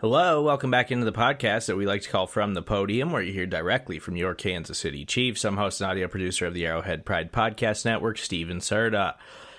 Hello, 0.00 0.40
welcome 0.40 0.70
back 0.70 0.90
into 0.90 1.04
the 1.04 1.12
podcast 1.12 1.66
that 1.66 1.76
we 1.76 1.84
like 1.84 2.00
to 2.00 2.08
call 2.08 2.26
From 2.26 2.54
the 2.54 2.62
Podium, 2.62 3.12
where 3.12 3.20
you 3.20 3.34
hear 3.34 3.44
directly 3.44 3.98
from 3.98 4.16
your 4.16 4.34
Kansas 4.34 4.78
City 4.78 5.04
Chiefs. 5.04 5.44
I'm 5.44 5.58
host 5.58 5.82
and 5.82 5.90
audio 5.90 6.08
producer 6.08 6.46
of 6.46 6.54
the 6.54 6.64
Arrowhead 6.64 7.04
Pride 7.04 7.30
Podcast 7.30 7.84
Network, 7.84 8.16
Steven 8.16 8.60
Serta. 8.60 9.16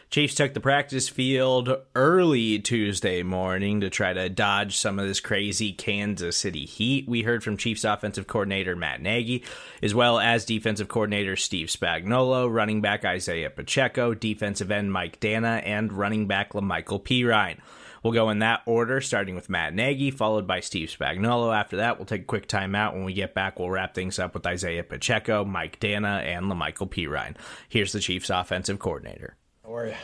Chiefs 0.10 0.34
took 0.34 0.56
the 0.56 0.60
practice 0.60 1.08
field 1.08 1.70
early 1.94 2.58
Tuesday 2.58 3.22
morning 3.22 3.82
to 3.82 3.92
try 3.92 4.14
to 4.14 4.30
dodge 4.30 4.78
some 4.78 4.98
of 4.98 5.08
this 5.08 5.20
crazy 5.20 5.74
Kansas 5.74 6.38
City 6.38 6.66
heat. 6.66 7.08
We 7.08 7.22
heard 7.22 7.44
from 7.44 7.56
Chiefs 7.56 7.84
offensive 7.84 8.26
coordinator 8.26 8.76
Matt 8.76 9.00
Nagy, 9.00 9.44
as 9.84 9.94
well 9.94 10.18
as 10.18 10.44
defensive 10.44 10.88
coordinator 10.88 11.36
Steve 11.36 11.68
Spagnuolo, 11.68 12.52
running 12.52 12.82
back 12.82 13.06
Isiah 13.06 13.52
Pacheco, 13.52 14.16
defensive 14.16 14.72
end 14.72 14.92
Mike 14.92 15.20
Danna, 15.20 15.62
and 15.64 15.94
running 15.94 16.26
back 16.26 16.54
La'Mical 16.54 17.00
Perine. 17.00 17.60
We'll 18.04 18.14
go 18.14 18.30
in 18.30 18.40
that 18.40 18.62
order, 18.66 19.00
starting 19.00 19.36
with 19.36 19.50
Matt 19.50 19.74
Nagy, 19.76 20.10
followed 20.10 20.48
by 20.48 20.60
Steve 20.60 20.90
Spagnuolo. 20.90 21.56
After 21.56 21.78
that, 21.78 21.98
we'll 22.00 22.06
take 22.06 22.22
a 22.22 22.26
quick 22.26 22.48
timeout. 22.48 22.94
When 22.94 23.04
we 23.04 23.14
get 23.14 23.34
back, 23.36 23.60
we'll 23.60 23.70
wrap 23.70 23.94
things 23.94 24.18
up 24.18 24.34
with 24.34 24.48
Isiah 24.48 24.84
Pacheco, 24.84 25.46
Mike 25.46 25.80
Danna, 25.80 26.24
and 26.24 26.46
La'Mical 26.46 26.90
Perine. 26.90 27.36
Here's 27.70 27.92
the 27.92 28.00
Chiefs' 28.00 28.32
offensive 28.32 28.80
coordinator. 28.80 29.38
How 29.64 29.76
are 29.76 29.88
you? 29.88 29.96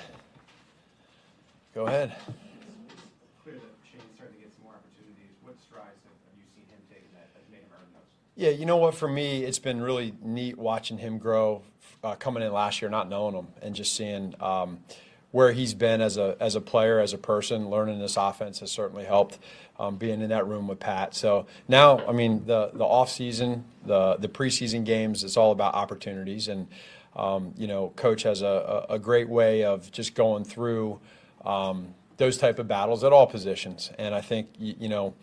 Go 1.73 1.87
ahead. 1.87 2.15
Yeah, 8.35 8.51
you 8.51 8.67
know 8.67 8.77
what? 8.77 8.93
For 8.93 9.07
me, 9.07 9.43
it's 9.43 9.57
been 9.57 9.81
really 9.81 10.13
neat 10.21 10.59
watching 10.59 10.99
him 10.99 11.17
grow, 11.17 11.63
uh, 12.03 12.13
coming 12.13 12.43
in 12.43 12.53
last 12.53 12.83
year, 12.83 12.91
not 12.91 13.09
knowing 13.09 13.33
him, 13.33 13.47
and 13.63 13.73
just 13.73 13.95
seeing 13.95 14.35
um, 14.39 14.81
where 15.31 15.51
he's 15.51 15.73
been 15.73 16.01
as 16.01 16.17
a 16.17 16.37
as 16.39 16.55
a 16.55 16.61
player, 16.61 16.99
as 16.99 17.13
a 17.13 17.17
person. 17.17 17.69
Learning 17.69 17.99
this 17.99 18.17
offense 18.17 18.59
has 18.59 18.71
certainly 18.71 19.05
helped. 19.05 19.39
Um, 19.79 19.97
being 19.97 20.21
in 20.21 20.29
that 20.29 20.47
room 20.47 20.67
with 20.67 20.79
Pat. 20.79 21.13
So 21.13 21.45
now, 21.67 21.99
I 22.07 22.11
mean, 22.11 22.47
the 22.47 22.71
the 22.73 22.83
off 22.83 23.11
season, 23.11 23.63
the 23.85 24.15
the 24.15 24.27
preseason 24.27 24.83
games, 24.83 25.23
it's 25.23 25.37
all 25.37 25.51
about 25.51 25.75
opportunities, 25.75 26.47
and 26.47 26.67
um, 27.15 27.53
you 27.57 27.67
know, 27.67 27.93
coach 27.95 28.23
has 28.23 28.41
a, 28.41 28.87
a 28.89 28.97
great 28.97 29.29
way 29.29 29.63
of 29.63 29.91
just 29.91 30.15
going 30.15 30.45
through 30.45 30.99
um, 31.45 31.93
those 32.17 32.39
type 32.39 32.57
of 32.57 32.67
battles 32.67 33.03
at 33.03 33.13
all 33.13 33.27
positions, 33.27 33.91
and 33.99 34.15
I 34.15 34.21
think 34.21 34.49
you, 34.57 34.73
you 34.79 34.89
know 34.89 35.13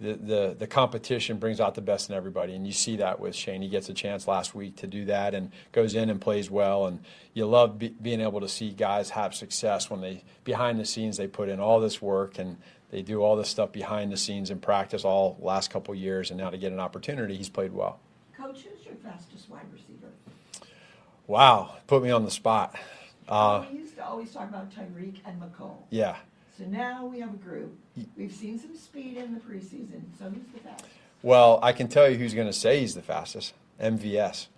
the, 0.00 0.14
the, 0.14 0.56
the 0.58 0.66
competition 0.66 1.38
brings 1.38 1.60
out 1.60 1.74
the 1.74 1.82
best 1.82 2.08
in 2.08 2.16
everybody. 2.16 2.54
And 2.54 2.66
you 2.66 2.72
see 2.72 2.96
that 2.96 3.20
with 3.20 3.34
Shane. 3.34 3.60
He 3.60 3.68
gets 3.68 3.88
a 3.88 3.94
chance 3.94 4.26
last 4.26 4.54
week 4.54 4.76
to 4.76 4.86
do 4.86 5.04
that 5.04 5.34
and 5.34 5.52
goes 5.72 5.94
in 5.94 6.08
and 6.08 6.20
plays 6.20 6.50
well. 6.50 6.86
And 6.86 7.00
you 7.34 7.46
love 7.46 7.78
be, 7.78 7.88
being 7.88 8.20
able 8.20 8.40
to 8.40 8.48
see 8.48 8.70
guys 8.70 9.10
have 9.10 9.34
success 9.34 9.90
when 9.90 10.00
they, 10.00 10.24
behind 10.44 10.80
the 10.80 10.86
scenes, 10.86 11.18
they 11.18 11.26
put 11.26 11.48
in 11.48 11.60
all 11.60 11.80
this 11.80 12.00
work 12.00 12.38
and 12.38 12.56
they 12.90 13.02
do 13.02 13.22
all 13.22 13.36
this 13.36 13.48
stuff 13.48 13.72
behind 13.72 14.10
the 14.10 14.16
scenes 14.16 14.50
in 14.50 14.58
practice 14.58 15.04
all 15.04 15.36
last 15.40 15.70
couple 15.70 15.94
years. 15.94 16.30
And 16.30 16.40
now 16.40 16.50
to 16.50 16.58
get 16.58 16.72
an 16.72 16.80
opportunity, 16.80 17.36
he's 17.36 17.50
played 17.50 17.72
well. 17.72 18.00
Coach, 18.36 18.62
who's 18.62 18.84
your 18.86 18.94
fastest 18.96 19.50
wide 19.50 19.66
receiver? 19.72 20.08
Wow, 21.26 21.76
put 21.86 22.02
me 22.02 22.10
on 22.10 22.24
the 22.24 22.30
spot. 22.30 22.74
Uh, 23.28 23.64
we 23.70 23.78
used 23.78 23.96
to 23.96 24.04
always 24.04 24.32
talk 24.32 24.48
about 24.48 24.72
Tyreek 24.72 25.18
and 25.24 25.40
Mecole. 25.40 25.76
Yeah. 25.90 26.16
So 26.60 26.66
now 26.66 27.06
we 27.06 27.20
have 27.20 27.32
a 27.32 27.38
group. 27.38 27.74
We've 28.18 28.30
seen 28.30 28.58
some 28.58 28.76
speed 28.76 29.16
in 29.16 29.32
the 29.32 29.40
preseason. 29.40 30.02
So 30.18 30.26
who's 30.26 30.44
the 30.52 30.60
fastest? 30.60 30.92
Well, 31.22 31.58
I 31.62 31.72
can 31.72 31.88
tell 31.88 32.06
you 32.06 32.18
who's 32.18 32.34
going 32.34 32.48
to 32.48 32.52
say 32.52 32.80
he's 32.80 32.94
the 32.94 33.00
fastest. 33.00 33.54
MVS. 33.80 34.48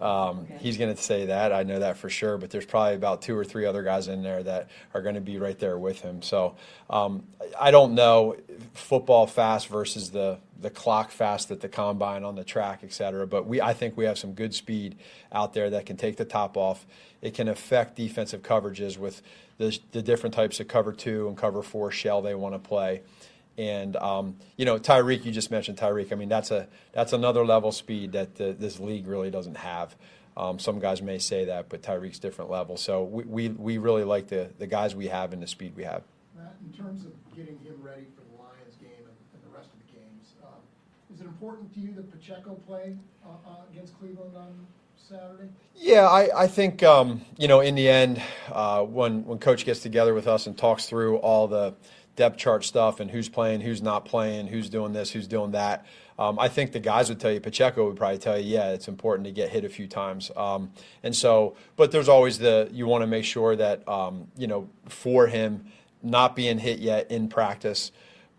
Um, 0.00 0.40
okay. 0.40 0.58
He's 0.60 0.76
going 0.76 0.94
to 0.94 1.02
say 1.02 1.26
that. 1.26 1.52
I 1.52 1.62
know 1.62 1.78
that 1.78 1.96
for 1.96 2.10
sure. 2.10 2.36
But 2.38 2.50
there's 2.50 2.66
probably 2.66 2.94
about 2.94 3.22
two 3.22 3.36
or 3.36 3.44
three 3.44 3.64
other 3.64 3.82
guys 3.82 4.08
in 4.08 4.22
there 4.22 4.42
that 4.42 4.68
are 4.92 5.02
going 5.02 5.14
to 5.14 5.20
be 5.20 5.38
right 5.38 5.58
there 5.58 5.78
with 5.78 6.00
him. 6.00 6.22
So 6.22 6.56
um, 6.90 7.24
I 7.58 7.70
don't 7.70 7.94
know 7.94 8.36
football 8.74 9.26
fast 9.26 9.68
versus 9.68 10.10
the 10.10 10.38
the 10.58 10.70
clock 10.70 11.10
fast 11.10 11.50
at 11.50 11.60
the 11.60 11.68
combine 11.68 12.24
on 12.24 12.34
the 12.34 12.44
track, 12.44 12.80
et 12.82 12.92
cetera. 12.92 13.26
But 13.26 13.46
we, 13.46 13.60
I 13.60 13.74
think 13.74 13.96
we 13.96 14.06
have 14.06 14.16
some 14.16 14.32
good 14.32 14.54
speed 14.54 14.96
out 15.30 15.52
there 15.52 15.68
that 15.70 15.84
can 15.84 15.98
take 15.98 16.16
the 16.16 16.24
top 16.24 16.56
off. 16.56 16.86
It 17.20 17.34
can 17.34 17.48
affect 17.48 17.94
defensive 17.94 18.42
coverages 18.42 18.96
with 18.96 19.20
the, 19.58 19.78
the 19.92 20.00
different 20.00 20.34
types 20.34 20.58
of 20.58 20.68
cover 20.68 20.92
two 20.92 21.28
and 21.28 21.36
cover 21.36 21.62
four 21.62 21.90
shell 21.90 22.22
they 22.22 22.34
want 22.34 22.54
to 22.54 22.58
play. 22.58 23.02
And 23.58 23.96
um, 23.96 24.36
you 24.56 24.64
know, 24.64 24.78
Tyreek, 24.78 25.24
you 25.24 25.32
just 25.32 25.50
mentioned 25.50 25.78
Tyreek. 25.78 26.12
I 26.12 26.14
mean, 26.14 26.28
that's 26.28 26.50
a 26.50 26.68
that's 26.92 27.12
another 27.12 27.44
level 27.44 27.72
speed 27.72 28.12
that 28.12 28.36
the, 28.36 28.52
this 28.52 28.78
league 28.78 29.06
really 29.06 29.30
doesn't 29.30 29.56
have. 29.56 29.96
Um, 30.36 30.58
some 30.58 30.78
guys 30.80 31.00
may 31.00 31.18
say 31.18 31.46
that, 31.46 31.70
but 31.70 31.82
Tyreek's 31.82 32.18
different 32.18 32.50
level. 32.50 32.76
So 32.76 33.04
we, 33.04 33.24
we, 33.24 33.48
we 33.48 33.78
really 33.78 34.04
like 34.04 34.28
the, 34.28 34.50
the 34.58 34.66
guys 34.66 34.94
we 34.94 35.06
have 35.08 35.32
and 35.32 35.42
the 35.42 35.46
speed 35.46 35.72
we 35.74 35.84
have. 35.84 36.02
Matt, 36.36 36.56
in 36.62 36.76
terms 36.76 37.06
of 37.06 37.12
getting 37.34 37.58
him 37.60 37.76
ready 37.80 38.04
for 38.14 38.20
the 38.20 38.42
Lions 38.42 38.76
game 38.78 38.90
and, 38.98 39.16
and 39.32 39.42
the 39.50 39.56
rest 39.56 39.70
of 39.72 39.78
the 39.86 39.98
games, 39.98 40.34
uh, 40.44 40.48
is 41.14 41.22
it 41.22 41.24
important 41.24 41.72
to 41.72 41.80
you 41.80 41.94
that 41.94 42.10
Pacheco 42.12 42.54
play 42.66 42.96
uh, 43.24 43.28
uh, 43.48 43.54
against 43.72 43.98
Cleveland 43.98 44.36
on 44.36 44.66
Saturday? 44.98 45.48
Yeah, 45.74 46.06
I, 46.06 46.42
I 46.42 46.46
think 46.48 46.82
um, 46.82 47.22
you 47.38 47.48
know 47.48 47.60
in 47.60 47.74
the 47.74 47.88
end, 47.88 48.20
uh, 48.52 48.82
when 48.82 49.24
when 49.24 49.38
Coach 49.38 49.64
gets 49.64 49.80
together 49.80 50.12
with 50.12 50.26
us 50.26 50.46
and 50.46 50.56
talks 50.56 50.84
through 50.84 51.16
all 51.18 51.48
the 51.48 51.74
depth 52.16 52.38
chart 52.38 52.64
stuff 52.64 52.98
and 53.00 53.10
who's 53.10 53.28
playing, 53.28 53.60
who's 53.60 53.82
not 53.82 54.04
playing, 54.04 54.48
who's 54.48 54.68
doing 54.68 54.92
this, 54.92 55.10
who's 55.10 55.28
doing 55.28 55.52
that. 55.52 55.86
Um, 56.18 56.38
I 56.38 56.48
think 56.48 56.72
the 56.72 56.80
guys 56.80 57.08
would 57.10 57.20
tell 57.20 57.30
you, 57.30 57.40
Pacheco 57.40 57.86
would 57.86 57.96
probably 57.96 58.18
tell 58.18 58.38
you, 58.38 58.54
yeah, 58.54 58.70
it's 58.70 58.88
important 58.88 59.26
to 59.26 59.32
get 59.32 59.50
hit 59.50 59.64
a 59.64 59.68
few 59.68 59.86
times. 59.86 60.30
Um, 60.34 60.72
and 61.02 61.14
so, 61.14 61.56
but 61.76 61.92
there's 61.92 62.08
always 62.08 62.38
the, 62.38 62.68
you 62.72 62.86
want 62.86 63.02
to 63.02 63.06
make 63.06 63.24
sure 63.24 63.54
that, 63.54 63.86
um, 63.86 64.28
you 64.36 64.46
know, 64.46 64.68
for 64.88 65.26
him 65.26 65.66
not 66.02 66.34
being 66.34 66.58
hit 66.58 66.78
yet 66.78 67.10
in 67.10 67.28
practice, 67.28 67.92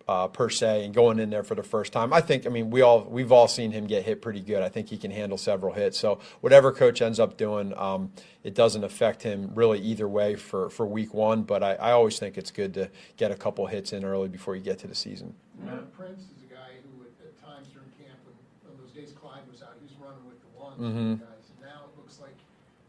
uh, 0.08 0.28
per 0.28 0.50
se 0.50 0.86
and 0.86 0.94
going 0.94 1.20
in 1.20 1.30
there 1.30 1.44
for 1.44 1.56
the 1.56 1.64
first 1.64 1.92
time. 1.92 2.14
I 2.14 2.22
think, 2.22 2.46
I 2.46 2.50
mean, 2.50 2.70
we 2.70 2.82
all 2.82 3.04
we've 3.04 3.32
all 3.32 3.48
seen 3.48 3.72
him 3.72 3.88
get 3.88 4.04
hit 4.04 4.22
pretty 4.22 4.40
good. 4.40 4.64
I 4.64 4.70
think 4.70 4.88
he 4.88 4.98
can 4.98 5.12
handle 5.12 5.38
several 5.38 5.74
hits. 5.74 6.00
So 6.00 6.20
whatever 6.42 6.72
coach 6.72 7.02
ends 7.02 7.20
up 7.20 7.36
doing, 7.36 7.74
um, 7.78 8.12
it 8.44 8.56
doesn't 8.56 8.84
affect 8.84 9.24
him 9.24 9.52
really 9.54 9.80
either 9.80 10.08
way 10.08 10.36
for, 10.36 10.70
for 10.70 10.86
week 10.86 11.14
one. 11.14 11.44
But 11.44 11.64
I, 11.64 11.74
I 11.74 11.92
always 11.92 12.18
think 12.20 12.38
it's 12.38 12.52
good 12.52 12.74
to 12.76 12.90
get 13.18 13.32
a 13.32 13.36
couple 13.36 13.68
hits 13.68 13.92
in 13.92 14.06
early 14.06 14.30
before 14.30 14.56
you 14.56 14.62
get 14.62 14.80
to 14.80 14.88
the 14.88 14.96
season. 14.96 15.36
Matt 15.60 15.92
Prince 15.92 16.22
is 16.22 16.44
a 16.50 16.54
guy 16.54 16.80
who, 16.84 17.04
at, 17.04 17.12
at 17.28 17.36
times 17.44 17.68
during 17.74 17.92
camp, 18.00 18.20
when, 18.24 18.36
when, 18.64 18.80
those 18.80 18.96
days 18.96 19.12
Clyde 19.12 19.44
was 19.52 19.62
out, 19.62 19.76
he 19.76 19.84
was 19.84 19.96
running 20.00 20.24
with 20.24 20.40
the 20.40 20.52
ones 20.56 20.80
mm-hmm. 20.80 21.14
guys. 21.20 21.52
And 21.52 21.68
now 21.68 21.92
it 21.92 22.00
looks 22.00 22.20
like 22.22 22.38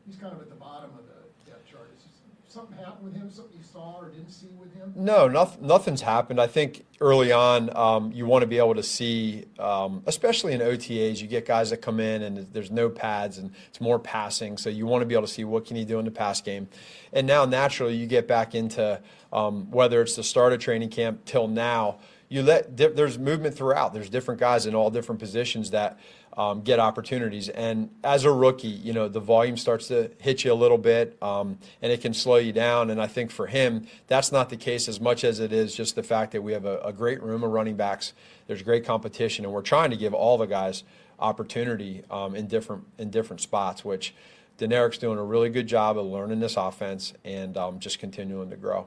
he's 0.06 0.16
kind 0.16 0.32
of 0.32 0.40
at 0.40 0.50
the 0.50 0.60
bottom 0.60 0.90
of 0.94 1.02
the 1.10 1.50
depth 1.50 1.66
chart. 1.66 1.90
Is 1.98 2.06
something 2.48 2.78
happened 2.78 3.04
with 3.04 3.14
him? 3.14 3.30
Something 3.30 3.58
you 3.58 3.64
saw 3.64 3.98
or 3.98 4.08
didn't 4.08 4.30
see 4.30 4.48
with 4.58 4.74
him? 4.74 4.92
No, 4.96 5.28
nothing, 5.28 5.66
nothing's 5.66 6.00
happened. 6.00 6.40
I 6.40 6.46
think 6.46 6.84
early 7.00 7.32
on, 7.32 7.74
um, 7.76 8.12
you 8.12 8.26
want 8.26 8.42
to 8.42 8.46
be 8.46 8.58
able 8.58 8.74
to 8.74 8.82
see, 8.82 9.44
um, 9.58 10.02
especially 10.06 10.54
in 10.54 10.60
OTAs, 10.60 11.20
you 11.20 11.26
get 11.28 11.46
guys 11.46 11.70
that 11.70 11.78
come 11.78 12.00
in 12.00 12.22
and 12.22 12.38
there's 12.52 12.70
no 12.70 12.88
pads 12.88 13.38
and 13.38 13.52
it's 13.68 13.80
more 13.80 13.98
passing. 13.98 14.56
So 14.56 14.70
you 14.70 14.86
want 14.86 15.02
to 15.02 15.06
be 15.06 15.14
able 15.14 15.26
to 15.26 15.32
see 15.32 15.44
what 15.44 15.66
can 15.66 15.76
he 15.76 15.84
do 15.84 15.98
in 15.98 16.04
the 16.04 16.10
pass 16.10 16.40
game. 16.40 16.68
And 17.12 17.26
now 17.26 17.44
naturally, 17.44 17.94
you 17.94 18.06
get 18.06 18.26
back 18.26 18.54
into 18.54 19.00
um, 19.32 19.70
whether 19.70 20.00
it's 20.02 20.16
the 20.16 20.24
start 20.24 20.52
of 20.52 20.60
training 20.60 20.90
camp 20.90 21.24
till 21.24 21.48
now. 21.48 21.98
You 22.30 22.42
let 22.42 22.76
there's 22.76 23.18
movement 23.18 23.56
throughout. 23.56 23.94
There's 23.94 24.10
different 24.10 24.38
guys 24.38 24.66
in 24.66 24.74
all 24.74 24.90
different 24.90 25.18
positions 25.18 25.70
that 25.70 25.98
um, 26.38 26.62
get 26.62 26.78
opportunities. 26.78 27.48
And 27.48 27.90
as 28.04 28.24
a 28.24 28.30
rookie, 28.30 28.68
you 28.68 28.92
know, 28.92 29.08
the 29.08 29.20
volume 29.20 29.56
starts 29.56 29.88
to 29.88 30.12
hit 30.18 30.44
you 30.44 30.52
a 30.52 30.54
little 30.54 30.78
bit 30.78 31.20
um, 31.20 31.58
and 31.82 31.90
it 31.90 32.00
can 32.00 32.14
slow 32.14 32.36
you 32.36 32.52
down. 32.52 32.90
And 32.90 33.02
I 33.02 33.08
think 33.08 33.32
for 33.32 33.48
him, 33.48 33.88
that's 34.06 34.30
not 34.30 34.48
the 34.48 34.56
case 34.56 34.88
as 34.88 35.00
much 35.00 35.24
as 35.24 35.40
it 35.40 35.52
is 35.52 35.74
just 35.74 35.96
the 35.96 36.02
fact 36.04 36.30
that 36.32 36.42
we 36.42 36.52
have 36.52 36.64
a, 36.64 36.78
a 36.78 36.92
great 36.92 37.20
room 37.20 37.42
of 37.42 37.50
running 37.50 37.76
backs. 37.76 38.12
There's 38.46 38.62
great 38.62 38.86
competition, 38.86 39.44
and 39.44 39.52
we're 39.52 39.62
trying 39.62 39.90
to 39.90 39.96
give 39.96 40.14
all 40.14 40.38
the 40.38 40.46
guys 40.46 40.84
opportunity 41.18 42.04
um, 42.10 42.36
in 42.36 42.46
different 42.46 42.84
in 42.96 43.10
different 43.10 43.42
spots, 43.42 43.84
which 43.84 44.14
Deneric's 44.58 44.98
doing 44.98 45.18
a 45.18 45.24
really 45.24 45.50
good 45.50 45.66
job 45.66 45.98
of 45.98 46.06
learning 46.06 46.40
this 46.40 46.56
offense 46.56 47.12
and 47.24 47.56
um, 47.56 47.78
just 47.80 47.98
continuing 47.98 48.48
to 48.50 48.56
grow. 48.56 48.86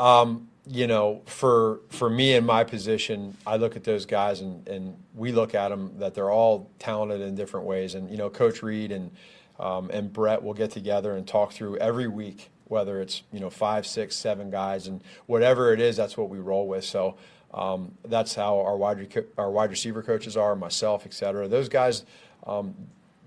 Um, 0.00 0.48
you 0.66 0.86
know, 0.86 1.22
for 1.26 1.80
for 1.90 2.08
me 2.08 2.34
in 2.34 2.46
my 2.46 2.64
position, 2.64 3.36
I 3.46 3.56
look 3.56 3.76
at 3.76 3.84
those 3.84 4.06
guys 4.06 4.40
and, 4.40 4.66
and 4.68 4.96
we 5.14 5.32
look 5.32 5.54
at 5.54 5.68
them 5.68 5.92
that 5.98 6.14
they're 6.14 6.30
all 6.30 6.70
talented 6.78 7.20
in 7.20 7.34
different 7.34 7.66
ways. 7.66 7.94
And 7.94 8.10
you 8.10 8.16
know, 8.16 8.30
Coach 8.30 8.62
Reid 8.62 8.92
and 8.92 9.10
um, 9.58 9.90
and 9.92 10.12
Brett 10.12 10.42
will 10.42 10.54
get 10.54 10.70
together 10.70 11.16
and 11.16 11.26
talk 11.26 11.52
through 11.52 11.76
every 11.78 12.08
week, 12.08 12.50
whether 12.64 13.00
it's 13.00 13.22
you 13.30 13.40
know 13.40 13.50
five, 13.50 13.86
six, 13.86 14.16
seven 14.16 14.50
guys, 14.50 14.86
and 14.86 15.02
whatever 15.26 15.72
it 15.72 15.80
is, 15.80 15.96
that's 15.96 16.16
what 16.16 16.30
we 16.30 16.38
roll 16.38 16.66
with. 16.66 16.84
So 16.84 17.16
um, 17.52 17.92
that's 18.04 18.34
how 18.34 18.60
our 18.60 18.76
wide 18.76 19.24
our 19.36 19.50
wide 19.50 19.70
receiver 19.70 20.02
coaches 20.02 20.36
are, 20.36 20.56
myself, 20.56 21.04
et 21.04 21.12
cetera. 21.12 21.46
Those 21.46 21.68
guys, 21.68 22.04
um, 22.46 22.74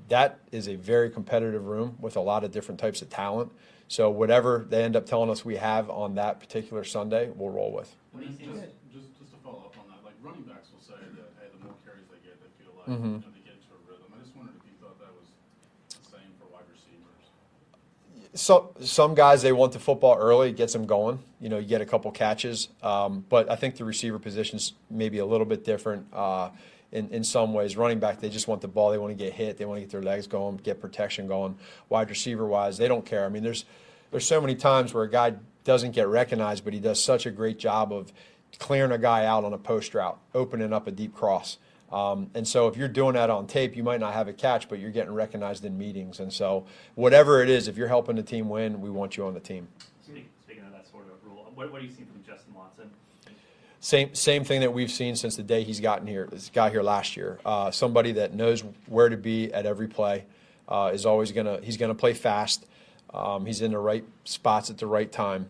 that 0.07 0.39
is 0.51 0.67
a 0.67 0.75
very 0.75 1.09
competitive 1.09 1.65
room 1.65 1.97
with 1.99 2.15
a 2.15 2.21
lot 2.21 2.43
of 2.43 2.51
different 2.51 2.79
types 2.79 3.01
of 3.03 3.09
talent. 3.09 3.51
So 3.93 4.09
whatever 4.09 4.65
they 4.67 4.83
end 4.83 4.95
up 4.95 5.05
telling 5.05 5.29
us 5.29 5.45
we 5.45 5.55
have 5.57 5.87
on 5.87 6.15
that 6.15 6.39
particular 6.39 6.83
Sunday, 6.83 7.29
we'll 7.35 7.51
roll 7.51 7.71
with. 7.71 7.95
What 8.11 8.21
do 8.21 8.25
you 8.25 8.35
think? 8.35 8.51
Just, 8.51 8.65
just, 8.91 9.19
just 9.19 9.31
to 9.33 9.37
follow 9.43 9.69
up 9.69 9.75
on 9.77 9.85
that, 9.89 10.03
like 10.03 10.15
running 10.23 10.41
backs 10.41 10.69
will 10.73 10.81
say 10.81 10.97
that 10.97 11.29
hey, 11.39 11.49
the 11.55 11.63
more 11.63 11.75
carries 11.85 12.07
they 12.09 12.17
get, 12.27 12.41
they 12.41 12.49
feel 12.57 12.73
like 12.75 12.87
mm-hmm. 12.87 13.05
you 13.05 13.11
know, 13.19 13.29
they 13.29 13.45
get 13.45 13.53
into 13.53 13.69
a 13.69 13.81
rhythm. 13.87 14.09
I 14.09 14.23
just 14.23 14.35
wondered 14.35 14.55
if 14.57 14.65
you 14.65 14.73
thought 14.81 14.97
that 14.97 15.13
was 15.13 15.29
the 15.89 16.09
same 16.09 16.33
for 16.39 16.51
wide 16.51 16.65
receivers. 16.73 18.33
So, 18.33 18.73
some 18.81 19.13
guys 19.13 19.43
they 19.43 19.51
want 19.51 19.73
the 19.73 19.79
football 19.79 20.17
early, 20.17 20.49
it 20.49 20.57
gets 20.57 20.73
them 20.73 20.87
going. 20.87 21.19
You 21.39 21.49
know, 21.49 21.59
you 21.59 21.67
get 21.67 21.81
a 21.81 21.85
couple 21.85 22.09
catches, 22.09 22.69
um, 22.81 23.23
but 23.29 23.51
I 23.51 23.55
think 23.55 23.77
the 23.77 23.85
receiver 23.85 24.17
position's 24.17 24.73
maybe 24.89 25.19
a 25.19 25.25
little 25.27 25.45
bit 25.45 25.63
different 25.63 26.07
uh, 26.11 26.49
in 26.93 27.09
in 27.09 27.23
some 27.23 27.53
ways. 27.53 27.75
Running 27.75 27.99
back, 27.99 28.21
they 28.21 28.29
just 28.29 28.47
want 28.47 28.61
the 28.61 28.69
ball, 28.69 28.91
they 28.91 28.97
want 28.97 29.11
to 29.17 29.21
get 29.21 29.33
hit, 29.33 29.57
they 29.57 29.65
want 29.65 29.77
to 29.77 29.81
get 29.81 29.89
their 29.89 30.01
legs 30.01 30.27
going, 30.27 30.57
get 30.57 30.79
protection 30.79 31.27
going. 31.27 31.57
Wide 31.89 32.09
receiver 32.09 32.45
wise, 32.45 32.77
they 32.77 32.87
don't 32.87 33.05
care. 33.05 33.25
I 33.25 33.29
mean, 33.29 33.43
there's 33.43 33.65
there's 34.11 34.25
so 34.25 34.39
many 34.39 34.55
times 34.55 34.93
where 34.93 35.03
a 35.03 35.09
guy 35.09 35.33
doesn't 35.65 35.91
get 35.91 36.07
recognized, 36.07 36.63
but 36.63 36.73
he 36.73 36.79
does 36.79 37.03
such 37.03 37.25
a 37.25 37.31
great 37.31 37.57
job 37.57 37.91
of 37.91 38.13
clearing 38.59 38.91
a 38.91 38.97
guy 38.97 39.25
out 39.25 39.43
on 39.43 39.53
a 39.53 39.57
post 39.57 39.93
route, 39.93 40.19
opening 40.33 40.71
up 40.71 40.87
a 40.87 40.91
deep 40.91 41.13
cross. 41.13 41.57
Um, 41.91 42.29
and 42.33 42.47
so 42.47 42.67
if 42.67 42.75
you're 42.75 42.87
doing 42.87 43.13
that 43.13 43.29
on 43.29 43.45
tape, 43.45 43.75
you 43.75 43.83
might 43.83 43.99
not 43.99 44.13
have 44.13 44.27
a 44.27 44.33
catch, 44.33 44.67
but 44.67 44.79
you're 44.79 44.91
getting 44.91 45.13
recognized 45.13 45.63
in 45.63 45.77
meetings. 45.77 46.19
And 46.19 46.33
so 46.33 46.65
whatever 46.95 47.41
it 47.43 47.49
is, 47.49 47.67
if 47.67 47.77
you're 47.77 47.87
helping 47.87 48.15
the 48.15 48.23
team 48.23 48.49
win, 48.49 48.81
we 48.81 48.89
want 48.89 49.15
you 49.15 49.25
on 49.25 49.33
the 49.33 49.39
team. 49.39 49.67
Speaking 50.03 50.65
of 50.65 50.71
that 50.71 50.87
sort 50.89 51.05
of 51.05 51.23
rule, 51.23 51.51
what, 51.53 51.71
what 51.71 51.81
do 51.81 51.87
you 51.87 51.93
see 51.93 52.03
from 52.03 52.23
Justin 52.25 52.53
Watson? 52.55 52.89
Same 53.83 54.15
same 54.15 54.45
thing 54.45 54.61
that 54.61 54.71
we've 54.71 54.89
seen 54.89 55.13
since 55.17 55.35
the 55.35 55.43
day 55.43 55.63
he's 55.63 55.81
gotten 55.81 56.07
here. 56.07 56.29
This 56.31 56.49
got 56.49 56.71
here 56.71 56.81
last 56.81 57.17
year. 57.17 57.41
Uh, 57.43 57.69
somebody 57.69 58.13
that 58.13 58.33
knows 58.33 58.63
where 58.85 59.09
to 59.09 59.17
be 59.17 59.53
at 59.53 59.65
every 59.65 59.89
play 59.89 60.23
uh, 60.69 60.91
is 60.93 61.05
always 61.05 61.33
gonna 61.33 61.59
he's 61.61 61.75
gonna 61.75 61.93
play 61.93 62.13
fast. 62.13 62.65
Um, 63.13 63.45
he's 63.45 63.61
in 63.61 63.71
the 63.71 63.77
right 63.79 64.05
spots 64.23 64.69
at 64.69 64.77
the 64.77 64.87
right 64.87 65.11
time, 65.11 65.49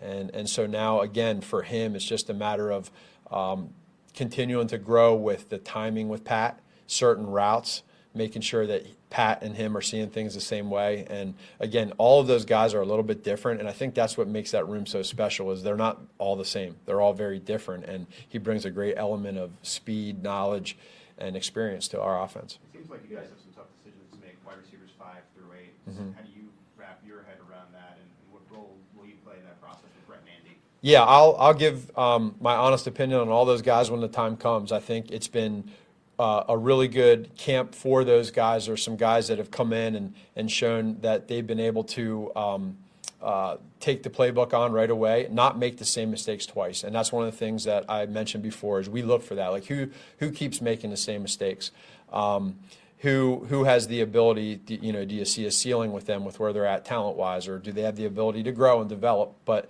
and 0.00 0.34
and 0.34 0.48
so 0.48 0.64
now 0.64 1.02
again 1.02 1.42
for 1.42 1.64
him 1.64 1.94
it's 1.94 2.06
just 2.06 2.30
a 2.30 2.34
matter 2.34 2.70
of 2.70 2.90
um, 3.30 3.74
continuing 4.14 4.68
to 4.68 4.78
grow 4.78 5.14
with 5.14 5.50
the 5.50 5.58
timing 5.58 6.08
with 6.08 6.24
Pat, 6.24 6.58
certain 6.86 7.26
routes, 7.26 7.82
making 8.14 8.40
sure 8.40 8.66
that 8.66 8.86
Pat 9.08 9.42
and 9.42 9.54
him 9.54 9.76
are 9.76 9.82
seeing 9.82 10.10
things 10.10 10.34
the 10.34 10.40
same 10.40 10.68
way. 10.68 11.06
And 11.08 11.34
again, 11.60 11.92
all 11.96 12.20
of 12.20 12.26
those 12.26 12.44
guys 12.44 12.74
are 12.74 12.80
a 12.80 12.84
little 12.84 13.04
bit 13.04 13.22
different, 13.22 13.60
and 13.60 13.68
I 13.68 13.72
think 13.72 13.94
that's 13.94 14.18
what 14.18 14.26
makes 14.26 14.50
that 14.50 14.66
room 14.68 14.84
so 14.84 15.02
special. 15.02 15.50
Is 15.52 15.62
they're 15.62 15.76
not 15.76 16.00
all 16.18 16.36
the 16.36 16.44
same; 16.44 16.76
they're 16.86 17.00
all 17.00 17.12
very 17.12 17.38
different, 17.38 17.84
and 17.84 18.06
he 18.28 18.38
brings 18.38 18.64
a 18.64 18.70
great 18.70 18.94
element 18.96 19.38
of 19.38 19.52
speed, 19.62 20.22
knowledge, 20.22 20.76
and 21.18 21.36
experience 21.36 21.88
to 21.88 22.00
our 22.00 22.22
offense. 22.22 22.58
It 22.74 22.78
seems 22.78 22.90
like 22.90 23.08
you 23.08 23.16
guys 23.16 23.26
have 23.28 23.40
some 23.40 23.52
tough 23.54 23.66
decisions 23.78 24.10
to 24.10 24.18
make, 24.18 24.36
wide 24.44 24.58
receivers 24.58 24.90
five 24.98 25.22
through 25.36 25.52
eight. 25.54 25.72
Mm-hmm. 25.88 26.12
How 26.12 26.22
do 26.22 26.30
you 26.34 26.48
wrap 26.76 27.00
your 27.06 27.22
head 27.22 27.38
around 27.48 27.72
that, 27.72 27.98
and 28.00 28.10
and 28.10 28.32
what 28.32 28.42
role 28.50 28.76
will 28.96 29.06
you 29.06 29.14
play 29.24 29.34
in 29.38 29.44
that 29.44 29.60
process 29.60 29.84
with 29.94 30.06
Brett 30.08 30.20
and 30.20 30.30
Andy? 30.44 30.58
Yeah, 30.80 31.04
I'll 31.04 31.36
I'll 31.38 31.54
give 31.54 31.96
um, 31.96 32.34
my 32.40 32.56
honest 32.56 32.88
opinion 32.88 33.20
on 33.20 33.28
all 33.28 33.44
those 33.44 33.62
guys 33.62 33.88
when 33.88 34.00
the 34.00 34.08
time 34.08 34.36
comes. 34.36 34.72
I 34.72 34.80
think 34.80 35.12
it's 35.12 35.28
been 35.28 35.70
uh, 36.18 36.44
a 36.48 36.56
really 36.56 36.88
good 36.88 37.36
camp 37.36 37.74
for 37.74 38.04
those 38.04 38.30
guys. 38.30 38.68
or 38.68 38.76
some 38.76 38.96
guys 38.96 39.28
that 39.28 39.38
have 39.38 39.50
come 39.50 39.72
in 39.72 39.94
and, 39.94 40.14
and 40.34 40.50
shown 40.50 40.98
that 41.00 41.28
they've 41.28 41.46
been 41.46 41.60
able 41.60 41.84
to 41.84 42.32
um, 42.34 42.76
uh, 43.22 43.56
take 43.80 44.02
the 44.02 44.10
playbook 44.10 44.54
on 44.54 44.72
right 44.72 44.90
away, 44.90 45.28
not 45.30 45.58
make 45.58 45.78
the 45.78 45.84
same 45.84 46.10
mistakes 46.10 46.46
twice. 46.46 46.84
And 46.84 46.94
that's 46.94 47.12
one 47.12 47.26
of 47.26 47.32
the 47.32 47.38
things 47.38 47.64
that 47.64 47.84
I 47.88 48.06
mentioned 48.06 48.42
before 48.42 48.80
is 48.80 48.88
we 48.88 49.02
look 49.02 49.22
for 49.22 49.34
that. 49.34 49.48
Like 49.48 49.66
who 49.66 49.88
who 50.18 50.30
keeps 50.30 50.60
making 50.60 50.90
the 50.90 50.96
same 50.96 51.22
mistakes? 51.22 51.70
Um, 52.12 52.56
who 52.98 53.46
who 53.48 53.64
has 53.64 53.88
the 53.88 54.00
ability? 54.00 54.56
Do, 54.56 54.74
you 54.74 54.92
know, 54.92 55.04
do 55.04 55.14
you 55.14 55.24
see 55.24 55.44
a 55.44 55.50
ceiling 55.50 55.92
with 55.92 56.06
them 56.06 56.24
with 56.24 56.38
where 56.38 56.52
they're 56.52 56.66
at 56.66 56.84
talent 56.84 57.16
wise, 57.16 57.48
or 57.48 57.58
do 57.58 57.72
they 57.72 57.82
have 57.82 57.96
the 57.96 58.06
ability 58.06 58.42
to 58.44 58.52
grow 58.52 58.80
and 58.80 58.88
develop? 58.88 59.34
But 59.44 59.68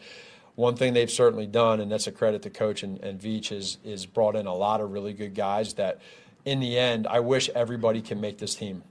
one 0.54 0.75
thing 0.75 0.94
they've 0.94 1.10
certainly 1.10 1.46
done, 1.46 1.81
and 1.81 1.90
that's 1.93 2.06
a 2.06 2.12
credit 2.12 2.43
to 2.43 2.50
coach 2.50 2.82
and, 2.82 2.98
and 3.02 3.20
Veach, 3.20 3.52
is 3.52 3.78
is 3.84 4.06
brought 4.06 4.37
in 4.37 4.46
a 4.46 4.54
lot 4.54 4.81
of 4.81 4.93
really 4.93 5.12
good 5.12 5.34
guys 5.34 5.75
that, 5.75 6.00
in 6.46 6.60
the 6.60 6.78
end, 6.78 7.06
I 7.06 7.20
wish 7.20 7.50
everybody 7.50 8.00
can 8.00 8.20
make 8.20 8.38
this 8.38 8.54
team. 8.54 8.82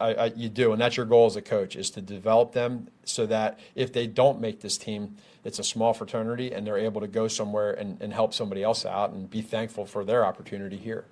I, 0.00 0.14
I, 0.14 0.24
you 0.34 0.48
do, 0.48 0.72
and 0.72 0.80
that's 0.80 0.96
your 0.96 1.06
goal 1.06 1.26
as 1.26 1.36
a 1.36 1.42
coach 1.42 1.76
is 1.76 1.90
to 1.90 2.00
develop 2.00 2.52
them 2.52 2.88
so 3.04 3.26
that 3.26 3.60
if 3.76 3.92
they 3.92 4.08
don't 4.08 4.40
make 4.40 4.60
this 4.60 4.76
team, 4.76 5.16
it's 5.44 5.60
a 5.60 5.64
small 5.64 5.92
fraternity 5.94 6.52
and 6.52 6.66
they're 6.66 6.78
able 6.78 7.00
to 7.02 7.06
go 7.06 7.28
somewhere 7.28 7.72
and, 7.72 8.00
and 8.02 8.12
help 8.12 8.34
somebody 8.34 8.64
else 8.64 8.84
out 8.84 9.10
and 9.10 9.30
be 9.30 9.42
thankful 9.42 9.86
for 9.86 10.04
their 10.04 10.24
opportunity 10.24 10.76
here. 10.76 11.04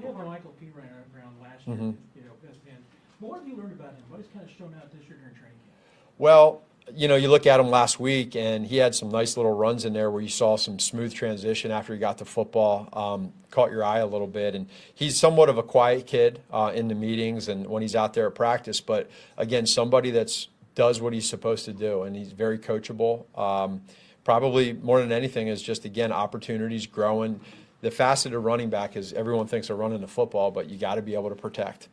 You 0.00 0.06
had 0.06 0.16
Michael 0.24 0.54
P. 0.60 0.68
ran 0.76 0.86
around 1.16 1.34
last 1.42 1.66
year, 1.66 1.76
Mhm. 1.76 1.96
you 2.14 2.22
know, 2.22 2.30
and 2.68 2.84
what 3.18 3.40
have 3.40 3.48
you 3.48 3.56
learned 3.56 3.72
about 3.72 3.90
him? 3.94 4.04
What 4.08 4.18
has 4.18 4.26
kind 4.32 4.44
of 4.48 4.50
shown 4.56 4.74
out 4.80 4.92
this 4.92 5.02
year 5.08 5.18
during 5.18 5.34
training 5.34 5.58
camp? 5.58 5.76
Well, 6.18 6.62
you 6.94 7.08
know, 7.08 7.16
you 7.16 7.28
look 7.28 7.46
at 7.46 7.60
him 7.60 7.68
last 7.68 7.98
week, 8.00 8.36
and 8.36 8.66
he 8.66 8.76
had 8.76 8.94
some 8.94 9.10
nice 9.10 9.36
little 9.36 9.52
runs 9.52 9.84
in 9.84 9.92
there 9.92 10.10
where 10.10 10.22
you 10.22 10.28
saw 10.28 10.56
some 10.56 10.78
smooth 10.78 11.12
transition 11.14 11.70
after 11.70 11.92
he 11.92 11.98
got 11.98 12.18
the 12.18 12.24
football. 12.24 12.88
Um, 12.92 13.32
caught 13.50 13.70
your 13.70 13.84
eye 13.84 13.98
a 13.98 14.06
little 14.06 14.26
bit, 14.26 14.54
and 14.54 14.68
he's 14.94 15.18
somewhat 15.18 15.48
of 15.48 15.58
a 15.58 15.62
quiet 15.62 16.06
kid 16.06 16.40
uh, 16.52 16.72
in 16.74 16.88
the 16.88 16.94
meetings 16.94 17.48
and 17.48 17.66
when 17.66 17.82
he's 17.82 17.96
out 17.96 18.14
there 18.14 18.26
at 18.26 18.34
practice. 18.34 18.80
But 18.80 19.10
again, 19.36 19.66
somebody 19.66 20.10
that's 20.10 20.48
does 20.74 21.00
what 21.00 21.12
he's 21.12 21.28
supposed 21.28 21.64
to 21.64 21.72
do, 21.72 22.02
and 22.02 22.16
he's 22.16 22.32
very 22.32 22.58
coachable. 22.58 23.26
Um, 23.38 23.82
probably 24.24 24.72
more 24.72 25.00
than 25.00 25.12
anything 25.12 25.48
is 25.48 25.60
just 25.60 25.84
again 25.84 26.12
opportunities 26.12 26.86
growing. 26.86 27.40
The 27.80 27.90
facet 27.90 28.34
of 28.34 28.44
running 28.44 28.70
back 28.70 28.96
is 28.96 29.12
everyone 29.12 29.46
thinks 29.46 29.68
they're 29.68 29.76
running 29.76 30.00
the 30.00 30.06
football, 30.06 30.50
but 30.50 30.68
you 30.68 30.78
got 30.78 30.96
to 30.96 31.02
be 31.02 31.14
able 31.14 31.30
to 31.30 31.34
protect. 31.34 31.88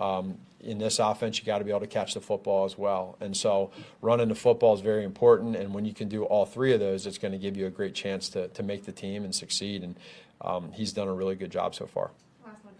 Um, 0.00 0.38
in 0.62 0.78
this 0.78 0.98
offense, 0.98 1.38
you 1.38 1.44
got 1.44 1.58
to 1.58 1.64
be 1.64 1.70
able 1.70 1.80
to 1.80 1.86
catch 1.86 2.14
the 2.14 2.20
football 2.20 2.64
as 2.64 2.78
well. 2.78 3.16
And 3.20 3.36
so, 3.36 3.70
running 4.00 4.28
the 4.28 4.34
football 4.34 4.74
is 4.74 4.80
very 4.80 5.04
important. 5.04 5.56
And 5.56 5.74
when 5.74 5.84
you 5.84 5.92
can 5.92 6.08
do 6.08 6.24
all 6.24 6.46
three 6.46 6.72
of 6.72 6.80
those, 6.80 7.06
it's 7.06 7.18
going 7.18 7.32
to 7.32 7.38
give 7.38 7.56
you 7.56 7.66
a 7.66 7.70
great 7.70 7.94
chance 7.94 8.28
to, 8.30 8.48
to 8.48 8.62
make 8.62 8.84
the 8.84 8.92
team 8.92 9.24
and 9.24 9.34
succeed. 9.34 9.82
And 9.82 9.96
um, 10.40 10.72
he's 10.72 10.92
done 10.92 11.08
a 11.08 11.12
really 11.12 11.34
good 11.34 11.50
job 11.50 11.74
so 11.74 11.86
far. 11.86 12.10
Last 12.44 12.64
one. 12.64 12.74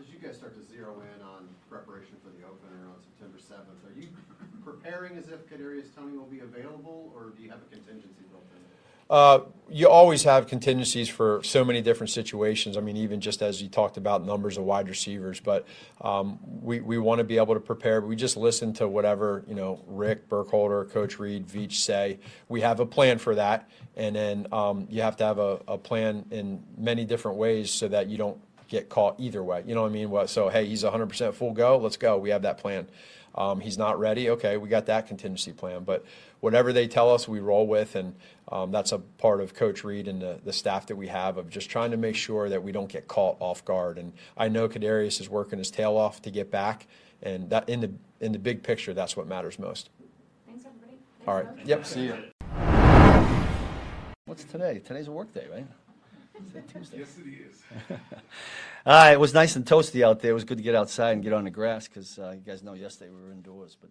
As 0.00 0.06
you 0.12 0.18
guys 0.18 0.36
start 0.36 0.54
to 0.54 0.72
zero 0.72 0.94
in 0.94 1.22
on 1.22 1.48
preparation 1.70 2.16
for 2.22 2.30
the 2.30 2.46
opener 2.46 2.88
on 2.88 2.98
September 3.02 3.38
seventh, 3.38 3.82
are 3.86 3.98
you 3.98 4.08
preparing 4.64 5.16
as 5.16 5.28
if 5.28 5.46
Kadarius 5.48 5.94
Toney 5.94 6.16
will 6.16 6.26
be 6.26 6.40
available, 6.40 7.12
or 7.14 7.30
do 7.36 7.42
you 7.42 7.50
have 7.50 7.60
a 7.60 7.74
contingency 7.74 8.08
built 8.08 8.17
in? 8.17 8.17
You 9.70 9.86
always 9.86 10.24
have 10.24 10.46
contingencies 10.46 11.10
for 11.10 11.42
so 11.44 11.62
many 11.62 11.82
different 11.82 12.08
situations. 12.08 12.78
I 12.78 12.80
mean, 12.80 12.96
even 12.96 13.20
just 13.20 13.42
as 13.42 13.60
you 13.60 13.68
talked 13.68 13.98
about 13.98 14.24
numbers 14.24 14.56
of 14.56 14.64
wide 14.64 14.88
receivers, 14.88 15.40
but 15.40 15.66
um, 16.00 16.38
we, 16.62 16.80
we 16.80 16.96
want 16.96 17.18
to 17.18 17.24
be 17.24 17.36
able 17.36 17.52
to 17.52 17.60
prepare. 17.60 18.00
We 18.00 18.16
just 18.16 18.38
listen 18.38 18.72
to 18.74 18.88
whatever 18.88 19.44
you 19.46 19.54
know 19.54 19.84
Rick 19.86 20.30
Burkholder, 20.30 20.86
Coach 20.86 21.18
Reid, 21.18 21.46
Veach 21.46 21.74
say. 21.74 22.18
We 22.48 22.62
have 22.62 22.80
a 22.80 22.86
plan 22.86 23.18
for 23.18 23.34
that, 23.34 23.68
and 23.94 24.16
then 24.16 24.46
um, 24.52 24.86
you 24.88 25.02
have 25.02 25.16
to 25.18 25.24
have 25.24 25.38
a, 25.38 25.60
a 25.68 25.76
plan 25.76 26.24
in 26.30 26.62
many 26.78 27.04
different 27.04 27.36
ways 27.36 27.70
so 27.70 27.88
that 27.88 28.08
you 28.08 28.16
don't 28.16 28.40
get 28.68 28.88
caught 28.88 29.18
either 29.18 29.42
way. 29.42 29.64
You 29.66 29.74
know 29.74 29.82
what 29.82 29.88
I 29.88 29.92
mean? 29.92 30.28
So 30.28 30.48
hey, 30.48 30.66
he's 30.66 30.84
100% 30.84 31.34
full 31.34 31.52
go. 31.52 31.78
Let's 31.78 31.96
go. 31.96 32.16
We 32.18 32.30
have 32.30 32.42
that 32.42 32.58
plan. 32.58 32.88
Um, 33.38 33.60
he's 33.60 33.78
not 33.78 34.00
ready. 34.00 34.30
Okay, 34.30 34.56
we 34.56 34.68
got 34.68 34.86
that 34.86 35.06
contingency 35.06 35.52
plan. 35.52 35.84
But 35.84 36.04
whatever 36.40 36.72
they 36.72 36.88
tell 36.88 37.14
us, 37.14 37.28
we 37.28 37.38
roll 37.38 37.68
with, 37.68 37.94
and 37.94 38.16
um, 38.50 38.72
that's 38.72 38.90
a 38.90 38.98
part 38.98 39.40
of 39.40 39.54
Coach 39.54 39.84
Reid 39.84 40.08
and 40.08 40.20
the, 40.20 40.40
the 40.44 40.52
staff 40.52 40.86
that 40.86 40.96
we 40.96 41.06
have 41.06 41.38
of 41.38 41.48
just 41.48 41.70
trying 41.70 41.92
to 41.92 41.96
make 41.96 42.16
sure 42.16 42.48
that 42.48 42.64
we 42.64 42.72
don't 42.72 42.88
get 42.88 43.06
caught 43.06 43.36
off 43.38 43.64
guard. 43.64 43.96
And 43.96 44.12
I 44.36 44.48
know 44.48 44.68
Kadarius 44.68 45.20
is 45.20 45.30
working 45.30 45.58
his 45.58 45.70
tail 45.70 45.96
off 45.96 46.20
to 46.22 46.32
get 46.32 46.50
back, 46.50 46.88
and 47.22 47.48
that 47.50 47.68
in 47.68 47.80
the 47.80 47.92
in 48.20 48.32
the 48.32 48.40
big 48.40 48.64
picture, 48.64 48.92
that's 48.92 49.16
what 49.16 49.28
matters 49.28 49.56
most. 49.60 49.90
Thanks, 50.44 50.64
everybody. 50.66 50.98
All 51.28 51.36
Thanks, 51.36 51.48
right. 51.48 51.58
Coach. 51.58 51.68
Yep. 51.68 51.86
See 51.86 52.06
you. 52.06 52.16
What's 54.24 54.42
today? 54.42 54.80
Today's 54.84 55.06
a 55.06 55.12
work 55.12 55.32
day, 55.32 55.46
right? 55.50 55.66
Is 56.46 56.54
it 56.54 56.68
Tuesday? 56.68 56.98
Yes, 56.98 57.16
it 57.18 57.28
is. 57.28 57.62
All 58.86 58.94
right, 58.94 59.12
it 59.12 59.20
was 59.20 59.34
nice 59.34 59.56
and 59.56 59.64
toasty 59.64 60.02
out 60.04 60.20
there. 60.20 60.30
It 60.30 60.34
was 60.34 60.44
good 60.44 60.58
to 60.58 60.62
get 60.62 60.74
outside 60.74 61.12
and 61.12 61.22
get 61.22 61.32
on 61.32 61.44
the 61.44 61.50
grass 61.50 61.88
because 61.88 62.18
uh, 62.18 62.34
you 62.36 62.40
guys 62.40 62.62
know 62.62 62.74
yesterday 62.74 63.10
we 63.10 63.20
were 63.20 63.32
indoors. 63.32 63.76
But 63.80 63.90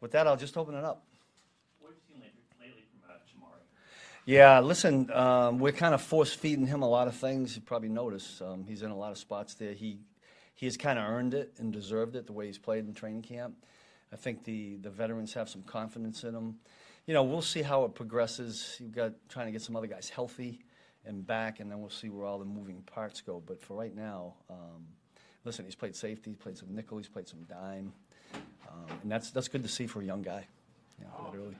with 0.00 0.12
that, 0.12 0.26
I'll 0.26 0.36
just 0.36 0.56
open 0.56 0.74
it 0.74 0.84
up. 0.84 1.02
What 1.80 1.88
have 1.88 1.96
you 1.96 2.14
seen 2.14 2.22
lately, 2.22 2.42
lately 2.60 2.82
from 2.90 3.10
uh, 3.10 3.14
Chamarri? 3.26 3.62
Yeah, 4.26 4.60
listen, 4.60 5.10
um, 5.10 5.58
we're 5.58 5.72
kind 5.72 5.94
of 5.94 6.02
force 6.02 6.32
feeding 6.32 6.66
him 6.66 6.82
a 6.82 6.88
lot 6.88 7.08
of 7.08 7.16
things. 7.16 7.56
You 7.56 7.62
probably 7.62 7.88
noticed 7.88 8.40
um, 8.42 8.64
he's 8.64 8.82
in 8.82 8.90
a 8.90 8.96
lot 8.96 9.10
of 9.10 9.18
spots 9.18 9.54
there. 9.54 9.72
He 9.72 9.98
he 10.54 10.66
has 10.66 10.76
kind 10.76 10.98
of 10.98 11.08
earned 11.08 11.34
it 11.34 11.54
and 11.58 11.72
deserved 11.72 12.14
it 12.14 12.26
the 12.26 12.32
way 12.32 12.46
he's 12.46 12.58
played 12.58 12.86
in 12.86 12.94
training 12.94 13.22
camp. 13.22 13.56
I 14.12 14.16
think 14.16 14.44
the 14.44 14.76
the 14.76 14.90
veterans 14.90 15.34
have 15.34 15.48
some 15.48 15.62
confidence 15.62 16.22
in 16.22 16.34
him. 16.34 16.56
You 17.06 17.14
know, 17.14 17.24
we'll 17.24 17.42
see 17.42 17.62
how 17.62 17.82
it 17.84 17.96
progresses. 17.96 18.76
You've 18.78 18.94
got 18.94 19.14
trying 19.28 19.46
to 19.46 19.52
get 19.52 19.62
some 19.62 19.74
other 19.74 19.88
guys 19.88 20.08
healthy 20.08 20.60
and 21.06 21.26
back, 21.26 21.60
and 21.60 21.70
then 21.70 21.80
we'll 21.80 21.90
see 21.90 22.08
where 22.08 22.26
all 22.26 22.38
the 22.38 22.44
moving 22.44 22.82
parts 22.82 23.20
go. 23.20 23.42
But 23.44 23.60
for 23.60 23.76
right 23.76 23.94
now, 23.94 24.34
um, 24.50 24.86
listen, 25.44 25.64
he's 25.64 25.74
played 25.74 25.96
safety, 25.96 26.30
he's 26.30 26.38
played 26.38 26.58
some 26.58 26.74
nickel, 26.74 26.98
he's 26.98 27.08
played 27.08 27.28
some 27.28 27.42
dime, 27.48 27.92
um, 28.68 28.98
and 29.02 29.10
that's 29.10 29.30
that's 29.30 29.48
good 29.48 29.62
to 29.62 29.68
see 29.68 29.86
for 29.86 30.00
a 30.00 30.04
young 30.04 30.22
guy. 30.22 30.46
Yeah, 31.00 31.06
literally. 31.26 31.56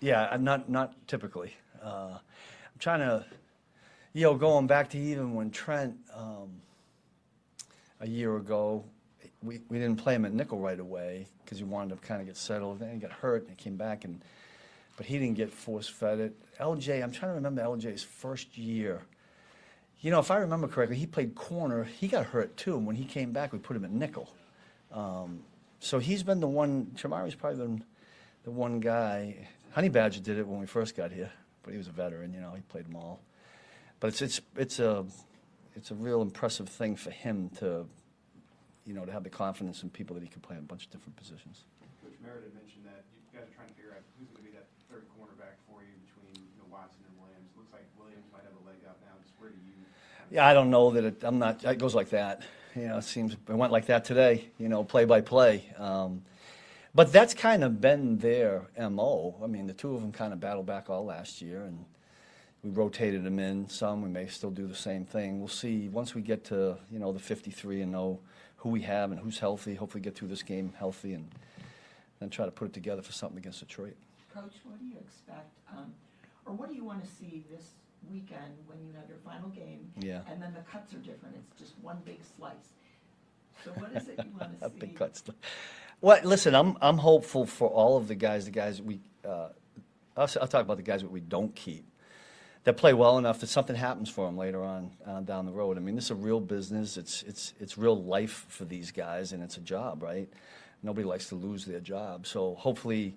Yeah, 0.00 0.28
I'm 0.30 0.44
not 0.44 0.68
not 0.68 0.94
typically. 1.08 1.54
Uh, 1.82 2.18
I'm 2.18 2.78
trying 2.78 3.00
to, 3.00 3.24
you 4.12 4.22
know, 4.22 4.34
going 4.34 4.66
back 4.66 4.90
to 4.90 4.98
even 4.98 5.34
when 5.34 5.50
Trent 5.50 5.96
um, 6.14 6.50
a 8.00 8.06
year 8.06 8.36
ago, 8.36 8.84
we, 9.42 9.60
we 9.68 9.78
didn't 9.78 9.96
play 9.96 10.14
him 10.14 10.24
at 10.24 10.32
nickel 10.32 10.58
right 10.58 10.78
away 10.78 11.26
because 11.44 11.58
he 11.58 11.64
wanted 11.64 12.00
to 12.00 12.06
kind 12.06 12.20
of 12.20 12.26
get 12.26 12.36
settled. 12.36 12.80
Then 12.80 12.92
he 12.92 12.98
got 12.98 13.10
hurt 13.10 13.42
and 13.42 13.50
he 13.50 13.56
came 13.56 13.76
back 13.76 14.04
and, 14.04 14.22
but 14.98 15.06
he 15.06 15.16
didn't 15.18 15.36
get 15.36 15.52
force 15.52 15.88
fed 15.88 16.18
it. 16.18 16.34
LJ, 16.60 17.02
I'm 17.02 17.12
trying 17.12 17.30
to 17.30 17.36
remember 17.36 17.62
LJ's 17.62 18.02
first 18.02 18.58
year. 18.58 19.00
You 20.00 20.10
know, 20.10 20.18
if 20.18 20.30
I 20.32 20.38
remember 20.38 20.66
correctly, 20.66 20.96
he 20.96 21.06
played 21.06 21.36
corner. 21.36 21.84
He 21.84 22.08
got 22.08 22.26
hurt 22.26 22.56
too, 22.56 22.76
and 22.76 22.84
when 22.84 22.96
he 22.96 23.04
came 23.04 23.32
back, 23.32 23.52
we 23.52 23.60
put 23.60 23.76
him 23.76 23.84
at 23.84 23.92
nickel. 23.92 24.28
Um, 24.92 25.44
so 25.78 26.00
he's 26.00 26.24
been 26.24 26.40
the 26.40 26.48
one. 26.48 26.92
Chamarri's 26.96 27.36
probably 27.36 27.58
been 27.58 27.84
the 28.42 28.50
one 28.50 28.80
guy. 28.80 29.48
Honey 29.70 29.88
Badger 29.88 30.20
did 30.20 30.36
it 30.36 30.46
when 30.46 30.58
we 30.58 30.66
first 30.66 30.96
got 30.96 31.12
here, 31.12 31.30
but 31.62 31.70
he 31.70 31.78
was 31.78 31.86
a 31.86 31.92
veteran. 31.92 32.34
You 32.34 32.40
know, 32.40 32.52
he 32.56 32.62
played 32.62 32.86
them 32.86 32.96
all. 32.96 33.20
But 34.00 34.08
it's 34.08 34.22
it's 34.22 34.40
it's 34.56 34.78
a 34.80 35.06
it's 35.76 35.92
a 35.92 35.94
real 35.94 36.22
impressive 36.22 36.68
thing 36.68 36.96
for 36.96 37.10
him 37.10 37.50
to, 37.60 37.86
you 38.84 38.94
know, 38.94 39.04
to 39.04 39.12
have 39.12 39.22
the 39.22 39.30
confidence 39.30 39.84
in 39.84 39.90
people 39.90 40.14
that 40.14 40.24
he 40.24 40.28
can 40.28 40.40
play 40.40 40.56
in 40.56 40.62
a 40.62 40.66
bunch 40.66 40.86
of 40.86 40.90
different 40.90 41.14
positions. 41.14 41.62
Coach 42.02 42.18
Merritt 42.18 42.50
mentioned 42.54 42.82
that 42.86 43.04
you 43.30 43.38
guys 43.38 43.46
are 43.46 43.54
trying 43.54 43.68
to 43.68 43.74
figure 43.74 43.94
out 43.94 44.02
who's 44.18 44.26
going 44.34 44.42
to 44.42 44.50
be 44.50 44.54
that 44.58 44.66
third 44.88 45.04
cornerback 45.12 45.60
for 45.68 45.84
you 45.84 45.92
between 46.08 46.32
you 46.40 46.56
know, 46.56 46.68
Watson 46.72 47.04
and 47.04 47.14
Williams. 47.20 47.52
Looks 47.52 47.70
like 47.76 47.84
Williams 48.00 48.24
might 48.32 48.42
have 48.48 48.56
a 48.56 48.64
leg 48.64 48.80
up 48.88 48.96
now. 49.04 49.12
Just 49.20 49.27
where 49.38 49.50
do 49.50 49.56
you? 49.56 49.72
Yeah, 50.30 50.46
I 50.46 50.54
don't 50.54 50.70
know 50.70 50.90
that 50.90 51.04
it, 51.04 51.24
I'm 51.24 51.38
not. 51.38 51.64
It 51.64 51.78
goes 51.78 51.94
like 51.94 52.10
that. 52.10 52.42
You 52.74 52.88
know, 52.88 52.98
it 52.98 53.04
seems 53.04 53.32
it 53.32 53.38
went 53.48 53.72
like 53.72 53.86
that 53.86 54.04
today. 54.04 54.50
You 54.58 54.68
know, 54.68 54.84
play 54.84 55.04
by 55.04 55.20
play. 55.20 55.64
Um, 55.78 56.22
but 56.94 57.12
that's 57.12 57.34
kind 57.34 57.62
of 57.62 57.80
been 57.80 58.18
their 58.18 58.66
mo. 58.78 59.36
I 59.42 59.46
mean, 59.46 59.66
the 59.66 59.72
two 59.72 59.94
of 59.94 60.00
them 60.00 60.12
kind 60.12 60.32
of 60.32 60.40
battled 60.40 60.66
back 60.66 60.90
all 60.90 61.04
last 61.04 61.40
year, 61.42 61.62
and 61.62 61.84
we 62.62 62.70
rotated 62.70 63.24
them 63.24 63.38
in 63.38 63.68
some. 63.68 64.02
We 64.02 64.08
may 64.08 64.26
still 64.26 64.50
do 64.50 64.66
the 64.66 64.74
same 64.74 65.04
thing. 65.04 65.38
We'll 65.38 65.48
see 65.48 65.88
once 65.88 66.14
we 66.14 66.22
get 66.22 66.44
to 66.46 66.76
you 66.90 66.98
know 66.98 67.12
the 67.12 67.20
53 67.20 67.82
and 67.82 67.92
know 67.92 68.20
who 68.56 68.70
we 68.70 68.82
have 68.82 69.12
and 69.12 69.20
who's 69.20 69.38
healthy. 69.38 69.74
Hopefully, 69.74 70.02
get 70.02 70.16
through 70.16 70.28
this 70.28 70.42
game 70.42 70.72
healthy, 70.78 71.14
and 71.14 71.28
then 72.20 72.30
try 72.30 72.44
to 72.44 72.50
put 72.50 72.66
it 72.66 72.74
together 72.74 73.02
for 73.02 73.12
something 73.12 73.38
against 73.38 73.60
Detroit. 73.60 73.96
Coach, 74.34 74.54
what 74.64 74.78
do 74.78 74.86
you 74.86 74.96
expect, 74.98 75.50
um, 75.70 75.92
or 76.46 76.52
what 76.52 76.68
do 76.68 76.74
you 76.74 76.84
want 76.84 77.02
to 77.02 77.08
see 77.08 77.44
this 77.50 77.70
weekend 78.10 78.54
when 78.66 78.78
you 78.80 78.92
have 78.98 79.08
your 79.08 79.18
final 79.18 79.48
game? 79.50 79.90
Yeah. 79.98 80.20
And 80.30 80.40
then 80.42 80.54
the 80.54 80.60
cuts 80.70 80.94
are 80.94 80.98
different, 80.98 81.36
it's 81.36 81.58
just 81.60 81.74
one 81.82 81.98
big 82.04 82.20
slice. 82.36 82.54
So 83.64 83.70
what 83.72 83.90
is 83.92 84.08
it 84.08 84.18
you 84.24 84.30
want 84.38 84.58
to 84.60 84.66
A 84.66 84.70
see? 84.70 84.78
big 84.78 84.96
cuts. 84.96 85.22
Well, 86.00 86.20
listen, 86.22 86.54
I'm 86.54 86.76
I'm 86.80 86.98
hopeful 86.98 87.44
for 87.44 87.68
all 87.68 87.96
of 87.96 88.06
the 88.06 88.14
guys. 88.14 88.44
The 88.44 88.52
guys 88.52 88.80
we, 88.80 89.00
uh, 89.24 89.48
I'll, 90.16 90.28
I'll 90.40 90.46
talk 90.46 90.62
about 90.62 90.76
the 90.76 90.82
guys 90.84 91.02
that 91.02 91.10
we 91.10 91.20
don't 91.20 91.54
keep. 91.54 91.84
That 92.64 92.76
play 92.76 92.92
well 92.92 93.18
enough 93.18 93.40
that 93.40 93.46
something 93.46 93.74
happens 93.74 94.10
for 94.10 94.26
them 94.26 94.36
later 94.36 94.62
on 94.62 94.90
uh, 95.06 95.20
down 95.20 95.46
the 95.46 95.52
road. 95.52 95.76
I 95.76 95.80
mean, 95.80 95.94
this 95.94 96.04
is 96.04 96.10
a 96.10 96.14
real 96.16 96.40
business. 96.40 96.96
It's 96.96 97.22
it's 97.22 97.54
it's 97.58 97.78
real 97.78 98.00
life 98.00 98.46
for 98.48 98.64
these 98.64 98.90
guys, 98.92 99.32
and 99.32 99.42
it's 99.42 99.56
a 99.56 99.60
job, 99.60 100.02
right? 100.02 100.28
Nobody 100.82 101.04
likes 101.06 101.28
to 101.30 101.34
lose 101.34 101.64
their 101.64 101.80
job. 101.80 102.26
So 102.26 102.54
hopefully, 102.54 103.16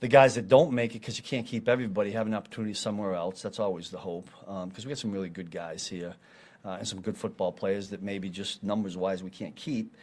the 0.00 0.08
guys 0.08 0.36
that 0.36 0.48
don't 0.48 0.72
make 0.72 0.92
it, 0.94 1.00
because 1.00 1.16
you 1.16 1.24
can't 1.24 1.46
keep 1.46 1.68
everybody, 1.68 2.12
have 2.12 2.26
an 2.26 2.34
opportunity 2.34 2.74
somewhere 2.74 3.14
else. 3.14 3.42
That's 3.42 3.58
always 3.58 3.90
the 3.90 3.98
hope. 3.98 4.30
Because 4.68 4.84
we 4.84 4.90
got 4.90 4.98
some 4.98 5.12
really 5.12 5.28
good 5.28 5.50
guys 5.50 5.86
here, 5.86 6.14
uh, 6.64 6.76
and 6.78 6.86
some 6.86 7.00
good 7.00 7.16
football 7.16 7.52
players 7.52 7.90
that 7.90 8.02
maybe 8.02 8.28
just 8.28 8.62
numbers 8.62 8.96
wise 8.96 9.22
we 9.22 9.30
can't 9.30 9.56
keep. 9.56 9.96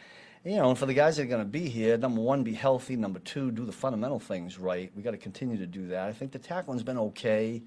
You 0.44 0.56
know, 0.56 0.68
and 0.68 0.78
for 0.78 0.86
the 0.86 0.94
guys 0.94 1.16
that 1.16 1.24
are 1.24 1.26
going 1.26 1.42
to 1.42 1.48
be 1.48 1.68
here, 1.68 1.96
number 1.96 2.20
one, 2.20 2.44
be 2.44 2.54
healthy. 2.54 2.94
Number 2.94 3.18
two, 3.18 3.50
do 3.50 3.64
the 3.64 3.72
fundamental 3.72 4.20
things 4.20 4.58
right. 4.58 4.92
We 4.94 5.02
got 5.02 5.10
to 5.10 5.16
continue 5.16 5.56
to 5.58 5.66
do 5.66 5.88
that. 5.88 6.08
I 6.08 6.12
think 6.12 6.30
the 6.30 6.38
tackling's 6.38 6.84
been 6.84 6.98
okay. 6.98 7.62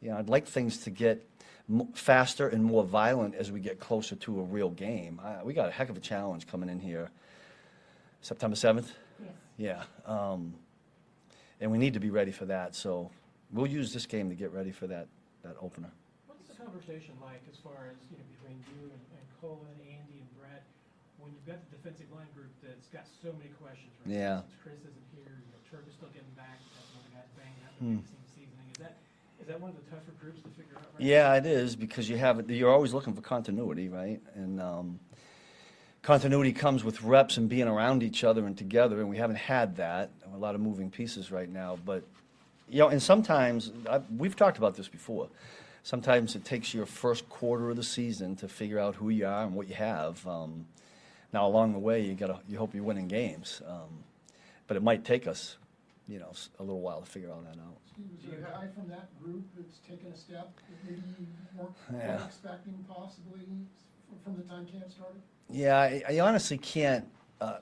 You 0.00 0.10
know, 0.10 0.16
I'd 0.16 0.28
like 0.28 0.46
things 0.46 0.78
to 0.84 0.90
get 0.90 1.26
faster 1.94 2.48
and 2.48 2.64
more 2.64 2.84
violent 2.84 3.34
as 3.34 3.50
we 3.50 3.58
get 3.60 3.80
closer 3.80 4.16
to 4.16 4.40
a 4.40 4.42
real 4.42 4.70
game. 4.70 5.20
I, 5.22 5.42
we 5.42 5.54
got 5.54 5.68
a 5.68 5.72
heck 5.72 5.88
of 5.88 5.96
a 5.96 6.00
challenge 6.00 6.46
coming 6.46 6.68
in 6.68 6.78
here. 6.78 7.10
September 8.22 8.56
seventh. 8.56 8.92
Yes. 9.18 9.32
Yeah, 9.56 9.82
um, 10.06 10.54
and 11.60 11.70
we 11.70 11.78
need 11.78 11.94
to 11.94 12.00
be 12.00 12.10
ready 12.10 12.32
for 12.32 12.46
that. 12.46 12.74
So 12.74 13.10
we'll 13.52 13.66
use 13.66 13.92
this 13.92 14.06
game 14.06 14.28
to 14.28 14.34
get 14.34 14.52
ready 14.52 14.72
for 14.72 14.86
that 14.88 15.06
that 15.42 15.56
opener. 15.60 15.90
What's 16.26 16.44
the 16.48 16.56
conversation 16.56 17.14
like 17.20 17.40
as 17.48 17.56
far 17.64 17.88
as, 17.88 17.96
you 18.12 18.18
know, 18.20 18.28
between 18.36 18.60
you 18.76 18.92
and, 18.92 19.00
and 19.16 19.24
Cullen, 19.40 19.76
Andy, 19.88 20.20
and 20.20 20.30
Brett, 20.36 20.64
when 21.16 21.32
you've 21.32 21.48
got 21.48 21.64
the 21.64 21.76
defensive 21.80 22.12
line 22.12 22.28
group 22.36 22.52
that's 22.60 22.88
got 22.92 23.08
so 23.24 23.32
many 23.40 23.48
questions, 23.56 23.88
right? 24.04 24.12
Yeah. 24.12 24.44
Since 24.44 24.60
Chris 24.60 24.80
isn't 24.84 25.08
here, 25.16 25.32
you 25.32 25.48
know, 25.48 25.60
Turk 25.64 25.88
is 25.88 25.96
still 25.96 26.12
getting 26.12 26.34
back, 26.36 26.60
that's 26.76 26.92
one 26.92 27.00
of 27.00 27.08
the 27.08 27.14
guys 27.16 27.30
banged 27.40 27.62
up, 27.64 27.72
the 27.80 28.28
seasoning, 28.36 28.68
is 28.68 28.80
that, 28.84 29.00
is 29.40 29.48
that 29.48 29.56
one 29.56 29.72
of 29.72 29.80
the 29.80 29.86
tougher 29.88 30.12
groups 30.20 30.44
to 30.44 30.52
figure 30.52 30.76
out 30.76 30.84
right 30.92 31.00
Yeah, 31.00 31.40
it 31.40 31.48
is 31.48 31.72
because 31.72 32.04
you 32.12 32.20
have 32.20 32.50
you're 32.52 32.68
always 32.72 32.92
looking 32.92 33.16
for 33.16 33.24
continuity, 33.24 33.88
right? 33.88 34.20
And 34.36 34.60
um, 34.60 35.00
continuity 36.02 36.52
comes 36.52 36.82
with 36.84 37.02
reps 37.02 37.36
and 37.36 37.48
being 37.48 37.68
around 37.68 38.02
each 38.02 38.24
other 38.24 38.46
and 38.46 38.56
together, 38.56 39.00
and 39.00 39.08
we 39.08 39.16
haven't 39.16 39.36
had 39.36 39.76
that. 39.76 40.10
A 40.34 40.36
lot 40.36 40.54
of 40.54 40.60
moving 40.60 40.90
pieces 40.90 41.30
right 41.30 41.48
now, 41.48 41.78
but 41.84 42.04
you 42.68 42.78
know, 42.78 42.88
and 42.88 43.02
sometimes 43.02 43.72
I, 43.88 44.00
we've 44.16 44.36
talked 44.36 44.58
about 44.58 44.76
this 44.76 44.88
before. 44.88 45.28
Sometimes 45.82 46.36
it 46.36 46.44
takes 46.44 46.72
your 46.72 46.86
first 46.86 47.28
quarter 47.28 47.70
of 47.70 47.76
the 47.76 47.82
season 47.82 48.36
to 48.36 48.48
figure 48.48 48.78
out 48.78 48.94
who 48.94 49.08
you 49.08 49.26
are 49.26 49.44
and 49.44 49.54
what 49.54 49.68
you 49.68 49.74
have. 49.74 50.24
Um, 50.26 50.66
now, 51.32 51.46
along 51.46 51.72
the 51.72 51.78
way, 51.78 52.02
you 52.02 52.14
got 52.14 52.42
you 52.48 52.58
hope 52.58 52.74
you're 52.74 52.84
winning 52.84 53.08
games, 53.08 53.62
um, 53.66 54.04
but 54.66 54.76
it 54.76 54.82
might 54.82 55.04
take 55.04 55.26
us, 55.26 55.56
you 56.08 56.18
know, 56.18 56.32
a 56.58 56.62
little 56.62 56.80
while 56.80 57.00
to 57.00 57.06
figure 57.06 57.30
all 57.30 57.40
that 57.42 57.58
out. 57.58 57.76
There 58.24 58.38
a 58.38 58.42
guy 58.42 58.66
from 58.74 58.88
that 58.88 59.08
group 59.22 59.44
that's 59.56 59.78
taken 59.78 60.12
a 60.12 60.16
step 60.16 60.52
that 60.56 60.90
maybe 60.90 61.02
you 61.18 61.26
weren't 61.56 61.74
Yeah. 61.92 62.16
quite 62.16 62.26
expecting 62.26 62.84
possibly 62.88 63.46
from 64.24 64.36
the 64.36 64.42
time 64.42 64.66
camp 64.66 64.90
started? 64.90 65.22
Yeah, 65.52 65.78
I, 65.78 66.02
I 66.08 66.20
honestly 66.20 66.58
can't 66.58 67.06
uh, 67.40 67.58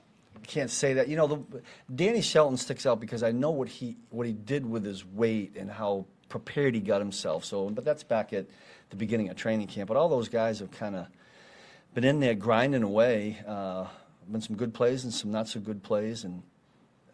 can't 0.47 0.69
say 0.69 0.93
that. 0.93 1.07
You 1.07 1.15
know, 1.15 1.27
the, 1.27 1.61
Danny 1.93 2.21
Shelton 2.21 2.57
sticks 2.57 2.85
out 2.85 2.99
because 2.99 3.23
I 3.23 3.31
know 3.31 3.51
what 3.51 3.67
he 3.67 3.97
what 4.09 4.27
he 4.27 4.33
did 4.33 4.65
with 4.65 4.83
his 4.83 5.05
weight 5.05 5.55
and 5.55 5.69
how 5.69 6.05
prepared 6.27 6.75
he 6.75 6.81
got 6.81 6.99
himself. 7.01 7.45
So, 7.45 7.69
but 7.69 7.85
that's 7.85 8.03
back 8.03 8.33
at 8.33 8.47
the 8.89 8.95
beginning 8.95 9.29
of 9.29 9.35
training 9.35 9.67
camp. 9.67 9.87
But 9.87 9.97
all 9.97 10.09
those 10.09 10.29
guys 10.29 10.59
have 10.59 10.71
kind 10.71 10.95
of 10.95 11.07
been 11.93 12.03
in 12.03 12.19
there 12.19 12.35
grinding 12.35 12.83
away. 12.83 13.39
Uh, 13.47 13.85
been 14.31 14.41
some 14.41 14.55
good 14.55 14.73
plays 14.73 15.03
and 15.03 15.13
some 15.13 15.31
not 15.31 15.47
so 15.47 15.59
good 15.59 15.81
plays, 15.81 16.23
and 16.23 16.43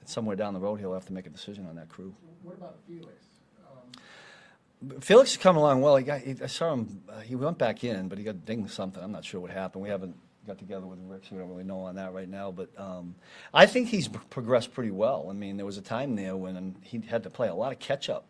somewhere 0.03 0.35
down 0.35 0.53
the 0.53 0.59
road 0.59 0.79
he'll 0.79 0.93
have 0.93 1.05
to 1.05 1.13
make 1.13 1.25
a 1.25 1.29
decision 1.29 1.65
on 1.65 1.75
that 1.75 1.89
crew. 1.89 2.13
What 2.43 2.57
about 2.57 2.75
Felix? 2.87 3.25
Um, 3.65 4.99
Felix 4.99 5.33
has 5.33 5.41
come 5.41 5.55
along 5.55 5.81
well. 5.81 5.95
He 5.95 6.03
got, 6.03 6.21
he, 6.21 6.35
I 6.43 6.47
saw 6.47 6.73
him. 6.73 7.01
Uh, 7.09 7.21
he 7.21 7.35
went 7.35 7.57
back 7.57 7.83
in, 7.83 8.09
but 8.09 8.17
he 8.17 8.23
got 8.23 8.45
dinged 8.45 8.71
something. 8.71 9.01
I'm 9.01 9.13
not 9.13 9.23
sure 9.23 9.39
what 9.39 9.51
happened. 9.51 9.81
We 9.81 9.89
haven't 9.89 10.15
got 10.45 10.57
together 10.57 10.85
with 10.85 10.99
Rick, 11.07 11.23
so 11.23 11.35
we 11.35 11.41
don't 11.41 11.49
really 11.49 11.63
know 11.63 11.81
on 11.81 11.95
that 11.95 12.13
right 12.13 12.29
now. 12.29 12.51
But 12.51 12.69
um, 12.77 13.15
I 13.53 13.65
think 13.65 13.89
he's 13.89 14.07
progressed 14.07 14.73
pretty 14.73 14.91
well. 14.91 15.27
I 15.29 15.33
mean, 15.33 15.57
there 15.57 15.65
was 15.65 15.77
a 15.77 15.81
time 15.81 16.15
there 16.15 16.35
when 16.35 16.75
he 16.83 17.01
had 17.01 17.23
to 17.23 17.29
play 17.29 17.47
a 17.47 17.55
lot 17.55 17.71
of 17.71 17.79
catch 17.79 18.09
up 18.09 18.27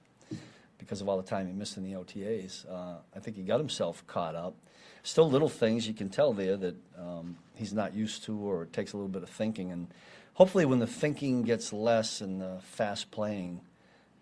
because 0.78 1.02
of 1.02 1.10
all 1.10 1.18
the 1.18 1.28
time 1.28 1.48
he 1.48 1.54
missed 1.54 1.78
in 1.78 1.84
the 1.84 1.94
OTAs. 1.94 2.70
Uh, 2.70 2.98
I 3.16 3.20
think 3.20 3.38
he 3.38 3.44
got 3.44 3.60
himself 3.60 4.06
caught 4.08 4.36
up. 4.36 4.56
Still, 5.04 5.30
little 5.30 5.50
things 5.50 5.88
you 5.88 5.94
can 5.94 6.10
tell 6.10 6.34
there 6.34 6.58
that 6.58 6.76
um, 6.98 7.38
he's 7.56 7.74
not 7.74 7.94
used 7.94 8.24
to, 8.26 8.38
or 8.38 8.64
it 8.64 8.74
takes 8.74 8.94
a 8.94 8.98
little 8.98 9.10
bit 9.10 9.24
of 9.24 9.30
thinking. 9.30 9.72
And 9.72 9.88
hopefully, 10.34 10.66
when 10.66 10.80
the 10.80 10.88
thinking 10.88 11.44
gets 11.44 11.72
less 11.72 12.22
and 12.22 12.42
the 12.42 12.58
fast 12.62 13.12
playing 13.12 13.62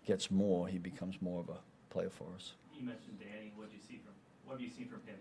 gets 0.06 0.30
more, 0.30 0.68
he 0.68 0.78
becomes 0.78 1.20
more 1.22 1.40
of 1.40 1.48
a 1.48 1.58
player 1.90 2.10
for 2.10 2.26
us. 2.34 2.52
You 2.76 2.84
mentioned 2.84 3.18
Danny, 3.18 3.52
what 3.56 3.70
do 3.70 3.76
you 3.76 3.82
see 3.82 4.00
from, 4.04 4.13
what 4.54 4.60
have 4.60 4.70
you 4.70 4.76
seen 4.76 4.86
from 4.86 5.00
him? 5.04 5.16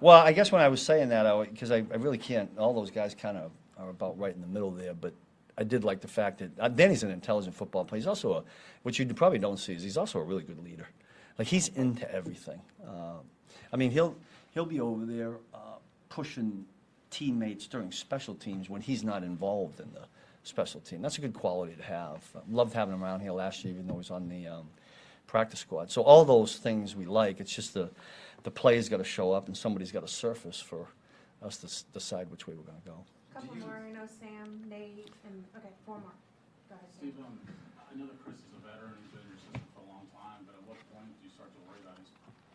Well, 0.00 0.18
I 0.18 0.32
guess 0.32 0.50
when 0.50 0.60
I 0.60 0.66
was 0.66 0.82
saying 0.82 1.10
that, 1.10 1.50
because 1.50 1.70
I, 1.70 1.76
I 1.76 1.96
really 1.96 2.18
can't, 2.18 2.50
all 2.58 2.74
those 2.74 2.90
guys 2.90 3.14
kind 3.14 3.36
of 3.36 3.52
are 3.78 3.90
about 3.90 4.18
right 4.18 4.34
in 4.34 4.40
the 4.40 4.48
middle 4.48 4.72
there, 4.72 4.92
but 4.92 5.12
I 5.56 5.62
did 5.62 5.84
like 5.84 6.00
the 6.00 6.08
fact 6.08 6.38
that 6.38 6.50
uh, 6.58 6.66
Danny's 6.66 7.04
an 7.04 7.12
intelligent 7.12 7.54
football 7.54 7.84
player. 7.84 8.00
He's 8.00 8.08
also 8.08 8.32
a, 8.32 8.42
what 8.82 8.98
you 8.98 9.06
probably 9.06 9.38
don't 9.38 9.58
see 9.58 9.74
is 9.74 9.84
he's 9.84 9.96
also 9.96 10.18
a 10.18 10.24
really 10.24 10.42
good 10.42 10.62
leader. 10.64 10.88
Like 11.38 11.46
he's 11.46 11.68
into 11.68 12.12
everything. 12.12 12.60
Uh, 12.84 13.20
I 13.72 13.76
mean, 13.76 13.92
he'll 13.92 14.16
he'll 14.52 14.66
be 14.66 14.80
over 14.80 15.04
there 15.04 15.36
uh, 15.54 15.76
pushing 16.08 16.64
teammates 17.10 17.68
during 17.68 17.92
special 17.92 18.34
teams 18.34 18.68
when 18.68 18.80
he's 18.80 19.04
not 19.04 19.22
involved 19.22 19.78
in 19.78 19.92
the 19.92 20.06
special 20.42 20.80
team. 20.80 21.02
That's 21.02 21.18
a 21.18 21.20
good 21.20 21.34
quality 21.34 21.74
to 21.74 21.82
have. 21.84 22.24
Loved 22.50 22.74
having 22.74 22.94
him 22.94 23.04
around 23.04 23.20
here 23.20 23.32
last 23.32 23.64
year, 23.64 23.74
even 23.74 23.86
though 23.86 23.98
he's 23.98 24.10
on 24.10 24.28
the 24.28 24.48
um, 24.48 24.66
practice 25.28 25.60
squad. 25.60 25.90
So 25.90 26.02
all 26.02 26.24
those 26.24 26.56
things 26.56 26.96
we 26.96 27.06
like. 27.06 27.40
It's 27.40 27.54
just 27.54 27.72
the 27.74 27.88
the 28.42 28.50
play's 28.50 28.88
got 28.88 28.98
to 28.98 29.04
show 29.04 29.32
up 29.32 29.46
and 29.46 29.56
somebody's 29.56 29.92
got 29.92 30.06
to 30.06 30.12
surface 30.12 30.60
for 30.60 30.88
us 31.42 31.58
to 31.58 31.66
s- 31.66 31.84
decide 31.92 32.30
which 32.30 32.46
way 32.46 32.54
we're 32.54 32.64
going 32.64 32.80
to 32.80 32.88
go. 32.88 33.04
Couple 33.34 33.56
more, 33.56 33.80
I 33.86 33.90
know 33.92 34.06
Sam, 34.20 34.62
Nate, 34.68 35.08
and, 35.24 35.44
okay, 35.56 35.68
four 35.86 35.98
more. 35.98 36.12
Go 36.68 36.74
ahead, 36.76 36.86
Sam. 36.98 37.10
Steve, 37.10 37.24
um, 37.24 37.38
I 37.78 37.98
know 37.98 38.06
that 38.06 38.22
Chris 38.24 38.36
is 38.36 38.52
a 38.56 38.60
veteran, 38.66 38.92
he's 39.02 39.10
been 39.10 39.20
in 39.22 39.28
your 39.28 39.38
system 39.40 39.62
for 39.74 39.80
a 39.82 39.88
long 39.88 40.06
time, 40.12 40.44
but 40.46 40.54
at 40.54 40.62
what 40.68 40.76
point 40.92 41.08
do 41.20 41.26
you 41.26 41.32
start 41.34 41.50
to 41.54 41.60
worry 41.68 41.80
about 41.82 41.96
his 41.98 42.10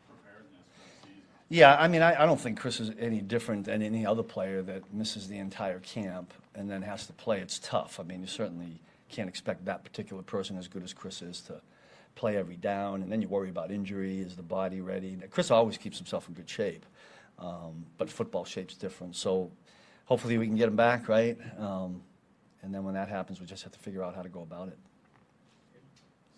preparedness 0.08 0.64
for 0.70 1.08
the 1.08 1.08
season? 1.08 1.24
Yeah, 1.50 1.76
I 1.80 1.88
mean, 1.88 2.02
I, 2.02 2.24
I 2.24 2.26
don't 2.26 2.40
think 2.40 2.60
Chris 2.60 2.80
is 2.80 2.92
any 3.00 3.22
different 3.22 3.66
than 3.66 3.82
any 3.82 4.06
other 4.06 4.24
player 4.24 4.62
that 4.64 4.94
misses 4.94 5.28
the 5.28 5.38
entire 5.38 5.80
camp 5.80 6.34
and 6.54 6.70
then 6.70 6.82
has 6.84 7.08
to 7.08 7.14
play. 7.14 7.40
It's 7.40 7.60
tough. 7.60 8.00
I 8.00 8.04
mean, 8.04 8.22
you 8.22 8.28
certainly 8.28 8.80
can't 9.10 9.30
expect 9.30 9.66
that 9.66 9.84
particular 9.84 10.22
person, 10.22 10.58
as 10.58 10.68
good 10.68 10.84
as 10.84 10.94
Chris 10.94 11.22
is, 11.22 11.42
to 11.42 11.62
play 12.18 12.36
every 12.36 12.58
down. 12.58 13.02
And 13.04 13.12
then 13.12 13.22
you 13.22 13.28
worry 13.30 13.50
about 13.50 13.72
injury. 13.72 14.20
Is 14.20 14.36
the 14.36 14.44
body 14.44 14.82
ready? 14.82 15.18
Chris 15.30 15.52
always 15.52 15.78
keeps 15.78 15.98
himself 15.98 16.28
in 16.28 16.34
good 16.34 16.50
shape, 16.50 16.86
um, 17.40 17.86
but 17.98 18.10
football 18.10 18.44
shape's 18.44 18.76
different. 18.76 19.16
So 19.16 19.52
hopefully 20.06 20.38
we 20.38 20.48
can 20.48 20.58
get 20.58 20.68
him 20.68 20.76
back, 20.76 21.08
right? 21.08 21.38
Um, 21.60 22.02
and 22.64 22.74
then 22.74 22.84
when 22.84 22.96
that 22.96 23.08
happens, 23.08 23.40
we 23.40 23.46
just 23.46 23.64
have 23.64 23.72
to 23.72 23.80
figure 23.80 24.04
out 24.04 24.16
how 24.16 24.24
to 24.24 24.30
go 24.30 24.42
about 24.42 24.68
it. 24.70 24.78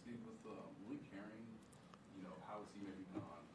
Steve, 0.04 0.20
with 0.28 0.44
uh, 0.46 0.58
Malik 0.86 1.02
Herring, 1.14 1.48
you 2.18 2.24
know, 2.24 2.36
how 2.46 2.60
has 2.60 2.68
he 2.76 2.82
maybe 2.84 3.06
gone 3.16 3.46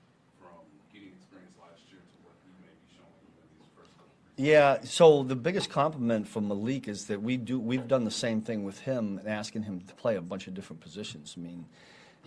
from 0.40 0.64
getting 0.93 1.12
experience 1.14 1.54
last 1.61 1.83
year 1.93 2.00
to 2.00 2.16
what 2.25 2.35
he 2.43 2.50
may 2.64 2.73
be 2.73 2.88
showing 2.97 3.21
in 3.37 3.47
these 3.59 3.69
first 3.76 3.90
couple 3.99 4.11
Yeah, 4.37 4.81
so 4.83 5.23
the 5.23 5.37
biggest 5.37 5.69
compliment 5.69 6.26
from 6.26 6.49
Malik 6.49 6.88
is 6.88 7.04
that 7.07 7.21
we 7.23 7.37
do, 7.37 7.61
we've 7.61 7.87
done 7.87 8.04
the 8.04 8.11
same 8.11 8.40
thing 8.40 8.64
with 8.64 8.81
him, 8.81 9.19
and 9.19 9.28
asking 9.28 9.64
him 9.64 9.83
to 9.83 9.95
play 9.95 10.16
a 10.16 10.23
bunch 10.23 10.47
of 10.47 10.54
different 10.54 10.81
positions. 10.81 11.35
I 11.37 11.40
mean, 11.40 11.66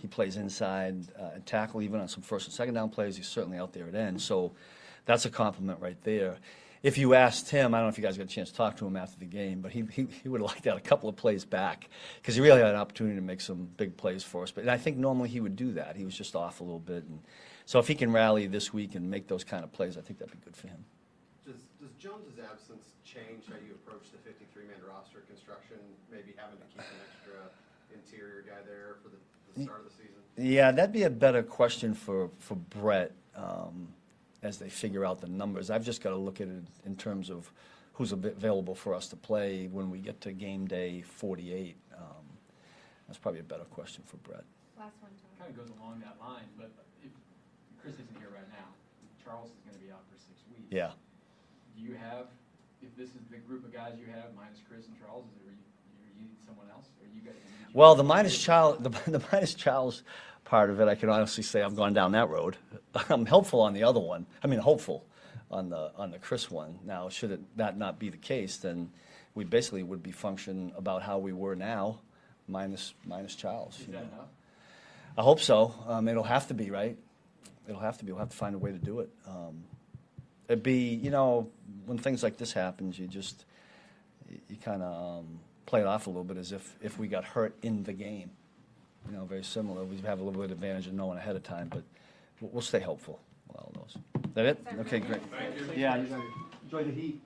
he 0.00 0.08
plays 0.08 0.36
inside 0.36 1.06
uh, 1.18 1.30
and 1.34 1.46
tackle, 1.46 1.82
even 1.82 2.00
on 2.00 2.08
some 2.08 2.22
first 2.22 2.46
and 2.46 2.54
second 2.54 2.74
down 2.74 2.90
plays. 2.90 3.16
He's 3.16 3.28
certainly 3.28 3.58
out 3.58 3.72
there 3.72 3.88
at 3.88 3.94
end. 3.94 4.20
So 4.20 4.52
that's 5.04 5.24
a 5.24 5.30
compliment 5.30 5.80
right 5.80 6.00
there. 6.02 6.36
If 6.82 6.96
you 6.96 7.14
asked 7.14 7.50
him, 7.50 7.74
I 7.74 7.78
don't 7.78 7.86
know 7.86 7.90
if 7.90 7.98
you 7.98 8.04
guys 8.04 8.16
got 8.16 8.26
a 8.26 8.30
chance 8.30 8.50
to 8.50 8.56
talk 8.56 8.76
to 8.76 8.86
him 8.86 8.96
after 8.96 9.18
the 9.18 9.26
game, 9.26 9.60
but 9.60 9.72
he, 9.72 9.82
he, 9.90 10.06
he 10.22 10.28
would 10.28 10.40
have 10.40 10.50
liked 10.50 10.62
that 10.62 10.76
a 10.76 10.80
couple 10.80 11.08
of 11.08 11.16
plays 11.16 11.44
back 11.44 11.88
because 12.22 12.36
he 12.36 12.40
really 12.40 12.60
had 12.60 12.70
an 12.70 12.76
opportunity 12.76 13.16
to 13.16 13.22
make 13.22 13.40
some 13.40 13.68
big 13.76 13.96
plays 13.96 14.22
for 14.22 14.44
us. 14.44 14.52
But 14.52 14.62
and 14.62 14.70
I 14.70 14.78
think 14.78 14.96
normally 14.96 15.28
he 15.28 15.40
would 15.40 15.56
do 15.56 15.72
that. 15.72 15.96
He 15.96 16.04
was 16.04 16.14
just 16.16 16.36
off 16.36 16.60
a 16.60 16.64
little 16.64 16.78
bit. 16.78 17.04
And 17.04 17.18
so 17.64 17.80
if 17.80 17.88
he 17.88 17.96
can 17.96 18.12
rally 18.12 18.46
this 18.46 18.72
week 18.72 18.94
and 18.94 19.10
make 19.10 19.26
those 19.26 19.42
kind 19.42 19.64
of 19.64 19.72
plays, 19.72 19.98
I 19.98 20.02
think 20.02 20.20
that'd 20.20 20.32
be 20.32 20.44
good 20.44 20.56
for 20.56 20.68
him. 20.68 20.84
Does, 21.44 21.66
does 21.80 21.90
Jones's 21.98 22.38
absence 22.38 22.94
change 23.04 23.48
how 23.48 23.58
you 23.66 23.74
approach 23.74 24.12
the 24.12 24.18
53-man 24.30 24.78
roster 24.86 25.26
construction? 25.26 25.76
Maybe 26.12 26.34
having 26.36 26.58
to 26.58 26.68
keep 26.70 26.86
an 26.86 27.00
extra 27.10 27.50
interior 27.90 28.44
guy 28.46 28.62
there 28.64 29.02
for 29.02 29.08
the, 29.08 29.18
the 29.58 29.64
start 29.64 29.80
of 29.80 29.84
the 29.86 29.90
season? 29.90 30.22
Yeah, 30.36 30.70
that'd 30.70 30.92
be 30.92 31.02
a 31.02 31.10
better 31.10 31.42
question 31.42 31.94
for, 31.94 32.30
for 32.38 32.54
Brett 32.54 33.12
um, 33.34 33.88
as 34.42 34.58
they 34.58 34.68
figure 34.68 35.04
out 35.04 35.20
the 35.20 35.28
numbers. 35.28 35.70
I've 35.70 35.84
just 35.84 36.02
got 36.02 36.10
to 36.10 36.16
look 36.16 36.40
at 36.40 36.48
it 36.48 36.62
in 36.86 36.96
terms 36.96 37.30
of 37.30 37.50
who's 37.98 38.12
available 38.12 38.76
for 38.76 38.94
us 38.94 39.08
to 39.08 39.16
play 39.16 39.66
when 39.66 39.90
we 39.90 39.98
get 39.98 40.20
to 40.20 40.32
game 40.32 40.66
day 40.68 41.02
48. 41.02 41.74
Um, 41.96 42.02
that's 43.08 43.18
probably 43.18 43.40
a 43.40 43.42
better 43.42 43.64
question 43.64 44.04
for 44.06 44.18
Brett. 44.18 44.44
Last 44.78 44.94
one, 45.02 45.10
Tony. 45.18 45.34
Kind 45.34 45.50
of 45.50 45.56
goes 45.58 45.74
along 45.74 45.98
that 46.06 46.14
line, 46.22 46.46
but 46.56 46.70
if 47.02 47.10
Chris 47.82 47.94
isn't 47.98 48.14
here 48.22 48.30
right 48.30 48.46
now, 48.54 48.70
Charles 49.18 49.50
is 49.50 49.58
gonna 49.66 49.82
be 49.82 49.90
out 49.90 50.06
for 50.06 50.14
six 50.14 50.38
weeks. 50.46 50.70
Yeah. 50.70 50.94
Do 51.74 51.82
you 51.82 51.98
have, 51.98 52.30
if 52.78 52.94
this 52.94 53.10
is 53.18 53.26
the 53.34 53.42
group 53.42 53.66
of 53.66 53.74
guys 53.74 53.98
you 53.98 54.06
have, 54.14 54.30
minus 54.38 54.62
Chris 54.70 54.86
and 54.86 54.94
Charles, 54.94 55.26
is 55.26 55.34
there, 55.42 55.50
you, 55.50 55.57
you 55.57 55.57
need 55.57 55.57
someone 56.48 56.66
else, 56.74 56.86
or 57.00 57.06
you 57.14 57.20
guys? 57.20 57.34
Well, 57.72 57.94
the 57.94 58.04
minus 58.04 58.38
child, 58.38 58.82
the, 58.82 58.90
the 59.10 59.22
minus 59.30 59.54
child's 59.54 60.02
part 60.44 60.70
of 60.70 60.80
it, 60.80 60.88
I 60.88 60.94
can 60.94 61.10
honestly 61.10 61.42
say 61.42 61.62
I've 61.62 61.76
gone 61.76 61.92
down 61.92 62.12
that 62.12 62.28
road. 62.30 62.56
I'm 63.10 63.26
helpful 63.26 63.60
on 63.60 63.74
the 63.74 63.84
other 63.84 64.00
one. 64.00 64.26
I 64.42 64.46
mean, 64.46 64.60
hopeful 64.60 65.04
on 65.50 65.68
the 65.68 65.92
on 65.96 66.10
the 66.10 66.18
Chris 66.18 66.50
one. 66.50 66.78
Now, 66.84 67.08
should 67.08 67.32
it, 67.32 67.56
that 67.56 67.76
not 67.78 67.98
be 67.98 68.08
the 68.10 68.16
case, 68.16 68.56
then 68.58 68.90
we 69.34 69.44
basically 69.44 69.82
would 69.82 70.02
be 70.02 70.12
functioning 70.12 70.72
about 70.76 71.02
how 71.02 71.18
we 71.18 71.32
were 71.32 71.54
now, 71.54 72.00
minus 72.46 72.94
minus 73.04 73.34
Childs. 73.34 73.80
Is 73.80 73.86
you 73.86 73.92
that 73.92 74.06
know. 74.06 74.16
enough? 74.16 74.28
I 75.16 75.22
hope 75.22 75.40
so. 75.40 75.74
Um, 75.86 76.08
it'll 76.08 76.22
have 76.22 76.48
to 76.48 76.54
be, 76.54 76.70
right? 76.70 76.96
It'll 77.68 77.80
have 77.80 77.98
to 77.98 78.04
be. 78.04 78.12
We'll 78.12 78.20
have 78.20 78.30
to 78.30 78.36
find 78.36 78.54
a 78.54 78.58
way 78.58 78.72
to 78.72 78.78
do 78.78 79.00
it. 79.00 79.10
Um, 79.26 79.64
it'd 80.48 80.62
be, 80.62 80.94
you 80.94 81.10
know, 81.10 81.50
when 81.86 81.98
things 81.98 82.22
like 82.22 82.36
this 82.36 82.52
happens, 82.52 82.98
you 82.98 83.06
just 83.06 83.44
you, 84.28 84.38
you 84.48 84.56
kind 84.56 84.82
of 84.82 85.18
um, 85.18 85.40
play 85.68 85.82
it 85.82 85.86
off 85.86 86.06
a 86.06 86.10
little 86.10 86.24
bit 86.24 86.38
as 86.38 86.50
if 86.50 86.74
if 86.80 86.98
we 86.98 87.06
got 87.06 87.24
hurt 87.24 87.54
in 87.62 87.82
the 87.84 87.92
game. 87.92 88.30
You 89.06 89.16
know, 89.16 89.24
very 89.26 89.44
similar. 89.44 89.84
We 89.84 89.98
have 89.98 90.18
a 90.18 90.24
little 90.24 90.40
bit 90.40 90.50
of 90.50 90.52
advantage 90.52 90.86
of 90.86 90.94
knowing 90.94 91.18
ahead 91.18 91.36
of 91.36 91.42
time, 91.42 91.68
but 91.68 91.82
we'll, 92.40 92.50
we'll 92.52 92.62
stay 92.62 92.80
hopeful. 92.80 93.20
with 93.48 93.56
All 93.58 93.72
those. 93.74 93.96
Is 94.24 94.34
that 94.34 94.46
it? 94.46 94.66
Okay, 94.80 94.98
great. 94.98 95.20
Yeah, 95.76 95.96
you 95.96 96.06
guys 96.06 96.20
enjoy 96.64 96.84
the 96.84 96.90
heat. 96.90 97.20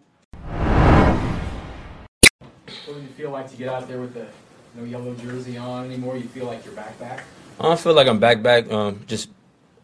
What 2.84 2.94
does 2.94 3.04
it 3.04 3.10
feel 3.16 3.30
like 3.30 3.48
to 3.50 3.56
get 3.56 3.68
out 3.68 3.86
there 3.86 4.00
with 4.00 4.14
the 4.14 4.26
no 4.74 4.84
yellow 4.84 5.14
jersey 5.14 5.56
on 5.56 5.84
anymore? 5.86 6.16
You 6.16 6.24
feel 6.24 6.46
like 6.46 6.64
you're 6.64 6.74
back 6.74 6.98
back? 6.98 7.22
I 7.60 7.62
don't 7.62 7.78
feel 7.78 7.94
like 7.94 8.08
I'm 8.08 8.18
back 8.18 8.42
back. 8.42 8.70
Um, 8.72 9.04
just 9.06 9.30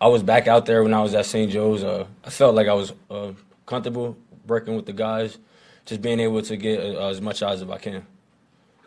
I 0.01 0.09
was 0.09 0.25
back 0.25 0.49
out 0.49 0.67
there 0.67 0.83
when 0.83 0.95
I 0.95 1.01
was 1.01 1.15
at 1.15 1.27
St. 1.27 1.51
Joe's. 1.51 1.85
Uh, 1.85 2.07
I 2.25 2.31
felt 2.31 2.57
like 2.57 2.67
I 2.67 2.75
was 2.75 2.93
uh, 3.09 3.33
comfortable 3.67 4.17
working 4.49 4.75
with 4.75 4.87
the 4.87 4.93
guys, 4.93 5.39
just 5.85 6.03
being 6.03 6.19
able 6.19 6.43
to 6.43 6.57
get 6.57 6.81
uh, 6.81 7.07
as 7.09 7.21
much 7.21 7.41
out 7.43 7.53
as 7.53 7.63
I 7.63 7.79
can. 7.79 8.05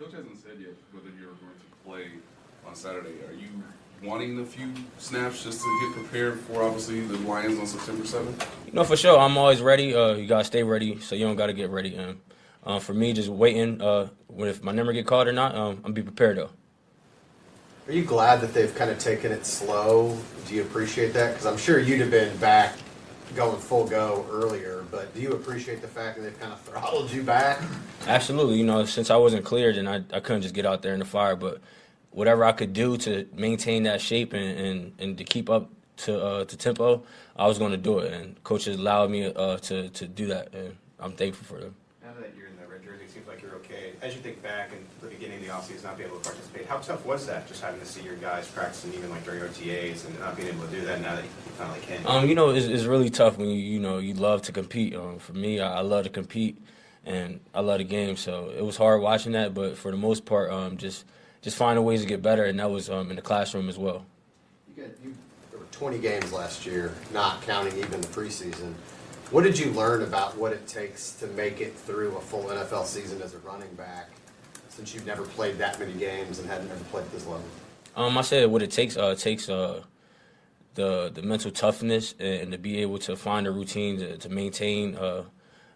Coach 0.01 0.13
hasn't 0.13 0.41
said 0.41 0.53
yet 0.59 0.73
whether 0.93 1.09
you're 1.15 1.27
going 1.27 1.53
to 1.59 1.85
play 1.85 2.05
on 2.67 2.73
Saturday. 2.73 3.23
Are 3.29 3.33
you 3.33 3.49
wanting 4.01 4.39
a 4.39 4.45
few 4.45 4.73
snaps 4.97 5.43
just 5.43 5.61
to 5.61 5.79
get 5.83 5.93
prepared 5.93 6.39
for 6.39 6.63
obviously 6.63 7.01
the 7.01 7.17
Lions 7.19 7.59
on 7.59 7.67
September 7.67 8.03
7th? 8.03 8.47
You 8.65 8.73
know, 8.73 8.83
for 8.83 8.97
sure, 8.97 9.19
I'm 9.19 9.37
always 9.37 9.61
ready. 9.61 9.93
Uh, 9.93 10.13
you 10.13 10.25
gotta 10.25 10.43
stay 10.43 10.63
ready, 10.63 10.99
so 11.01 11.13
you 11.13 11.25
don't 11.25 11.35
gotta 11.35 11.53
get 11.53 11.69
ready. 11.69 11.93
And 11.93 12.19
uh, 12.63 12.79
for 12.79 12.95
me, 12.95 13.13
just 13.13 13.29
waiting. 13.29 13.79
Uh, 13.79 14.09
if 14.39 14.63
my 14.63 14.71
number 14.71 14.91
get 14.91 15.05
called 15.05 15.27
or 15.27 15.33
not, 15.33 15.53
um, 15.53 15.81
I'm 15.83 15.93
be 15.93 16.01
prepared 16.01 16.39
though. 16.39 16.49
Are 17.87 17.93
you 17.93 18.03
glad 18.03 18.41
that 18.41 18.55
they've 18.55 18.73
kind 18.73 18.89
of 18.89 18.97
taken 18.97 19.31
it 19.31 19.45
slow? 19.45 20.17
Do 20.47 20.55
you 20.55 20.63
appreciate 20.63 21.13
that? 21.13 21.33
Because 21.33 21.45
I'm 21.45 21.57
sure 21.57 21.79
you'd 21.79 22.01
have 22.01 22.09
been 22.09 22.35
back 22.37 22.73
going 23.35 23.59
full 23.59 23.85
go 23.85 24.25
earlier, 24.31 24.80
but 24.91 25.13
do 25.15 25.21
you 25.21 25.31
appreciate 25.31 25.81
the 25.81 25.87
fact 25.87 26.17
that 26.17 26.23
they've 26.23 26.39
kind 26.39 26.51
of 26.51 26.61
throttled 26.61 27.11
you 27.11 27.23
back? 27.23 27.61
Absolutely. 28.05 28.57
You 28.57 28.65
know, 28.65 28.85
since 28.85 29.09
I 29.09 29.15
wasn't 29.15 29.45
cleared, 29.45 29.77
and 29.77 29.87
I, 29.87 30.03
I 30.13 30.19
couldn't 30.19 30.41
just 30.41 30.53
get 30.53 30.65
out 30.65 30.81
there 30.81 30.93
in 30.93 30.99
the 30.99 31.05
fire, 31.05 31.35
but 31.35 31.61
whatever 32.11 32.43
I 32.43 32.51
could 32.51 32.73
do 32.73 32.97
to 32.97 33.27
maintain 33.33 33.83
that 33.83 34.01
shape 34.01 34.33
and, 34.33 34.59
and, 34.59 34.93
and 34.99 35.17
to 35.17 35.23
keep 35.23 35.49
up 35.49 35.69
to 35.97 36.21
uh, 36.23 36.45
to 36.45 36.57
tempo, 36.57 37.03
I 37.35 37.47
was 37.47 37.57
going 37.57 37.71
to 37.71 37.77
do 37.77 37.99
it. 37.99 38.13
And 38.13 38.43
coaches 38.43 38.77
allowed 38.77 39.09
me 39.09 39.25
uh, 39.25 39.57
to 39.57 39.89
to 39.89 40.07
do 40.07 40.27
that, 40.27 40.53
and 40.53 40.75
I'm 40.99 41.13
thankful 41.13 41.45
for 41.45 41.61
them. 41.61 41.75
Now 42.03 42.09
that 42.19 42.33
you're 42.35 42.47
in 42.47 42.57
the 42.57 42.67
red 42.67 42.83
jersey, 42.83 43.05
it 43.05 43.11
seems 43.11 43.27
like 43.27 43.41
you're 43.41 43.55
okay. 43.55 43.90
As 44.01 44.15
you 44.15 44.21
think 44.21 44.41
back 44.41 44.71
and 44.71 44.83
the 44.99 45.15
beginning 45.15 45.37
of 45.37 45.45
the 45.45 45.49
offseason, 45.49 45.83
not 45.83 45.95
being 45.95 46.09
able 46.09 46.19
to 46.19 46.23
participate, 46.27 46.65
how 46.65 46.77
tough 46.77 47.05
was 47.05 47.27
that? 47.27 47.47
Just 47.47 47.61
having 47.61 47.79
to 47.79 47.85
see 47.85 48.01
your 48.01 48.15
guys 48.15 48.47
practicing 48.47 48.95
even 48.95 49.11
like 49.11 49.23
during 49.23 49.41
OTAs 49.41 50.07
and 50.07 50.19
not 50.19 50.35
being 50.35 50.47
able 50.47 50.65
to 50.65 50.71
do 50.71 50.81
that 50.85 51.01
now 51.01 51.13
that 51.13 51.23
you 51.23 51.29
finally 51.55 51.79
can. 51.81 52.01
Um, 52.07 52.27
you 52.27 52.33
know, 52.33 52.49
it's, 52.49 52.65
it's 52.65 52.85
really 52.85 53.11
tough 53.11 53.37
when 53.37 53.49
you 53.49 53.59
you 53.59 53.79
know 53.79 53.99
you 53.99 54.15
love 54.15 54.41
to 54.43 54.51
compete. 54.51 54.95
Um, 54.95 55.19
for 55.19 55.33
me, 55.33 55.59
I, 55.59 55.77
I 55.77 55.81
love 55.81 56.05
to 56.05 56.09
compete, 56.09 56.57
and 57.05 57.41
I 57.53 57.59
love 57.59 57.77
the 57.77 57.83
game. 57.83 58.17
So 58.17 58.49
it 58.49 58.65
was 58.65 58.75
hard 58.75 59.01
watching 59.01 59.33
that, 59.33 59.53
but 59.53 59.77
for 59.77 59.91
the 59.91 59.97
most 59.97 60.25
part, 60.25 60.51
um, 60.51 60.77
just 60.77 61.05
just 61.43 61.55
finding 61.55 61.85
ways 61.85 62.01
to 62.01 62.07
get 62.07 62.23
better, 62.23 62.45
and 62.45 62.59
that 62.59 62.71
was 62.71 62.89
um, 62.89 63.11
in 63.11 63.17
the 63.17 63.21
classroom 63.21 63.69
as 63.69 63.77
well. 63.77 64.03
You 64.75 64.83
got 64.83 64.95
you. 65.03 65.15
There 65.51 65.59
were 65.59 65.65
20 65.71 65.99
games 65.99 66.33
last 66.33 66.65
year, 66.65 66.95
not 67.13 67.43
counting 67.43 67.77
even 67.77 68.01
the 68.01 68.07
preseason. 68.07 68.73
What 69.31 69.45
did 69.45 69.57
you 69.57 69.71
learn 69.71 70.01
about 70.01 70.37
what 70.37 70.51
it 70.51 70.67
takes 70.67 71.13
to 71.13 71.27
make 71.27 71.61
it 71.61 71.73
through 71.73 72.17
a 72.17 72.19
full 72.19 72.43
NFL 72.43 72.85
season 72.85 73.21
as 73.21 73.33
a 73.33 73.37
running 73.37 73.73
back, 73.75 74.09
since 74.67 74.93
you've 74.93 75.05
never 75.05 75.23
played 75.23 75.57
that 75.57 75.79
many 75.79 75.93
games 75.93 76.39
and 76.39 76.49
hadn't 76.49 76.69
ever 76.69 76.83
played 76.85 77.09
this 77.13 77.25
level? 77.25 77.45
Um, 77.95 78.17
I 78.17 78.23
said 78.23 78.51
what 78.51 78.61
it 78.61 78.71
takes. 78.71 78.97
Uh, 78.97 79.15
takes 79.15 79.47
uh, 79.47 79.83
the 80.73 81.11
the 81.13 81.21
mental 81.21 81.49
toughness 81.49 82.13
and 82.19 82.51
to 82.51 82.57
be 82.57 82.79
able 82.79 82.97
to 82.99 83.15
find 83.15 83.47
a 83.47 83.51
routine 83.51 83.99
to, 83.99 84.17
to 84.17 84.27
maintain 84.27 84.97
uh, 84.97 85.23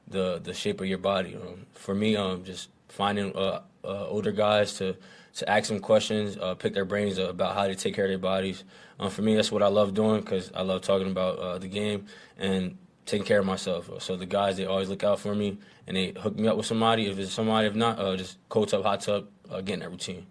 the 0.06 0.42
the 0.44 0.54
shape 0.54 0.82
of 0.82 0.88
your 0.88 0.98
body. 0.98 1.38
Um, 1.38 1.66
for 1.72 1.96
me, 1.96 2.18
um, 2.18 2.44
just 2.44 2.68
finding 2.90 3.34
uh, 3.38 3.62
uh, 3.86 4.08
older 4.10 4.34
guys 4.34 4.74
to 4.80 4.98
to 5.36 5.50
ask 5.50 5.70
them 5.70 5.80
questions, 5.80 6.38
uh, 6.38 6.56
pick 6.56 6.74
their 6.74 6.84
brains 6.84 7.18
about 7.20 7.56
how 7.56 7.68
to 7.68 7.76
take 7.76 7.96
care 7.96 8.04
of 8.04 8.12
their 8.12 8.18
bodies. 8.18 8.66
Um, 9.00 9.10
for 9.10 9.22
me, 9.22 9.34
that's 9.34 9.52
what 9.52 9.64
I 9.64 9.68
love 9.68 9.94
doing 9.94 10.20
because 10.20 10.52
I 10.54 10.62
love 10.64 10.82
talking 10.82 11.10
about 11.10 11.62
the 11.62 11.70
game 11.70 12.08
and 12.38 12.78
taking 13.06 13.26
care 13.26 13.40
of 13.40 13.46
myself. 13.46 13.90
So 14.02 14.16
the 14.16 14.26
guys, 14.26 14.58
they 14.58 14.66
always 14.66 14.90
look 14.90 15.04
out 15.04 15.20
for 15.20 15.36
me 15.36 15.58
and 15.88 15.96
they 15.96 16.14
hook 16.18 16.36
me 16.38 16.48
up 16.48 16.58
with 16.58 16.66
somebody. 16.66 17.08
If 17.08 17.20
it's 17.20 17.32
somebody, 17.32 17.68
if 17.68 17.76
not, 17.76 18.00
uh, 18.00 18.16
just 18.16 18.38
cold 18.50 18.70
tub, 18.70 18.84
hot 18.84 19.02
tub, 19.02 19.28
uh, 19.50 19.62
getting 19.62 19.82
that 19.82 19.92
routine. 19.92 20.26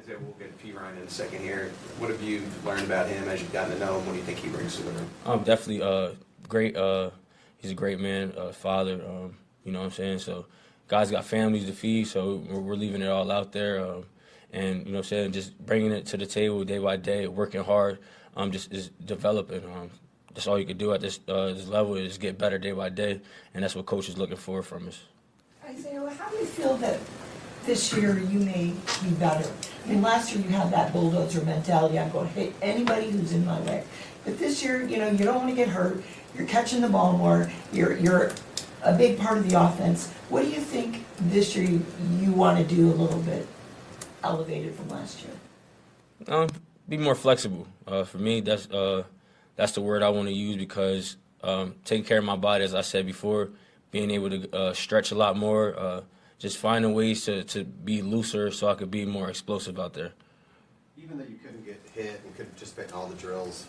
Isiah, 0.00 0.18
we'll 0.20 0.34
get 0.38 0.58
Perine 0.58 0.96
in 0.98 1.02
a 1.02 1.10
second 1.10 1.40
here. 1.40 1.72
What 1.98 2.10
have 2.10 2.22
you 2.22 2.42
learned 2.64 2.84
about 2.84 3.08
him 3.08 3.26
as 3.28 3.40
you've 3.40 3.52
gotten 3.52 3.72
to 3.72 3.78
know 3.78 3.98
him? 3.98 4.06
What 4.06 4.12
do 4.12 4.18
you 4.18 4.24
think 4.24 4.38
he 4.38 4.48
brings 4.48 4.76
to 4.76 4.82
the 4.82 4.90
room? 4.90 5.08
Um, 5.24 5.42
definitely 5.42 5.82
uh, 5.82 6.10
great. 6.48 6.76
Uh, 6.76 7.10
he's 7.56 7.70
a 7.70 7.74
great 7.74 7.98
man, 7.98 8.32
uh, 8.36 8.52
father. 8.52 8.94
Um, 8.94 9.36
you 9.64 9.72
know 9.72 9.78
what 9.78 9.86
I'm 9.86 9.92
saying? 9.92 10.18
So, 10.18 10.44
guys 10.88 11.10
got 11.10 11.24
families 11.24 11.64
to 11.66 11.72
feed, 11.72 12.06
so 12.06 12.42
we're, 12.50 12.60
we're 12.60 12.74
leaving 12.74 13.00
it 13.00 13.08
all 13.08 13.30
out 13.30 13.52
there. 13.52 13.80
Um, 13.80 14.04
and 14.52 14.80
you 14.80 14.92
know 14.92 14.98
what 14.98 14.98
I'm 14.98 15.04
saying? 15.04 15.32
Just 15.32 15.58
bringing 15.58 15.90
it 15.90 16.06
to 16.06 16.18
the 16.18 16.26
table 16.26 16.62
day 16.64 16.78
by 16.78 16.96
day, 16.96 17.26
working 17.26 17.64
hard. 17.64 17.98
Um, 18.36 18.50
just 18.50 18.72
is 18.72 18.90
developing. 19.04 19.64
Um, 19.64 19.90
that's 20.34 20.46
all 20.46 20.58
you 20.58 20.66
can 20.66 20.76
do 20.76 20.92
at 20.92 21.00
this 21.00 21.20
uh, 21.28 21.52
this 21.52 21.68
level 21.68 21.94
is 21.94 22.18
get 22.18 22.38
better 22.38 22.58
day 22.58 22.72
by 22.72 22.88
day, 22.88 23.20
and 23.54 23.62
that's 23.62 23.74
what 23.74 23.86
coach 23.86 24.08
is 24.08 24.18
looking 24.18 24.36
for 24.36 24.62
from 24.62 24.88
us. 24.88 25.00
Isiah, 25.68 26.10
how 26.18 26.28
do 26.30 26.36
you 26.36 26.44
feel 26.44 26.76
that 26.78 26.98
this 27.64 27.92
year 27.94 28.18
you 28.18 28.40
may 28.40 28.72
be 29.02 29.10
better? 29.18 29.48
I 29.84 29.88
mean, 29.88 30.02
last 30.02 30.34
year 30.34 30.44
you 30.44 30.50
had 30.50 30.70
that 30.72 30.92
bulldozer 30.92 31.42
mentality, 31.42 31.98
I'm 31.98 32.10
going 32.10 32.28
to 32.28 32.34
hit 32.34 32.54
anybody 32.62 33.10
who's 33.10 33.32
in 33.32 33.44
my 33.44 33.60
way. 33.60 33.84
But 34.24 34.38
this 34.38 34.62
year, 34.62 34.82
you 34.82 34.98
know, 34.98 35.10
you 35.10 35.24
don't 35.24 35.36
want 35.36 35.50
to 35.50 35.54
get 35.54 35.68
hurt, 35.68 36.02
you're 36.36 36.46
catching 36.46 36.80
the 36.80 36.88
ball 36.88 37.12
more, 37.16 37.50
you're, 37.72 37.96
you're 37.96 38.32
a 38.82 38.96
big 38.96 39.18
part 39.18 39.38
of 39.38 39.48
the 39.48 39.60
offense. 39.60 40.10
What 40.28 40.42
do 40.42 40.50
you 40.50 40.60
think 40.60 41.04
this 41.20 41.54
year 41.54 41.68
you, 41.68 41.84
you 42.20 42.32
want 42.32 42.58
to 42.58 42.74
do 42.74 42.90
a 42.90 42.94
little 42.94 43.20
bit 43.20 43.46
elevated 44.22 44.74
from 44.74 44.88
last 44.88 45.22
year? 45.22 45.32
Um, 46.26 46.48
be 46.88 46.96
more 46.96 47.14
flexible. 47.14 47.66
Uh, 47.86 48.04
for 48.04 48.18
me, 48.18 48.40
that's 48.40 48.70
uh, 48.70 49.04
that's 49.56 49.72
the 49.72 49.80
word 49.80 50.02
I 50.02 50.08
want 50.10 50.28
to 50.28 50.34
use 50.34 50.56
because 50.56 51.16
um, 51.42 51.74
taking 51.84 52.04
care 52.04 52.18
of 52.18 52.24
my 52.24 52.36
body, 52.36 52.64
as 52.64 52.74
I 52.74 52.80
said 52.80 53.06
before, 53.06 53.50
being 53.90 54.10
able 54.10 54.30
to 54.30 54.56
uh, 54.56 54.72
stretch 54.72 55.12
a 55.12 55.14
lot 55.14 55.36
more, 55.36 55.78
uh, 55.78 56.00
just 56.38 56.58
finding 56.58 56.94
ways 56.94 57.24
to, 57.26 57.44
to 57.44 57.64
be 57.64 58.02
looser 58.02 58.50
so 58.50 58.68
I 58.68 58.74
could 58.74 58.90
be 58.90 59.04
more 59.04 59.28
explosive 59.30 59.78
out 59.78 59.94
there. 59.94 60.12
Even 60.96 61.18
though 61.18 61.24
you 61.24 61.36
couldn't 61.36 61.64
get 61.64 61.80
hit 61.94 62.20
and 62.24 62.34
couldn't 62.36 62.52
participate 62.52 62.88
in 62.88 62.94
all 62.94 63.06
the 63.06 63.14
drills, 63.16 63.66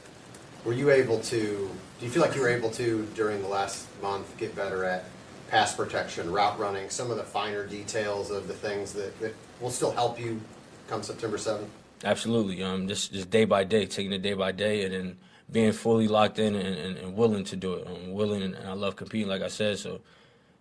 were 0.64 0.74
you 0.74 0.90
able 0.90 1.20
to? 1.20 1.70
Do 2.00 2.06
you 2.06 2.10
feel 2.10 2.24
like 2.24 2.34
you 2.34 2.42
were 2.42 2.50
able 2.50 2.72
to 2.72 3.08
during 3.14 3.42
the 3.42 3.48
last 3.48 3.88
month 4.02 4.36
get 4.38 4.56
better 4.56 4.84
at 4.84 5.06
pass 5.50 5.76
protection, 5.76 6.32
route 6.32 6.58
running, 6.58 6.90
some 6.90 7.12
of 7.12 7.18
the 7.18 7.24
finer 7.24 7.68
details 7.68 8.32
of 8.32 8.48
the 8.48 8.54
things 8.54 8.94
that, 8.94 9.20
that 9.20 9.36
will 9.62 9.70
still 9.70 9.92
help 9.92 10.20
you 10.20 10.42
come 10.88 11.04
September 11.04 11.38
7th? 11.38 11.68
Absolutely. 12.04 12.64
Um, 12.64 12.88
just 12.88 13.14
just 13.14 13.30
day 13.30 13.46
by 13.46 13.64
day, 13.64 13.86
taking 13.86 14.12
it 14.12 14.22
day 14.22 14.34
by 14.34 14.52
day, 14.52 14.86
and 14.86 14.94
then 14.94 15.18
being 15.52 15.72
fully 15.72 16.08
locked 16.08 16.40
in 16.40 16.56
and, 16.56 16.76
and, 16.78 16.98
and 16.98 17.16
willing 17.16 17.44
to 17.46 17.56
do 17.56 17.74
it. 17.74 17.88
I'm 17.88 18.12
willing, 18.12 18.42
and 18.42 18.58
I 18.68 18.74
love 18.74 18.96
competing, 18.96 19.28
like 19.28 19.42
I 19.42 19.48
said. 19.48 19.78
So 19.80 20.02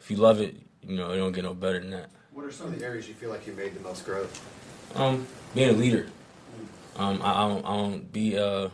if 0.00 0.10
you 0.10 0.16
love 0.16 0.40
it, 0.40 0.56
you 0.82 0.96
know 0.96 1.10
it 1.10 1.16
don't 1.16 1.32
get 1.32 1.44
no 1.44 1.54
better 1.54 1.80
than 1.80 1.90
that. 1.90 2.10
What 2.32 2.44
are 2.44 2.52
some 2.52 2.66
of 2.66 2.78
the 2.78 2.84
areas 2.84 3.08
you 3.08 3.14
feel 3.14 3.30
like 3.30 3.46
you 3.46 3.52
made 3.52 3.74
the 3.74 3.80
most 3.80 4.04
growth? 4.04 4.42
Um, 4.94 5.26
being 5.54 5.70
a 5.70 5.72
leader. 5.72 6.08
Um, 6.96 7.20
I, 7.22 7.44
I 7.44 7.48
don't, 7.48 7.64
I 7.64 7.76
don't 7.76 8.12
be. 8.12 8.38
Uh, 8.38 8.68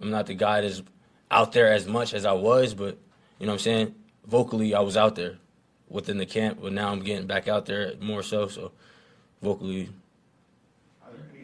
I'm 0.00 0.10
not 0.10 0.26
the 0.26 0.34
guy 0.34 0.62
that's 0.62 0.82
out 1.30 1.52
there 1.52 1.72
as 1.72 1.86
much 1.86 2.14
as 2.14 2.24
I 2.24 2.32
was, 2.32 2.74
but 2.74 2.98
you 3.38 3.46
know 3.46 3.52
what 3.52 3.56
I'm 3.56 3.58
saying. 3.60 3.94
Vocally, 4.26 4.74
I 4.74 4.80
was 4.80 4.96
out 4.96 5.16
there 5.16 5.38
within 5.88 6.16
the 6.16 6.26
camp, 6.26 6.58
but 6.62 6.72
now 6.72 6.90
I'm 6.90 7.00
getting 7.00 7.26
back 7.26 7.48
out 7.48 7.66
there 7.66 7.94
more 8.00 8.22
so. 8.22 8.48
So 8.48 8.72
vocally, 9.42 9.90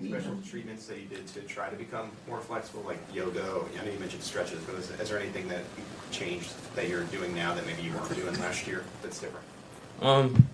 special 0.07 0.37
treatments 0.49 0.87
that 0.87 0.99
you 0.99 1.07
did 1.07 1.27
to 1.29 1.41
try 1.41 1.69
to 1.69 1.77
become 1.77 2.11
more 2.29 2.41
flexible, 2.41 2.83
like 2.83 2.99
yoga? 3.13 3.41
I 3.43 3.85
know 3.85 3.91
you 3.91 3.99
mentioned 3.99 4.23
stretches, 4.23 4.63
but 4.65 4.77
is, 4.77 4.91
is 4.91 5.09
there 5.09 5.19
anything 5.19 5.49
that 5.49 5.63
changed 6.11 6.53
that 6.75 6.89
you're 6.89 7.05
doing 7.05 7.35
now 7.35 7.55
that 7.55 7.67
maybe 7.67 7.83
you 7.83 7.93
weren't 7.93 8.15
doing 8.15 8.39
last 8.41 8.67
year 8.67 8.85
that's 9.03 9.21
different? 9.21 9.45
Um, 10.01 10.49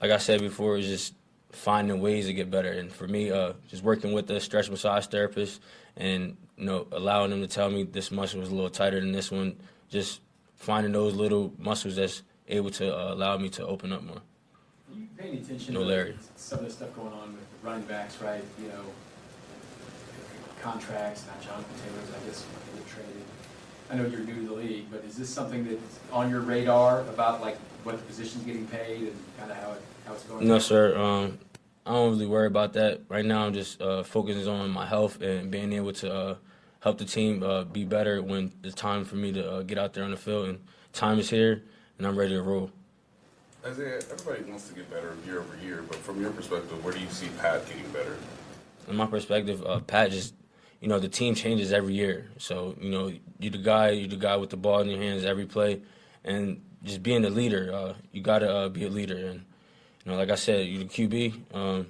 like 0.00 0.10
I 0.10 0.18
said 0.18 0.40
before, 0.40 0.76
it's 0.76 0.86
just 0.86 1.14
finding 1.52 2.00
ways 2.00 2.26
to 2.26 2.32
get 2.32 2.50
better. 2.50 2.72
And 2.72 2.92
for 2.92 3.06
me, 3.06 3.30
uh, 3.30 3.52
just 3.68 3.82
working 3.82 4.12
with 4.12 4.30
a 4.30 4.40
stretch 4.40 4.68
massage 4.70 5.06
therapist 5.06 5.60
and 5.96 6.36
you 6.56 6.64
know 6.64 6.86
allowing 6.92 7.30
them 7.30 7.40
to 7.40 7.46
tell 7.46 7.70
me 7.70 7.84
this 7.84 8.10
muscle 8.10 8.40
was 8.40 8.50
a 8.50 8.54
little 8.54 8.70
tighter 8.70 9.00
than 9.00 9.12
this 9.12 9.30
one. 9.30 9.56
Just 9.88 10.20
finding 10.56 10.92
those 10.92 11.14
little 11.14 11.52
muscles 11.58 11.96
that's 11.96 12.22
able 12.48 12.70
to 12.70 12.94
uh, 12.94 13.14
allow 13.14 13.36
me 13.38 13.48
to 13.50 13.66
open 13.66 13.92
up 13.92 14.02
more. 14.02 14.20
You 14.96 15.06
paying 15.18 15.36
attention 15.36 15.74
No 15.74 15.80
to 15.80 15.86
Larry. 15.86 16.16
some 16.36 16.60
of 16.60 16.64
the 16.66 16.70
stuff 16.70 16.94
going 16.94 17.12
on 17.12 17.32
with 17.32 17.40
the 17.50 17.66
running 17.68 17.84
backs, 17.86 18.20
right? 18.20 18.44
You 18.60 18.68
know, 18.68 18.84
contracts, 20.62 21.24
not 21.26 21.42
Jonathan 21.42 21.74
Taylor's, 21.84 22.08
I 22.10 22.26
guess, 22.26 22.44
getting 22.72 22.88
traded. 22.90 23.22
I 23.90 23.96
know 23.96 24.06
you're 24.06 24.20
new 24.20 24.46
to 24.46 24.48
the 24.48 24.54
league, 24.54 24.86
but 24.90 25.04
is 25.04 25.16
this 25.16 25.28
something 25.28 25.64
that's 25.68 25.98
on 26.12 26.30
your 26.30 26.40
radar 26.40 27.00
about 27.02 27.40
like 27.40 27.56
what 27.84 27.96
the 27.96 28.02
position's 28.04 28.44
getting 28.44 28.66
paid 28.66 29.02
and 29.02 29.16
kind 29.38 29.50
of 29.50 29.56
how 29.58 29.72
it, 29.72 29.82
how 30.06 30.14
it's 30.14 30.24
going? 30.24 30.46
No, 30.48 30.58
sir. 30.58 30.96
Um, 30.96 31.38
I 31.84 31.92
don't 31.92 32.12
really 32.12 32.26
worry 32.26 32.46
about 32.46 32.72
that 32.74 33.02
right 33.08 33.24
now. 33.24 33.44
I'm 33.46 33.52
just 33.52 33.80
uh, 33.82 34.02
focusing 34.02 34.48
on 34.48 34.70
my 34.70 34.86
health 34.86 35.20
and 35.20 35.50
being 35.50 35.72
able 35.74 35.92
to 35.94 36.12
uh, 36.12 36.34
help 36.80 36.96
the 36.96 37.04
team 37.04 37.42
uh, 37.42 37.64
be 37.64 37.84
better 37.84 38.22
when 38.22 38.52
it's 38.62 38.74
time 38.74 39.04
for 39.04 39.16
me 39.16 39.32
to 39.32 39.50
uh, 39.50 39.62
get 39.62 39.76
out 39.76 39.92
there 39.92 40.04
on 40.04 40.12
the 40.12 40.16
field. 40.16 40.48
And 40.48 40.60
time 40.94 41.18
is 41.18 41.28
here, 41.28 41.62
and 41.98 42.06
I'm 42.06 42.18
ready 42.18 42.34
to 42.34 42.42
roll. 42.42 42.70
Isiah, 43.66 44.00
everybody 44.10 44.50
wants 44.50 44.68
to 44.68 44.74
get 44.74 44.90
better 44.90 45.16
year 45.26 45.40
over 45.40 45.56
year, 45.64 45.82
but 45.88 45.96
from 45.96 46.20
your 46.20 46.30
perspective, 46.30 46.84
where 46.84 46.92
do 46.92 47.00
you 47.00 47.08
see 47.08 47.28
Pat 47.40 47.66
getting 47.66 47.88
better? 47.92 48.16
in 48.88 48.96
my 48.96 49.06
perspective, 49.06 49.64
uh, 49.64 49.80
Pat 49.80 50.10
just, 50.10 50.34
you 50.80 50.88
know, 50.88 50.98
the 50.98 51.08
team 51.08 51.34
changes 51.34 51.72
every 51.72 51.94
year. 51.94 52.28
So, 52.38 52.76
you 52.80 52.90
know, 52.90 53.12
you're 53.38 53.52
the 53.52 53.58
guy, 53.58 53.90
you're 53.90 54.08
the 54.08 54.16
guy 54.16 54.36
with 54.36 54.50
the 54.50 54.56
ball 54.56 54.80
in 54.80 54.88
your 54.88 55.00
hands 55.00 55.24
every 55.24 55.46
play. 55.46 55.80
And 56.24 56.62
just 56.82 57.02
being 57.02 57.22
the 57.22 57.30
leader, 57.30 57.72
uh, 57.72 57.94
you 58.12 58.22
got 58.22 58.40
to 58.40 58.52
uh, 58.52 58.68
be 58.68 58.84
a 58.84 58.88
leader. 58.88 59.16
And, 59.16 59.44
you 60.04 60.12
know, 60.12 60.16
like 60.16 60.30
I 60.30 60.34
said, 60.34 60.66
you're 60.66 60.84
the 60.84 60.88
QB, 60.88 61.54
um, 61.54 61.86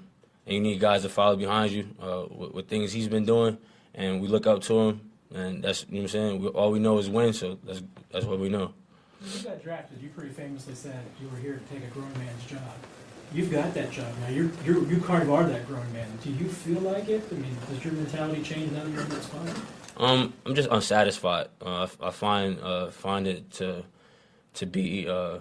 and 0.47 0.55
you 0.55 0.61
need 0.61 0.81
guys 0.81 1.03
to 1.03 1.09
follow 1.09 1.37
behind 1.37 1.73
you 1.73 1.89
uh, 2.01 2.25
with, 2.31 2.53
with 2.53 2.69
things 2.69 2.93
he's 2.93 3.09
been 3.09 3.25
doing. 3.25 3.59
And 3.95 4.21
we 4.21 4.29
look 4.29 4.47
up 4.47 4.63
to 4.63 4.79
him. 4.79 5.11
And 5.35 5.65
that's, 5.65 5.85
you 5.89 5.97
know 5.97 6.03
what 6.03 6.03
I'm 6.03 6.09
saying? 6.09 6.41
We, 6.41 6.49
all 6.49 6.71
we 6.71 6.79
know 6.79 6.99
is 6.99 7.11
win, 7.11 7.33
so 7.33 7.59
that's, 7.65 7.83
that's 8.13 8.25
what 8.25 8.39
we 8.39 8.49
know. 8.49 8.73
When 9.21 9.33
you 9.33 9.43
got 9.43 9.63
drafted, 9.63 10.03
you 10.03 10.09
pretty 10.11 10.31
famously 10.31 10.75
said 10.75 11.01
you 11.21 11.29
were 11.29 11.39
here 11.39 11.55
to 11.55 11.75
take 11.75 11.85
a 11.85 11.91
grown 11.93 12.13
man's 12.19 12.45
job. 12.45 12.61
You've 13.33 13.51
got 13.51 13.75
that 13.75 13.91
job 13.91 14.13
now. 14.21 14.29
You're, 14.29 14.51
you're, 14.65 14.85
you 14.85 15.01
kind 15.01 15.23
of 15.23 15.31
are 15.33 15.45
that 15.45 15.67
grown 15.67 15.91
man. 15.93 16.07
Do 16.23 16.31
you 16.31 16.49
feel 16.49 16.81
like 16.81 17.09
it? 17.09 17.23
I 17.31 17.35
mean, 17.35 17.57
does 17.69 17.85
your 17.85 17.95
mentality 17.95 18.43
change 18.43 18.71
now 18.73 18.85
that 18.85 18.91
you're 18.91 19.03
in 19.03 19.11
spot? 19.23 19.49
Um, 19.97 20.35
I'm 20.45 20.55
just 20.55 20.69
unsatisfied. 20.71 21.49
Uh, 21.65 21.89
I, 22.01 22.09
I 22.09 22.11
find 22.11 22.61
uh, 22.61 22.91
find 22.91 23.27
it 23.27 23.51
to 23.53 23.85
to 24.55 24.67
be. 24.67 25.09
Uh, 25.09 25.39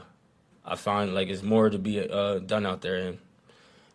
I 0.66 0.76
find 0.76 1.14
like 1.14 1.28
it's 1.28 1.44
more 1.44 1.70
to 1.70 1.78
be 1.78 2.08
uh, 2.08 2.40
done 2.40 2.66
out 2.66 2.82
there, 2.82 2.96
and 2.96 3.18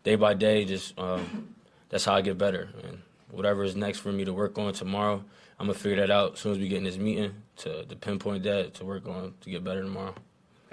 day 0.04 0.16
by 0.16 0.34
day, 0.34 0.64
just 0.64 0.98
um, 0.98 1.54
that's 1.88 2.04
how 2.04 2.14
I 2.14 2.20
get 2.20 2.38
better. 2.38 2.68
And 2.84 3.02
whatever 3.30 3.64
is 3.64 3.76
next 3.76 3.98
for 3.98 4.12
me 4.12 4.24
to 4.24 4.32
work 4.32 4.58
on 4.58 4.72
tomorrow, 4.72 5.24
I'm 5.58 5.66
gonna 5.66 5.78
figure 5.78 5.98
that 5.98 6.10
out 6.10 6.34
as 6.34 6.40
soon 6.40 6.52
as 6.52 6.58
we 6.58 6.68
get 6.68 6.78
in 6.78 6.84
this 6.84 6.98
meeting 6.98 7.34
to, 7.58 7.84
to 7.84 7.96
pinpoint 7.96 8.44
that 8.44 8.74
to 8.74 8.84
work 8.84 9.06
on 9.06 9.34
to 9.40 9.50
get 9.50 9.62
better 9.62 9.82
tomorrow. 9.82 10.14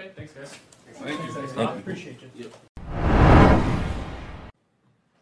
Okay, 0.00 0.10
thanks, 0.14 0.32
guys. 0.32 0.54
Thank 0.92 1.10
you. 1.24 1.32
Thanks, 1.32 1.52
Thank 1.52 1.68
Rob. 1.68 1.74
you. 1.74 1.80
Appreciate 1.80 2.20
you. 2.22 2.50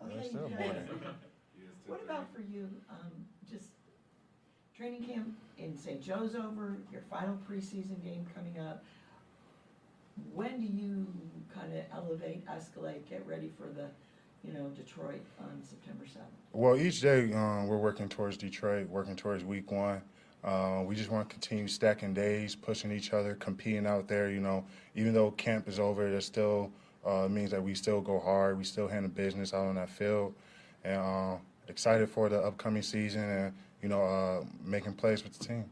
Okay, 0.03 0.29
still 0.29 0.48
What 1.87 2.03
about 2.03 2.33
for 2.35 2.40
you, 2.40 2.68
um, 2.90 3.12
just 3.50 3.66
training 4.77 5.05
camp 5.05 5.29
in 5.59 5.77
St. 5.77 6.03
Joe's 6.03 6.35
over, 6.35 6.79
your 6.90 7.03
final 7.11 7.38
preseason 7.48 8.03
game 8.03 8.27
coming 8.35 8.59
up? 8.59 8.83
When 10.33 10.61
do 10.61 10.66
you 10.66 11.07
kind 11.55 11.77
of 11.77 11.85
elevate, 11.92 12.46
escalate, 12.46 13.09
get 13.09 13.27
ready 13.27 13.50
for 13.59 13.66
the, 13.68 13.88
you 14.46 14.55
know, 14.55 14.68
Detroit 14.68 15.22
on 15.40 15.62
September 15.62 16.07
seventh? 16.07 16.31
Well, 16.53 16.77
each 16.77 17.00
day 17.00 17.33
um, 17.33 17.66
we're 17.66 17.77
working 17.79 18.09
towards 18.09 18.37
Detroit, 18.37 18.88
working 18.88 19.16
towards 19.16 19.44
week 19.44 19.70
one. 19.70 20.00
Uh, 20.44 20.83
we 20.85 20.94
just 20.94 21.11
want 21.11 21.26
to 21.26 21.33
continue 21.33 21.66
stacking 21.66 22.12
days, 22.12 22.54
pushing 22.54 22.92
each 22.92 23.14
other, 23.14 23.35
competing 23.37 23.87
out 23.87 24.07
there. 24.07 24.30
You 24.30 24.40
know, 24.40 24.64
even 24.94 25.14
though 25.14 25.30
camp 25.30 25.68
is 25.68 25.80
over, 25.80 26.11
that 26.11 26.22
still 26.22 26.70
uh, 27.04 27.28
means 27.28 27.50
that 27.50 27.62
we 27.62 27.74
still 27.74 28.02
go 28.02 28.20
hard. 28.20 28.59
We 28.59 28.64
still 28.64 28.87
handle 28.87 29.11
business 29.11 29.54
out 29.54 29.66
on 29.66 29.76
that 29.76 29.88
field, 29.88 30.35
and 30.85 30.98
uh, 30.98 31.37
excited 31.68 32.11
for 32.11 32.28
the 32.28 32.38
upcoming 32.40 32.83
season 32.83 33.22
and 33.22 33.54
you 33.83 33.88
know 33.88 34.02
uh, 34.02 34.44
making 34.62 34.92
plays 34.94 35.24
with 35.24 35.38
the 35.38 35.44
team. 35.44 35.64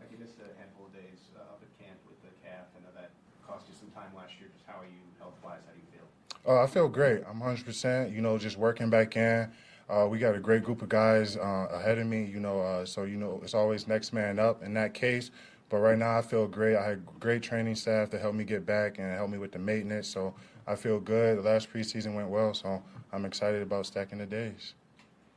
Like 0.00 0.10
you 0.10 0.18
missed 0.18 0.38
a 0.38 0.58
handful 0.58 0.86
of 0.86 0.92
days 0.92 1.30
uh, 1.36 1.42
up 1.42 1.62
at 1.62 1.84
camp 1.84 1.98
with 2.04 2.20
the 2.22 2.30
calf. 2.44 2.66
I 2.76 2.82
know 2.82 2.90
that 2.96 3.10
cost 3.46 3.66
you 3.68 3.74
some 3.78 3.90
time 3.90 4.10
last 4.16 4.32
year. 4.40 4.48
Just 4.52 4.66
how 4.66 4.80
are 4.80 4.86
you 4.86 5.02
health-wise? 5.20 5.60
How 5.64 5.72
do 5.72 5.78
you 5.78 5.86
feel? 5.94 6.52
Uh, 6.52 6.64
I 6.64 6.66
feel 6.66 6.88
great. 6.88 7.22
I'm 7.30 7.40
100%. 7.40 8.12
You 8.12 8.22
know, 8.22 8.38
just 8.38 8.56
working 8.56 8.90
back 8.90 9.16
in. 9.16 9.48
Uh, 9.88 10.06
we 10.10 10.18
got 10.18 10.34
a 10.34 10.40
great 10.40 10.64
group 10.64 10.82
of 10.82 10.88
guys 10.88 11.36
uh, 11.36 11.68
ahead 11.70 11.98
of 11.98 12.06
me. 12.06 12.24
You 12.24 12.40
know, 12.40 12.60
uh, 12.60 12.84
so 12.84 13.04
you 13.04 13.16
know 13.16 13.40
it's 13.42 13.54
always 13.54 13.86
next 13.86 14.12
man 14.12 14.38
up 14.38 14.62
in 14.62 14.74
that 14.74 14.94
case. 14.94 15.30
But 15.68 15.78
right 15.78 15.98
now, 15.98 16.18
I 16.18 16.22
feel 16.22 16.46
great. 16.46 16.76
I 16.76 16.86
had 16.86 17.04
great 17.18 17.42
training 17.42 17.74
staff 17.74 18.10
to 18.10 18.18
help 18.18 18.34
me 18.34 18.44
get 18.44 18.64
back 18.64 18.98
and 18.98 19.14
help 19.16 19.30
me 19.30 19.38
with 19.38 19.52
the 19.52 19.58
maintenance. 19.58 20.06
So 20.08 20.34
I 20.66 20.76
feel 20.76 21.00
good. 21.00 21.38
The 21.38 21.42
last 21.42 21.72
preseason 21.72 22.14
went 22.14 22.28
well, 22.28 22.54
so 22.54 22.82
I'm 23.12 23.24
excited 23.24 23.62
about 23.62 23.86
stacking 23.86 24.18
the 24.18 24.26
days. 24.26 24.74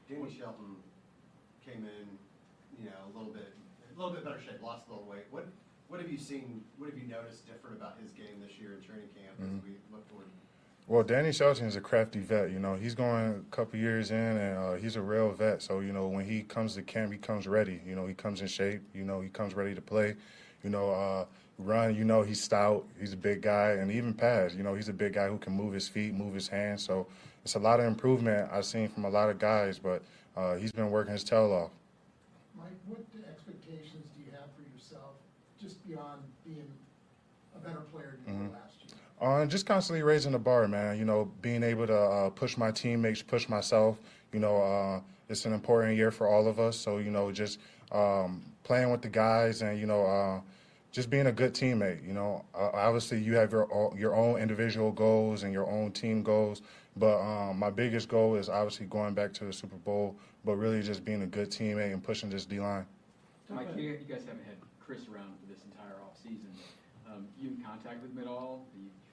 Danny 0.07 0.29
Shelton 0.37 0.77
came 1.65 1.85
in, 1.85 2.05
you 2.83 2.89
know, 2.89 2.97
a 3.05 3.11
little 3.17 3.33
bit, 3.33 3.55
a 3.95 3.97
little 3.99 4.13
bit 4.13 4.23
better 4.23 4.39
shape, 4.41 4.61
lost 4.61 4.87
a 4.87 4.93
little 4.93 5.07
weight. 5.09 5.25
What, 5.31 5.47
what 5.87 5.99
have 5.99 6.11
you 6.11 6.17
seen? 6.17 6.63
What 6.77 6.89
have 6.89 6.97
you 6.97 7.07
noticed 7.07 7.45
different 7.45 7.77
about 7.77 7.97
his 8.01 8.11
game 8.11 8.41
this 8.41 8.57
year 8.59 8.77
in 8.77 8.81
training 8.85 9.09
camp 9.13 9.37
as 9.41 9.45
Mhm. 9.45 9.63
we 9.63 9.77
look 9.91 10.07
toward? 10.09 10.25
Well, 10.89 11.03
Danny 11.03 11.31
Shelton 11.31 11.67
is 11.67 11.77
a 11.77 11.81
crafty 11.81 12.19
vet. 12.19 12.51
You 12.51 12.59
know, 12.59 12.75
he's 12.75 12.95
going 12.95 13.45
a 13.47 13.55
couple 13.55 13.79
years 13.79 14.11
in, 14.11 14.17
and 14.17 14.57
uh, 14.57 14.73
he's 14.75 14.97
a 14.97 15.01
real 15.01 15.31
vet. 15.31 15.61
So 15.61 15.81
you 15.81 15.93
know, 15.93 16.07
when 16.07 16.25
he 16.25 16.43
comes 16.43 16.75
to 16.75 16.83
camp, 16.83 17.13
he 17.13 17.19
comes 17.19 17.47
ready. 17.47 17.81
You 17.87 17.95
know, 17.95 18.07
he 18.07 18.15
comes 18.15 18.41
in 18.41 18.47
shape. 18.47 18.81
You 18.93 19.05
know, 19.05 19.21
he 19.21 19.29
comes 19.29 19.55
ready 19.55 19.75
to 19.75 19.81
play. 19.81 20.15
You 20.63 20.71
know, 20.71 20.91
uh, 20.91 21.25
run. 21.59 21.95
You 21.95 22.05
know, 22.05 22.23
he's 22.23 22.41
stout. 22.43 22.85
He's 22.99 23.13
a 23.13 23.17
big 23.17 23.41
guy, 23.41 23.71
and 23.73 23.91
even 23.91 24.13
pass. 24.13 24.55
You 24.55 24.63
know, 24.63 24.75
he's 24.75 24.89
a 24.89 24.93
big 24.93 25.13
guy 25.13 25.27
who 25.29 25.39
can 25.39 25.53
move 25.53 25.73
his 25.73 25.87
feet, 25.87 26.13
move 26.13 26.33
his 26.35 26.47
hands. 26.47 26.83
So 26.83 27.07
it's 27.45 27.55
a 27.55 27.59
lot 27.59 27.79
of 27.79 27.85
improvement 27.87 28.49
I've 28.51 28.65
seen 28.65 28.89
from 28.89 29.05
a 29.05 29.09
lot 29.09 29.29
of 29.29 29.39
guys, 29.39 29.79
but 29.79 30.03
uh, 30.37 30.55
he's 30.55 30.73
been 30.73 30.91
working 30.91 31.13
his 31.13 31.23
tail 31.23 31.51
off. 31.53 31.71
Mike, 32.57 32.65
what 32.87 32.99
expectations 33.29 34.09
do 34.15 34.21
you 34.21 34.31
have 34.31 34.49
for 34.55 34.63
yourself, 34.63 35.15
just 35.61 35.85
beyond 35.87 36.21
being 36.45 36.71
a 37.55 37.59
better 37.59 37.81
player 37.91 38.19
than 38.25 38.35
you 38.35 38.41
were 38.41 38.47
Mhm. 38.49 38.53
last? 38.53 38.68
Uh, 39.21 39.45
just 39.45 39.65
constantly 39.65 40.01
raising 40.01 40.31
the 40.31 40.39
bar, 40.39 40.67
man. 40.67 40.97
You 40.97 41.05
know, 41.05 41.31
being 41.41 41.63
able 41.63 41.87
to 41.87 41.97
uh, 41.97 42.29
push 42.29 42.57
my 42.57 42.71
teammates, 42.71 43.21
push 43.21 43.49
myself. 43.49 43.97
You 44.31 44.39
know, 44.39 44.57
uh, 44.61 45.01
it's 45.27 45.45
an 45.45 45.53
important 45.53 45.97
year 45.97 46.11
for 46.11 46.27
all 46.27 46.47
of 46.47 46.59
us. 46.59 46.77
So, 46.77 46.97
you 46.99 47.11
know, 47.11 47.31
just 47.31 47.59
um, 47.91 48.43
playing 48.63 48.91
with 48.91 49.01
the 49.01 49.09
guys 49.09 49.61
and, 49.61 49.79
you 49.79 49.87
know, 49.87 50.05
uh, 50.05 50.41
just 50.91 51.09
being 51.09 51.27
a 51.27 51.31
good 51.31 51.53
teammate. 51.53 52.05
You 52.05 52.13
know, 52.13 52.45
uh, 52.55 52.69
obviously 52.73 53.21
you 53.21 53.35
have 53.35 53.51
your 53.51 53.93
your 53.97 54.15
own 54.15 54.39
individual 54.39 54.91
goals 54.91 55.43
and 55.43 55.53
your 55.53 55.69
own 55.69 55.91
team 55.91 56.23
goals, 56.23 56.61
but 56.97 57.19
um, 57.19 57.59
my 57.59 57.69
biggest 57.69 58.09
goal 58.09 58.35
is 58.35 58.49
obviously 58.49 58.85
going 58.87 59.13
back 59.13 59.33
to 59.33 59.45
the 59.45 59.53
Super 59.53 59.75
Bowl, 59.77 60.15
but 60.45 60.55
really 60.55 60.81
just 60.81 61.05
being 61.05 61.21
a 61.21 61.27
good 61.27 61.51
teammate 61.51 61.93
and 61.93 62.03
pushing 62.03 62.29
this 62.29 62.45
D 62.45 62.59
line. 62.59 62.85
Mike, 63.49 63.67
you, 63.75 63.97
guys 64.07 64.21
haven't 64.25 64.45
had 64.45 64.57
Chris 64.83 65.01
around 65.13 65.33
for 65.39 65.51
this 65.51 65.63
entire 65.63 65.97
offseason. 66.05 66.49
Um, 67.11 67.27
you 67.39 67.49
in 67.49 67.63
contact 67.63 68.01
with 68.01 68.11
him 68.11 68.19
at 68.19 68.27
all? 68.27 68.65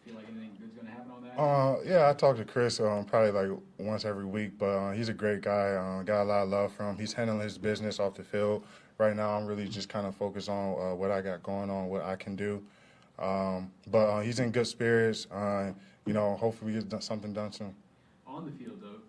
Feel 0.07 0.14
like 0.14 0.25
anything 0.31 0.57
good's 0.61 0.73
going 0.73 0.87
to 0.87 0.92
happen 0.92 1.11
on 1.11 1.23
that? 1.25 1.37
Uh, 1.37 1.77
yeah, 1.85 2.09
I 2.09 2.12
talk 2.12 2.37
to 2.37 2.45
Chris 2.45 2.79
um, 2.79 3.05
probably 3.05 3.33
like 3.33 3.59
once 3.79 4.05
every 4.05 4.25
week, 4.25 4.53
but 4.57 4.66
uh, 4.66 4.92
he's 4.92 5.09
a 5.09 5.12
great 5.12 5.40
guy. 5.42 5.71
Uh, 5.73 6.03
got 6.05 6.23
a 6.23 6.25
lot 6.25 6.42
of 6.45 6.49
love 6.49 6.73
from 6.73 6.90
him. 6.90 6.99
He's 6.99 7.12
handling 7.12 7.40
his 7.40 7.59
business 7.59 7.99
off 7.99 8.14
the 8.14 8.23
field. 8.23 8.64
Right 8.99 9.16
now, 9.16 9.31
I'm 9.37 9.47
really 9.47 9.66
just 9.66 9.88
kind 9.88 10.07
of 10.07 10.14
focused 10.14 10.49
on 10.49 10.81
uh, 10.81 10.95
what 10.95 11.11
I 11.11 11.21
got 11.21 11.42
going 11.42 11.71
on, 11.71 11.88
what 11.88 12.03
I 12.05 12.14
can 12.14 12.37
do. 12.37 12.62
Um, 13.19 13.73
but 13.88 14.07
uh, 14.07 14.21
he's 14.21 14.38
in 14.38 14.53
good 14.53 14.66
spirits. 14.69 15.27
Uh, 15.27 15.73
you 16.07 16.12
know, 16.12 16.37
hopefully 16.37 16.73
we 16.73 16.81
get 16.81 17.03
something 17.03 17.33
done 17.33 17.51
soon. 17.51 17.75
On 18.29 18.47
the 18.47 18.53
field, 18.53 18.79
though, 18.81 19.01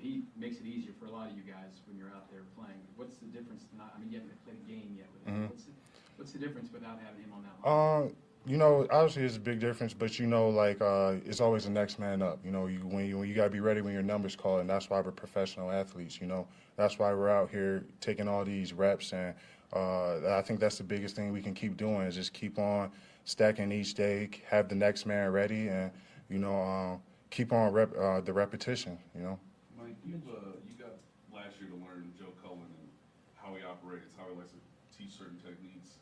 he 0.00 0.22
makes 0.38 0.56
it 0.56 0.64
easier 0.66 0.92
for 0.98 1.04
a 1.04 1.10
lot 1.10 1.30
of 1.30 1.36
you 1.36 1.42
guys 1.42 1.82
when 1.86 1.98
you're 1.98 2.08
out 2.08 2.30
there 2.30 2.42
playing. 2.56 2.80
What's 2.96 3.16
the 3.16 3.26
difference? 3.26 3.64
Not, 3.76 3.92
I 3.94 4.00
mean, 4.00 4.10
you 4.10 4.18
haven't 4.20 4.42
played 4.44 4.56
a 4.64 4.68
game 4.68 4.96
yet 4.96 5.06
with 5.12 5.26
him. 5.34 5.42
Mhm. 5.44 5.50
What's, 5.50 5.64
the, 5.64 5.72
what's 6.16 6.32
the 6.32 6.38
difference 6.38 6.72
without 6.72 6.98
having 7.04 7.22
him 7.22 7.32
on 7.34 7.42
that 7.42 7.68
line? 7.68 8.14
You 8.50 8.56
know, 8.56 8.84
obviously 8.90 9.22
it's 9.22 9.36
a 9.36 9.38
big 9.38 9.60
difference, 9.60 9.94
but 9.94 10.18
you 10.18 10.26
know, 10.26 10.48
like 10.48 10.82
uh, 10.82 11.14
it's 11.24 11.40
always 11.40 11.66
the 11.66 11.70
next 11.70 12.00
man 12.00 12.20
up. 12.20 12.40
You 12.44 12.50
know, 12.50 12.66
you 12.66 12.80
when 12.80 13.06
you 13.06 13.22
you 13.22 13.32
gotta 13.32 13.48
be 13.48 13.60
ready 13.60 13.80
when 13.80 13.92
your 13.92 14.02
numbers 14.02 14.34
called, 14.34 14.60
and 14.60 14.68
that's 14.68 14.90
why 14.90 15.00
we're 15.00 15.12
professional 15.12 15.70
athletes. 15.70 16.20
You 16.20 16.26
know, 16.26 16.48
that's 16.74 16.98
why 16.98 17.14
we're 17.14 17.30
out 17.30 17.48
here 17.48 17.84
taking 18.00 18.26
all 18.26 18.44
these 18.44 18.72
reps, 18.72 19.12
and 19.12 19.36
uh, 19.72 20.36
I 20.36 20.42
think 20.42 20.58
that's 20.58 20.78
the 20.78 20.82
biggest 20.82 21.14
thing 21.14 21.30
we 21.32 21.40
can 21.40 21.54
keep 21.54 21.76
doing 21.76 22.02
is 22.02 22.16
just 22.16 22.32
keep 22.32 22.58
on 22.58 22.90
stacking 23.24 23.70
each 23.70 23.94
day, 23.94 24.28
have 24.48 24.68
the 24.68 24.74
next 24.74 25.06
man 25.06 25.30
ready, 25.30 25.68
and 25.68 25.92
you 26.28 26.40
know, 26.40 26.60
um, 26.60 27.00
keep 27.30 27.52
on 27.52 27.72
rep, 27.72 27.96
uh, 27.96 28.20
the 28.20 28.32
repetition. 28.32 28.98
You 29.14 29.22
know. 29.22 29.38
Mike, 29.78 29.94
you 30.04 30.20
uh, 30.28 30.56
you 30.66 30.74
got 30.74 30.94
last 31.32 31.54
year 31.60 31.70
to 31.70 31.76
learn 31.76 32.12
Joe 32.18 32.34
Cullen 32.42 32.58
and 32.66 32.88
how 33.36 33.54
he 33.54 33.62
operates, 33.62 34.12
how 34.18 34.24
he 34.28 34.36
likes 34.36 34.50
to 34.50 34.58
teach 34.98 35.16
certain 35.16 35.38
techniques. 35.38 35.98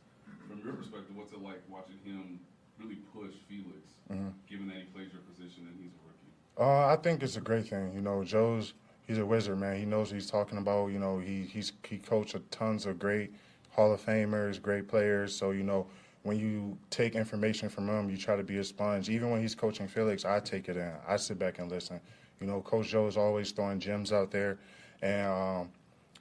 From 0.48 0.60
your 0.64 0.74
perspective, 0.74 1.16
what's 1.16 1.32
it 1.32 1.42
like 1.42 1.62
watching 1.68 1.98
him 2.04 2.40
really 2.78 2.96
push 3.14 3.34
Felix, 3.48 3.94
Mhm. 4.10 4.32
given 4.48 4.68
that 4.68 4.76
he 4.76 4.84
plays 4.84 5.12
your 5.12 5.22
position 5.22 5.66
and 5.66 5.76
he's 5.80 5.92
a 5.92 6.06
rookie? 6.06 6.32
Uh, 6.56 6.86
I 6.92 6.96
think 6.96 7.22
it's 7.22 7.36
a 7.36 7.40
great 7.40 7.66
thing. 7.68 7.92
You 7.94 8.00
know, 8.00 8.24
Joe's 8.24 8.74
he's 9.06 9.18
a 9.18 9.26
wizard, 9.26 9.58
man. 9.58 9.76
He 9.76 9.84
knows 9.84 10.08
what 10.10 10.14
he's 10.20 10.30
talking 10.30 10.58
about. 10.58 10.88
You 10.88 10.98
know, 10.98 11.18
he 11.18 11.42
he's 11.44 11.72
he 11.86 11.98
coached 11.98 12.36
tons 12.50 12.86
of 12.86 12.98
great 12.98 13.32
Hall 13.70 13.92
of 13.92 14.04
Famers, 14.04 14.60
great 14.60 14.88
players. 14.88 15.34
So 15.36 15.50
you 15.50 15.62
know, 15.62 15.86
when 16.22 16.38
you 16.38 16.76
take 16.90 17.14
information 17.14 17.68
from 17.68 17.88
him, 17.88 18.10
you 18.10 18.16
try 18.16 18.36
to 18.36 18.42
be 18.42 18.58
a 18.58 18.64
sponge. 18.64 19.08
Even 19.08 19.30
when 19.30 19.40
he's 19.40 19.54
coaching 19.54 19.88
Felix, 19.88 20.24
I 20.24 20.40
take 20.40 20.68
it 20.68 20.76
in. 20.76 20.92
I 21.06 21.16
sit 21.16 21.38
back 21.38 21.58
and 21.58 21.70
listen. 21.70 22.00
You 22.40 22.46
know, 22.46 22.60
Coach 22.60 22.88
Joe 22.88 23.06
is 23.06 23.16
always 23.16 23.50
throwing 23.50 23.80
gems 23.80 24.12
out 24.12 24.30
there, 24.30 24.58
and 25.02 25.26
um, 25.26 25.70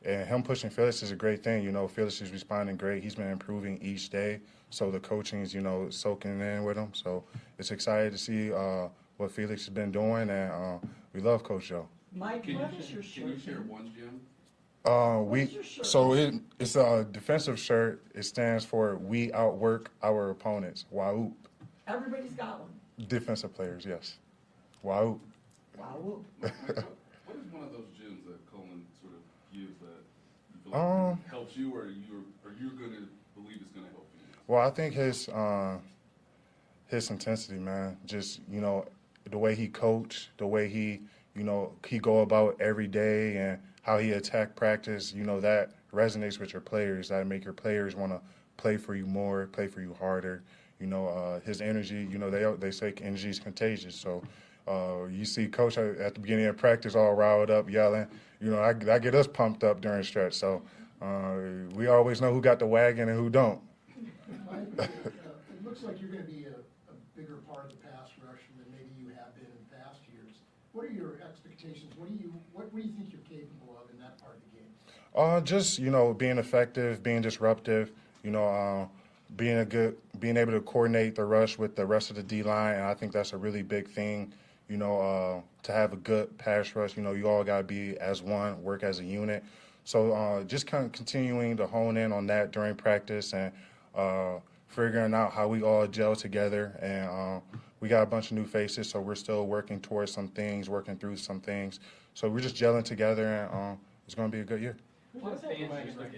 and 0.06 0.28
him 0.28 0.44
pushing 0.44 0.70
Felix 0.70 1.02
is 1.04 1.12
a 1.12 1.16
great 1.16 1.44
thing. 1.44 1.64
You 1.64 1.72
know, 1.72 1.88
Felix 1.88 2.22
is 2.22 2.32
responding 2.32 2.76
great. 2.78 3.04
He's 3.04 3.16
been 3.16 3.28
improving 3.30 3.80
each 3.82 4.10
day. 4.10 4.40
So 4.70 4.92
the 4.92 5.00
coaching 5.00 5.42
is, 5.42 5.54
you 5.54 5.62
know, 5.62 5.90
soaking 5.90 6.40
in 6.42 6.64
with 6.64 6.78
him. 6.78 6.90
So 6.94 7.24
it's 7.58 7.72
excited 7.72 8.12
to 8.12 8.18
see 8.18 8.52
uh, 8.52 8.88
what 9.18 9.32
Felix 9.32 9.66
has 9.66 9.74
been 9.74 9.92
doing, 9.92 10.30
and 10.30 10.52
uh, 10.52 10.78
we 11.14 11.22
love 11.22 11.44
Coach 11.44 11.68
Joe. 11.68 11.88
Mike, 12.14 12.44
Can 12.44 12.60
what 12.60 12.74
you, 12.74 12.80
is 12.80 12.92
your 12.92 13.02
can 13.04 13.28
you 13.30 13.36
shirt? 13.38 13.46
share 13.46 13.62
one 13.62 13.92
Jim? 13.96 14.20
Uh, 14.86 15.22
we 15.22 15.42
is 15.44 15.54
your 15.54 15.64
shirt? 15.64 15.86
so 15.86 16.14
it 16.14 16.34
it's 16.60 16.76
a 16.76 17.06
defensive 17.12 17.60
shirt. 17.60 18.04
It 18.16 18.24
stands 18.24 18.64
for 18.66 18.98
"We 18.98 19.32
outwork 19.34 19.92
our 20.04 20.30
opponents." 20.30 20.86
Wow, 20.92 21.32
Everybody's 21.88 22.32
got 22.34 22.60
one. 22.60 22.70
defensive 23.08 23.54
players, 23.54 23.86
yes. 23.86 24.18
Wow. 24.84 25.20
Wow. 25.78 26.20
Mike, 26.42 26.54
Mike, 26.68 26.76
what, 26.76 26.86
what 27.26 27.38
is 27.38 27.52
one 27.54 27.64
of 27.64 27.72
those 27.72 27.88
gems 27.98 28.24
that 28.26 28.40
Coleman 28.52 28.86
sort 29.02 29.14
of 29.14 29.20
gives 29.54 29.78
that 29.80 30.04
you 30.52 30.56
feel 30.56 30.57
like 30.72 30.82
Um, 30.82 31.22
helps 31.30 31.56
you, 31.58 31.74
or 31.76 31.86
you 31.88 32.26
or 32.46 32.52
you're 32.60 32.72
going 32.72 32.92
to 32.92 33.08
believe 33.40 33.60
it's 33.62 33.72
going 33.72 33.86
to 33.86 33.92
help 33.92 34.08
you? 34.16 34.22
Well, 34.48 34.62
I 34.62 34.70
think 34.72 34.94
his 34.94 35.30
uh, 35.30 35.78
his 36.88 37.10
intensity, 37.10 37.60
man. 37.60 37.98
Just 38.06 38.42
you 38.50 38.62
know, 38.62 38.86
the 39.30 39.38
way 39.38 39.56
he 39.56 39.68
coach, 39.68 40.30
the 40.38 40.48
way 40.48 40.68
he 40.68 41.02
you 41.36 41.44
know 41.44 41.74
he 41.86 42.00
go 42.00 42.20
about 42.20 42.60
every 42.60 42.88
day, 42.88 43.38
and 43.38 43.60
how 43.82 43.98
he 43.98 44.12
attack 44.12 44.56
practice. 44.56 45.14
You 45.14 45.24
know 45.24 45.40
that 45.42 45.72
resonates 45.94 46.40
with 46.40 46.54
your 46.54 46.62
players. 46.62 47.10
That 47.10 47.26
make 47.28 47.44
your 47.44 47.54
players 47.54 47.96
want 47.96 48.12
to 48.12 48.22
play 48.58 48.78
for 48.78 48.96
you 48.96 49.06
more, 49.06 49.48
play 49.48 49.68
for 49.68 49.82
you 49.82 49.94
harder. 50.00 50.44
You 50.80 50.88
know, 50.88 51.08
uh, 51.08 51.40
his 51.42 51.62
energy. 51.62 52.08
You 52.10 52.18
know, 52.18 52.30
they 52.30 52.44
they 52.60 52.72
say 52.72 52.94
energy 53.02 53.30
is 53.30 53.40
contagious. 53.40 53.96
So. 53.96 54.24
Uh, 54.68 55.06
you 55.06 55.24
see 55.24 55.48
coach 55.48 55.78
at 55.78 56.14
the 56.14 56.20
beginning 56.20 56.46
of 56.46 56.58
practice 56.58 56.96
all 56.96 57.14
riled 57.14 57.50
up, 57.50 57.70
yelling. 57.70 58.08
You 58.42 58.52
know, 58.52 58.60
I, 58.60 58.70
I 58.70 59.00
get 59.00 59.16
us 59.16 59.26
pumped 59.28 59.64
up 59.64 59.82
during 59.82 60.04
stretch. 60.04 60.34
So 60.34 60.62
uh, 61.02 61.36
we 61.74 61.88
always 61.88 62.22
know 62.22 62.34
who 62.34 62.42
got 62.42 62.60
the 62.60 62.68
wagon 62.68 63.10
and 63.10 63.18
who 63.18 63.30
don't. 63.30 63.62
Mike, 64.52 64.60
uh, 64.78 64.84
it 64.84 65.66
looks 65.66 65.84
like 65.84 66.02
you're 66.02 66.10
gonna 66.10 66.24
be 66.24 66.46
a, 66.46 66.92
a 66.92 66.96
bigger 67.16 67.38
part 67.48 67.66
of 67.66 67.72
the 67.72 67.78
pass 67.78 68.10
rush 68.26 68.42
than 68.58 68.66
maybe 68.72 68.90
you 69.00 69.08
have 69.16 69.34
been 69.36 69.46
in 69.46 69.80
past 69.80 70.02
years. 70.12 70.36
What 70.74 70.86
are 70.86 70.92
your 70.92 71.16
expectations? 71.28 71.94
What 71.98 72.10
do 72.10 72.16
you, 72.16 72.34
what, 72.54 72.72
what 72.74 72.82
do 72.82 72.88
you 72.88 72.94
think 72.94 73.12
you're 73.12 73.22
capable 73.22 73.78
of 73.82 73.90
in 73.94 74.00
that 74.00 74.18
part 74.20 74.36
of 74.36 74.42
the 74.52 74.58
game? 74.58 74.70
Uh, 75.16 75.42
just 75.42 75.80
you 75.80 75.90
know, 75.90 76.14
being 76.14 76.38
effective, 76.38 77.02
being 77.02 77.22
disruptive. 77.22 77.92
You 78.24 78.32
know, 78.32 78.46
uh, 78.48 78.88
being 79.36 79.60
a 79.60 79.66
good, 79.66 79.98
being 80.20 80.38
able 80.38 80.52
to 80.52 80.62
coordinate 80.62 81.16
the 81.16 81.24
rush 81.24 81.58
with 81.58 81.76
the 81.76 81.86
rest 81.86 82.10
of 82.10 82.16
the 82.16 82.24
D 82.24 82.44
line, 82.44 82.76
and 82.76 82.84
I 82.84 82.94
think 82.94 83.12
that's 83.12 83.34
a 83.34 83.38
really 83.38 83.62
big 83.62 83.88
thing. 83.88 84.34
You 84.70 84.78
know, 84.78 85.00
uh, 85.00 85.42
to 85.64 85.72
have 85.72 85.94
a 85.94 85.98
good 85.98 86.38
pass 86.38 86.76
rush, 86.76 86.98
you 86.98 87.04
know, 87.04 87.14
you 87.14 87.28
all 87.28 87.44
got 87.44 87.58
to 87.58 87.64
be 87.64 87.98
as 88.00 88.22
one, 88.22 88.62
work 88.64 88.84
as 88.84 89.00
a 89.00 89.04
unit. 89.04 89.44
So 89.86 90.12
uh, 90.12 90.44
just 90.44 90.68
kind 90.68 90.86
of 90.86 90.92
continuing 90.92 91.56
to 91.58 91.66
hone 91.66 91.96
in 91.96 92.12
on 92.12 92.28
that 92.28 92.52
during 92.52 92.76
practice 92.76 93.34
and 93.34 93.54
uh, 93.96 94.40
figuring 94.68 95.14
out 95.14 95.32
how 95.32 95.48
we 95.48 95.64
all 95.64 95.88
gel 95.88 96.16
together. 96.16 96.78
And 96.82 97.10
uh, 97.10 97.58
we 97.80 97.88
got 97.88 98.04
a 98.04 98.06
bunch 98.06 98.32
of 98.32 98.38
new 98.38 98.46
faces, 98.46 98.90
so 98.90 99.00
we're 99.00 99.16
still 99.16 99.48
working 99.48 99.80
towards 99.80 100.12
some 100.12 100.28
things, 100.28 100.70
working 100.70 100.98
through 100.98 101.18
some 101.18 101.40
things. 101.40 101.80
So 102.16 102.28
we're 102.28 102.42
just 102.42 102.56
gelling 102.56 102.84
together, 102.84 103.28
and 103.28 103.54
uh, 103.54 103.76
it's 104.06 104.16
going 104.16 104.30
to 104.30 104.36
be 104.36 104.42
a 104.42 104.46
good 104.46 104.62
year. 104.62 104.76
Who 105.14 105.22
does 105.22 105.42
have 105.42 105.58
the 105.58 105.66
wagon 105.68 105.98
right 105.98 106.12
now? 106.14 106.18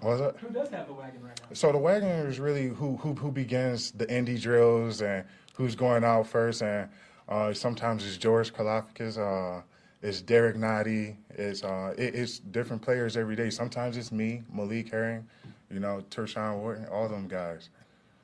What 0.00 0.10
was 0.10 0.20
that? 0.20 0.36
Who 0.36 0.50
does 0.50 0.68
have 0.68 0.86
the 0.86 0.92
wagon 0.92 1.22
right 1.22 1.40
now? 1.40 1.48
So 1.54 1.72
the 1.72 1.78
wagon 1.78 2.08
is 2.08 2.38
really 2.38 2.68
who 2.68 2.96
who 2.98 3.14
who 3.14 3.32
begins 3.32 3.90
the 3.90 4.06
indie 4.06 4.40
drills 4.40 5.02
and 5.02 5.24
who's 5.54 5.74
going 5.74 6.04
out 6.04 6.26
first, 6.26 6.62
and 6.62 6.88
uh, 7.28 7.52
sometimes 7.52 8.06
it's 8.06 8.16
George 8.16 8.52
Karlaftis. 8.52 9.18
uh, 9.18 9.62
it's 10.00 10.20
Derrick 10.20 10.56
Nnadi, 10.56 11.16
it's 11.30 11.64
uh, 11.64 11.92
it, 11.98 12.14
it's 12.14 12.38
different 12.38 12.80
players 12.82 13.16
every 13.16 13.34
day. 13.34 13.50
Sometimes 13.50 13.96
it's 13.96 14.12
me, 14.12 14.42
Malik 14.52 14.90
Herring, 14.90 15.26
you 15.70 15.80
know, 15.80 16.04
Tershawn 16.10 16.60
Wharton, 16.60 16.86
all 16.86 17.08
them 17.08 17.26
guys. 17.26 17.70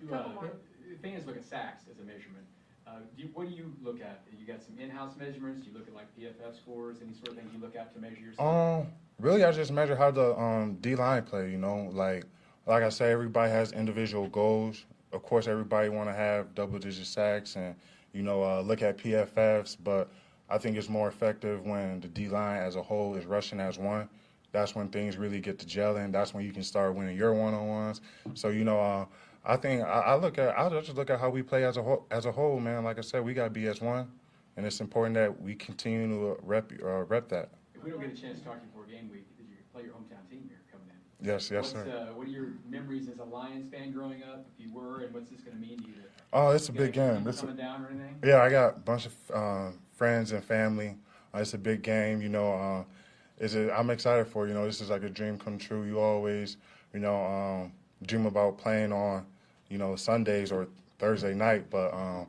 The 0.00 0.16
thing 1.02 1.14
is, 1.14 1.26
look 1.26 1.36
at 1.36 1.44
sacks 1.44 1.84
as 1.90 1.98
a 1.98 2.04
measurement. 2.04 2.44
Uh, 2.86 2.92
do 3.16 3.24
you, 3.24 3.28
what 3.34 3.48
do 3.48 3.54
you 3.54 3.72
look 3.82 4.00
at? 4.00 4.22
You 4.38 4.46
got 4.46 4.62
some 4.62 4.78
in-house 4.78 5.14
measurements? 5.18 5.62
Do 5.62 5.70
you 5.70 5.76
look 5.76 5.88
at 5.88 5.94
like 5.94 6.06
PFF 6.16 6.56
scores? 6.56 6.98
Any 7.02 7.14
sort 7.14 7.28
of 7.28 7.34
thing 7.34 7.50
you 7.52 7.60
look 7.60 7.74
at 7.74 7.92
to 7.94 8.00
measure 8.00 8.20
yourself? 8.20 8.84
Um, 8.84 8.92
really, 9.18 9.42
I 9.42 9.50
just 9.50 9.72
measure 9.72 9.96
how 9.96 10.10
the 10.10 10.38
um, 10.38 10.74
D 10.80 10.94
line 10.94 11.24
play. 11.24 11.50
You 11.50 11.58
know, 11.58 11.90
like 11.92 12.24
like 12.66 12.82
I 12.82 12.88
say, 12.88 13.10
everybody 13.10 13.50
has 13.50 13.72
individual 13.72 14.28
goals. 14.28 14.84
Of 15.12 15.22
course, 15.22 15.48
everybody 15.48 15.88
want 15.88 16.08
to 16.08 16.14
have 16.14 16.54
double 16.54 16.78
digit 16.78 17.06
sacks 17.06 17.56
and 17.56 17.74
you 18.14 18.22
know 18.22 18.42
uh, 18.42 18.62
look 18.62 18.80
at 18.80 18.96
PFFs, 18.96 19.76
but 19.82 20.10
I 20.48 20.56
think 20.58 20.76
it's 20.76 20.88
more 20.88 21.08
effective 21.08 21.66
when 21.66 22.00
the 22.00 22.08
D 22.08 22.28
line 22.28 22.62
as 22.62 22.76
a 22.76 22.82
whole 22.82 23.14
is 23.16 23.26
rushing 23.26 23.60
as 23.60 23.78
one. 23.78 24.08
That's 24.52 24.74
when 24.74 24.88
things 24.88 25.16
really 25.16 25.40
get 25.40 25.58
to 25.58 25.66
gelling. 25.66 26.12
That's 26.12 26.32
when 26.32 26.44
you 26.44 26.52
can 26.52 26.62
start 26.62 26.94
winning 26.94 27.16
your 27.16 27.34
one 27.34 27.54
on 27.54 27.66
ones. 27.66 28.00
So 28.34 28.48
you 28.48 28.64
know, 28.64 28.80
uh, 28.80 29.06
I 29.44 29.56
think 29.56 29.82
I, 29.82 30.00
I 30.00 30.14
look 30.14 30.38
at 30.38 30.56
I 30.56 30.68
just 30.80 30.94
look 30.96 31.10
at 31.10 31.20
how 31.20 31.28
we 31.28 31.42
play 31.42 31.64
as 31.64 31.76
a 31.76 31.82
whole. 31.82 32.06
As 32.10 32.24
a 32.24 32.32
whole, 32.32 32.60
man. 32.60 32.84
Like 32.84 32.98
I 32.98 33.02
said, 33.02 33.24
we 33.24 33.34
got 33.34 33.54
as 33.56 33.80
one, 33.80 34.08
and 34.56 34.64
it's 34.64 34.80
important 34.80 35.14
that 35.16 35.42
we 35.42 35.54
continue 35.56 36.08
to 36.08 36.38
rep 36.42 36.72
uh, 36.82 37.02
rep 37.04 37.28
that. 37.28 37.50
If 37.74 37.82
we 37.82 37.90
don't 37.90 38.00
get 38.00 38.12
a 38.12 38.16
chance 38.16 38.38
to 38.38 38.44
talk 38.44 38.54
to 38.54 38.60
you 38.60 38.68
before 38.68 38.86
game 38.86 39.10
week, 39.10 39.26
did 39.36 39.46
you 39.48 39.56
play 39.72 39.82
your 39.82 39.92
hometown 39.92 40.30
team 40.30 40.44
here? 40.48 40.63
Yes, 41.20 41.50
yes, 41.50 41.68
what's, 41.68 41.72
sir. 41.72 41.90
Uh, 41.94 42.14
what 42.14 42.26
are 42.26 42.30
your 42.30 42.48
memories 42.70 43.08
as 43.08 43.18
a 43.18 43.24
Lions 43.24 43.66
fan 43.70 43.92
growing 43.92 44.22
up, 44.22 44.44
if 44.46 44.60
you 44.62 44.70
were, 44.72 45.02
and 45.02 45.12
what's 45.12 45.28
this 45.30 45.40
going 45.40 45.54
to 45.54 45.60
mean 45.60 45.78
to 45.78 45.88
you? 45.88 46.02
Oh, 46.32 46.50
it's 46.50 46.68
a 46.68 46.72
big 46.72 46.92
game. 46.92 47.26
It's 47.26 47.42
a- 47.42 47.46
coming 47.46 47.66
down 47.66 47.80
or 47.82 47.90
anything? 47.90 48.28
Yeah, 48.28 48.42
I 48.42 48.50
got 48.50 48.76
a 48.76 48.78
bunch 48.80 49.06
of 49.06 49.14
uh, 49.32 49.70
friends 49.92 50.32
and 50.32 50.44
family. 50.44 50.96
Uh, 51.34 51.38
it's 51.38 51.54
a 51.54 51.58
big 51.58 51.82
game, 51.82 52.20
you 52.20 52.28
know. 52.28 52.52
Uh, 52.52 52.84
it's 53.38 53.54
a, 53.54 53.72
I'm 53.76 53.90
excited 53.90 54.26
for 54.26 54.46
you 54.48 54.54
know. 54.54 54.64
This 54.64 54.80
is 54.80 54.90
like 54.90 55.02
a 55.02 55.08
dream 55.08 55.38
come 55.38 55.58
true. 55.58 55.84
You 55.84 56.00
always, 56.00 56.56
you 56.92 57.00
know, 57.00 57.24
um, 57.24 57.72
dream 58.06 58.26
about 58.26 58.58
playing 58.58 58.92
on, 58.92 59.26
you 59.68 59.78
know, 59.78 59.96
Sundays 59.96 60.52
or 60.52 60.68
Thursday 60.98 61.34
night, 61.34 61.70
but 61.70 61.92
um, 61.94 62.26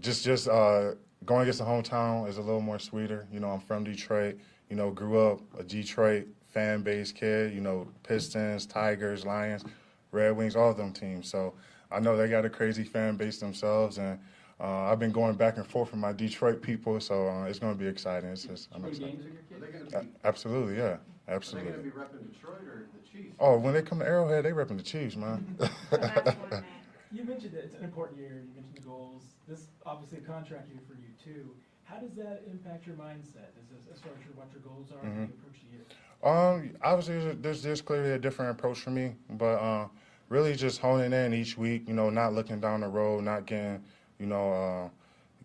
just 0.00 0.24
just 0.24 0.48
uh, 0.48 0.92
going 1.24 1.42
against 1.42 1.58
the 1.58 1.64
hometown 1.64 2.28
is 2.28 2.38
a 2.38 2.42
little 2.42 2.60
more 2.60 2.78
sweeter. 2.78 3.26
You 3.32 3.40
know, 3.40 3.50
I'm 3.50 3.60
from 3.60 3.84
Detroit. 3.84 4.38
You 4.70 4.76
know, 4.76 4.90
grew 4.90 5.18
up 5.18 5.40
a 5.58 5.62
Detroit 5.62 6.26
fan 6.54 6.82
base 6.82 7.12
kid. 7.12 7.52
You 7.54 7.60
know, 7.60 7.88
Pistons, 8.02 8.66
Tigers, 8.66 9.26
Lions, 9.26 9.64
Red 10.12 10.36
Wings, 10.36 10.56
all 10.56 10.70
of 10.70 10.76
them 10.76 10.92
teams. 10.92 11.28
So 11.28 11.54
I 11.90 12.00
know 12.00 12.16
they 12.16 12.28
got 12.28 12.44
a 12.44 12.50
crazy 12.50 12.84
fan 12.84 13.16
base 13.16 13.38
themselves, 13.38 13.98
and 13.98 14.18
uh, 14.60 14.84
I've 14.90 14.98
been 15.00 15.12
going 15.12 15.34
back 15.34 15.56
and 15.56 15.66
forth 15.66 15.90
with 15.92 16.00
my 16.00 16.12
Detroit 16.12 16.62
people. 16.62 17.00
So 17.00 17.28
uh, 17.28 17.44
it's 17.44 17.58
going 17.58 17.74
to 17.76 17.78
be 17.78 17.88
exciting. 17.88 18.30
It's 18.30 18.46
just 18.46 18.68
I'm 18.74 18.82
Go 18.82 18.88
to 18.88 18.92
excited. 18.92 19.12
games 19.16 19.24
with 19.26 19.50
your 19.50 19.58
Are 19.58 20.02
they 20.02 20.06
be, 20.06 20.14
Absolutely, 20.24 20.76
yeah, 20.76 20.82
are 20.84 20.98
they 21.28 21.34
absolutely. 21.34 21.72
gonna 21.72 21.82
be 21.84 21.90
repping 21.90 22.32
Detroit 22.32 22.60
or 22.68 22.84
the 22.94 23.00
Chiefs? 23.00 23.34
Oh, 23.40 23.58
when 23.58 23.74
they 23.74 23.82
come 23.82 23.98
to 24.00 24.06
Arrowhead, 24.06 24.44
they 24.44 24.50
repping 24.52 24.76
the 24.76 24.82
Chiefs, 24.82 25.16
man. 25.16 25.44
You 27.10 27.22
mentioned 27.24 27.54
that 27.54 27.64
it's 27.64 27.74
an 27.76 27.84
important 27.84 28.18
year, 28.18 28.42
you 28.50 28.54
mentioned 28.56 28.74
the 28.76 28.82
goals, 28.82 29.22
this 29.46 29.66
obviously 29.86 30.18
a 30.18 30.20
contract 30.22 30.68
year 30.70 30.80
for 30.88 30.94
you 30.94 31.14
too. 31.22 31.50
How 31.84 31.96
does 31.98 32.14
that 32.16 32.42
impact 32.50 32.86
your 32.86 32.96
mindset, 32.96 33.54
as, 33.54 33.86
as 33.92 34.00
far 34.00 34.12
as 34.18 34.24
your- 34.26 34.34
what 34.34 34.50
your 34.50 34.62
goals 34.66 34.90
are, 34.90 34.98
when 34.98 35.14
Mhm. 35.14 35.28
you 35.30 35.34
approach 35.38 35.60
the 35.62 35.68
year? 35.78 35.86
Um, 36.22 36.70
obviously, 36.82 37.34
there's, 37.34 37.82
clearly 37.82 38.12
a 38.12 38.18
different 38.18 38.52
approach 38.52 38.78
for 38.80 38.90
me, 38.90 39.14
but 39.30 39.56
uh, 39.56 39.88
really 40.28 40.54
just 40.54 40.80
honing 40.80 41.12
in 41.12 41.34
each 41.34 41.58
week. 41.58 41.86
You 41.86 41.94
know, 41.94 42.10
not 42.10 42.32
looking 42.32 42.60
down 42.60 42.80
the 42.80 42.88
road, 42.88 43.24
not 43.24 43.46
getting, 43.46 43.82
you 44.18 44.26
know, 44.26 44.52
uh, 44.52 44.88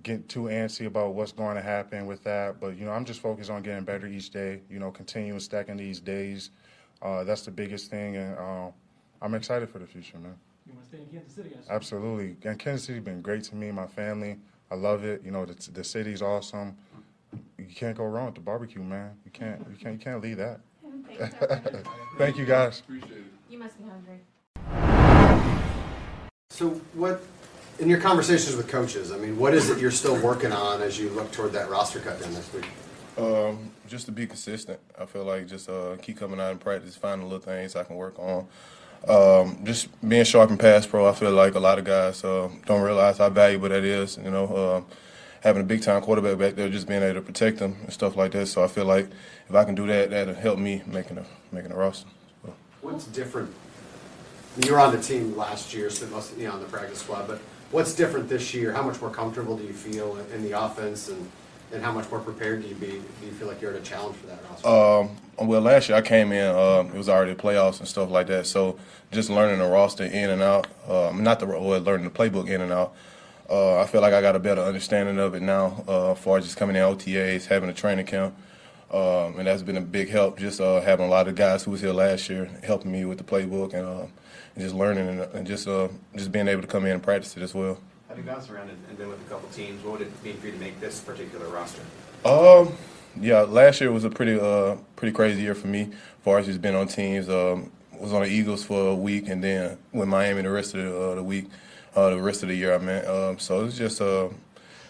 getting 0.03 0.23
too 0.23 0.43
antsy 0.43 0.85
about 0.85 1.13
what's 1.13 1.31
going 1.31 1.55
to 1.55 1.61
happen 1.61 2.05
with 2.05 2.23
that. 2.23 2.59
But 2.59 2.77
you 2.77 2.85
know, 2.85 2.91
I'm 2.91 3.05
just 3.05 3.19
focused 3.19 3.49
on 3.49 3.61
getting 3.61 3.83
better 3.83 4.07
each 4.07 4.29
day. 4.29 4.61
You 4.69 4.79
know, 4.79 4.91
continuing 4.91 5.39
stacking 5.39 5.77
these 5.77 5.99
days. 5.99 6.51
Uh, 7.01 7.23
that's 7.23 7.43
the 7.43 7.51
biggest 7.51 7.89
thing, 7.89 8.17
and 8.17 8.37
uh, 8.37 8.71
I'm 9.21 9.33
excited 9.33 9.69
for 9.69 9.79
the 9.79 9.87
future, 9.87 10.17
man. 10.17 10.35
You 10.65 10.73
want 10.73 10.89
to 10.89 10.95
stay 10.95 11.03
in 11.03 11.09
Kansas 11.09 11.33
City? 11.33 11.51
Absolutely. 11.69 12.35
And 12.47 12.59
Kansas 12.59 12.85
City 12.85 12.97
has 12.99 13.05
been 13.05 13.21
great 13.21 13.43
to 13.45 13.55
me, 13.55 13.71
my 13.71 13.87
family. 13.87 14.37
I 14.69 14.75
love 14.75 15.03
it. 15.03 15.23
You 15.23 15.31
know, 15.31 15.45
the, 15.45 15.71
the 15.71 15.83
city's 15.83 16.21
awesome. 16.21 16.77
You 17.69 17.75
can't 17.75 17.95
go 17.95 18.05
wrong 18.05 18.25
with 18.25 18.35
the 18.35 18.41
barbecue, 18.41 18.81
man. 18.81 19.11
You 19.23 19.31
can't. 19.31 19.59
You 19.69 19.77
can't. 19.77 19.93
You 19.93 20.03
can't 20.03 20.21
leave 20.23 20.37
that. 20.37 20.59
Thank 22.17 22.37
you, 22.37 22.45
guys. 22.45 22.81
You 23.47 23.59
must 23.59 23.77
be 23.77 23.83
hungry. 23.87 24.19
So 26.49 26.69
what, 26.95 27.21
in 27.77 27.87
your 27.87 27.99
conversations 27.99 28.55
with 28.55 28.67
coaches, 28.67 29.11
I 29.11 29.17
mean, 29.17 29.37
what 29.37 29.53
is 29.53 29.69
it 29.69 29.77
you're 29.77 29.91
still 29.91 30.19
working 30.19 30.51
on 30.51 30.81
as 30.81 30.97
you 30.97 31.11
look 31.11 31.31
toward 31.31 31.51
that 31.53 31.69
roster 31.69 31.99
cut 31.99 32.19
down 32.19 32.33
next 32.33 32.51
week? 32.55 32.65
Um, 33.17 33.71
just 33.87 34.07
to 34.07 34.11
be 34.11 34.25
consistent. 34.25 34.79
I 34.99 35.05
feel 35.05 35.23
like 35.23 35.45
just 35.45 35.69
uh, 35.69 35.95
keep 36.01 36.17
coming 36.17 36.39
out 36.39 36.51
in 36.51 36.57
practice, 36.57 36.95
finding 36.95 37.29
little 37.29 37.39
things 37.39 37.75
I 37.75 37.83
can 37.83 37.97
work 37.97 38.17
on. 38.17 38.47
Um, 39.07 39.63
just 39.63 39.87
being 40.07 40.23
sharp 40.23 40.49
in 40.49 40.57
pass 40.57 40.87
pro. 40.87 41.07
I 41.07 41.13
feel 41.13 41.31
like 41.31 41.53
a 41.53 41.59
lot 41.59 41.77
of 41.77 41.85
guys 41.85 42.23
uh, 42.23 42.49
don't 42.65 42.81
realize 42.81 43.19
how 43.19 43.29
valuable 43.29 43.69
that 43.69 43.83
is. 43.83 44.17
You 44.17 44.31
know, 44.31 44.77
um, 44.77 44.85
having 45.41 45.61
a 45.61 45.65
big 45.65 45.81
time 45.81 46.01
quarterback 46.01 46.37
back 46.37 46.55
there, 46.55 46.69
just 46.69 46.87
being 46.87 47.01
able 47.01 47.15
to 47.15 47.21
protect 47.21 47.59
them 47.59 47.77
and 47.83 47.93
stuff 47.93 48.15
like 48.15 48.31
that. 48.33 48.47
So 48.47 48.63
I 48.63 48.67
feel 48.67 48.85
like 48.85 49.09
if 49.47 49.55
I 49.55 49.63
can 49.63 49.75
do 49.75 49.87
that, 49.87 50.09
that'll 50.09 50.33
help 50.33 50.59
me 50.59 50.81
making 50.85 51.17
a 51.17 51.25
making 51.51 51.71
a 51.71 51.75
roster. 51.75 52.09
So. 52.43 52.53
What's 52.81 53.05
different? 53.05 53.53
You 54.63 54.73
were 54.73 54.79
on 54.79 54.95
the 54.95 55.01
team 55.01 55.37
last 55.37 55.73
year, 55.73 55.89
most 56.11 56.33
of 56.33 56.37
you 56.37 56.47
know, 56.47 56.53
on 56.53 56.59
the 56.59 56.65
practice 56.65 56.99
squad, 56.99 57.27
but 57.27 57.39
what's 57.71 57.93
different 57.93 58.27
this 58.29 58.53
year? 58.53 58.73
How 58.73 58.81
much 58.81 58.99
more 58.99 59.09
comfortable 59.09 59.57
do 59.57 59.63
you 59.63 59.73
feel 59.73 60.17
in, 60.33 60.43
the 60.43 60.59
offense, 60.59 61.07
and, 61.07 61.29
and 61.71 61.83
how 61.83 61.91
much 61.91 62.09
more 62.09 62.19
prepared 62.19 62.63
do 62.63 62.67
you 62.67 62.75
be? 62.75 62.87
Do 62.87 63.25
you 63.25 63.31
feel 63.31 63.47
like 63.47 63.61
you're 63.61 63.71
at 63.71 63.79
a 63.79 63.83
challenge 63.83 64.17
for 64.17 64.27
that 64.27 64.39
roster? 64.49 64.67
Um, 64.67 65.47
well, 65.47 65.61
last 65.61 65.87
year 65.87 65.97
I 65.97 66.01
came 66.01 66.31
in, 66.31 66.53
um, 66.55 66.87
it 66.87 66.95
was 66.95 67.07
already 67.09 67.35
playoffs 67.35 67.79
and 67.79 67.87
stuff 67.87 68.09
like 68.09 68.27
that. 68.27 68.47
So 68.47 68.77
just 69.11 69.29
learning 69.29 69.59
the 69.59 69.67
roster 69.67 70.03
in 70.03 70.29
and 70.29 70.41
out, 70.41 70.67
um, 70.87 71.23
not 71.23 71.39
the 71.39 71.45
well, 71.45 71.79
learning 71.79 72.05
the 72.05 72.11
playbook 72.11 72.49
in 72.49 72.61
and 72.61 72.71
out. 72.71 72.95
Uh, 73.49 73.79
I 73.79 73.87
feel 73.87 74.01
like 74.01 74.13
I 74.13 74.21
got 74.21 74.35
a 74.35 74.39
better 74.39 74.61
understanding 74.61 75.17
of 75.17 75.33
it 75.33 75.41
now, 75.41 75.83
uh, 75.87 76.11
as 76.11 76.19
far 76.19 76.37
as 76.37 76.45
just 76.45 76.57
coming 76.57 76.75
in 76.75 76.83
OTAs, 76.83 77.47
having 77.47 77.69
a 77.69 77.73
training 77.73 78.05
camp. 78.05 78.35
Um, 78.91 79.37
and 79.37 79.47
that's 79.47 79.61
been 79.61 79.77
a 79.77 79.81
big 79.81 80.09
help. 80.09 80.37
Just 80.37 80.61
uh, 80.61 80.81
having 80.81 81.05
a 81.05 81.09
lot 81.09 81.27
of 81.27 81.35
guys 81.35 81.63
who 81.63 81.71
was 81.71 81.81
here 81.81 81.91
last 81.91 82.29
year 82.29 82.49
helping 82.63 82.91
me 82.91 83.05
with 83.05 83.17
the 83.17 83.23
playbook 83.23 83.73
and, 83.73 83.85
uh, 83.85 84.01
and 84.55 84.63
just 84.63 84.75
learning 84.75 85.07
and, 85.07 85.21
and 85.33 85.47
just 85.47 85.67
uh, 85.67 85.87
just 86.15 86.31
being 86.31 86.47
able 86.47 86.61
to 86.61 86.67
come 86.67 86.85
in 86.85 86.91
and 86.93 87.03
practice 87.03 87.37
it 87.37 87.43
as 87.43 87.53
well. 87.53 87.79
Having 88.07 88.25
bounced 88.25 88.49
around 88.49 88.69
and, 88.69 88.79
and 88.87 88.97
been 88.97 89.09
with 89.09 89.21
a 89.21 89.29
couple 89.29 89.47
teams, 89.49 89.83
what 89.83 89.99
would 89.99 90.01
it 90.01 90.23
mean 90.23 90.37
for 90.37 90.47
you 90.47 90.53
to 90.53 90.59
make 90.59 90.79
this 90.79 90.99
particular 91.01 91.47
roster? 91.47 91.83
Um, 92.25 92.75
yeah, 93.19 93.41
last 93.41 93.79
year 93.81 93.91
was 93.91 94.03
a 94.03 94.09
pretty 94.09 94.39
uh 94.39 94.75
pretty 94.95 95.13
crazy 95.13 95.41
year 95.41 95.55
for 95.55 95.67
me. 95.67 95.81
As 95.81 96.23
far 96.23 96.39
as 96.39 96.47
just 96.47 96.61
being 96.61 96.75
on 96.75 96.87
teams, 96.87 97.29
um, 97.29 97.71
was 97.99 98.13
on 98.13 98.23
the 98.23 98.27
Eagles 98.27 98.63
for 98.63 98.89
a 98.89 98.95
week, 98.95 99.27
and 99.27 99.43
then 99.43 99.77
with 99.91 100.07
Miami 100.07 100.41
the 100.41 100.49
rest 100.49 100.73
of 100.73 100.83
the, 100.83 100.99
uh, 100.99 101.15
the 101.15 101.23
week, 101.23 101.45
uh, 101.95 102.09
the 102.09 102.21
rest 102.21 102.43
of 102.43 102.49
the 102.49 102.55
year. 102.55 102.73
I 102.73 102.77
meant. 102.77 103.07
Um, 103.07 103.39
so 103.39 103.61
it 103.61 103.63
was 103.63 103.77
just 103.77 104.01
uh, 104.01 104.29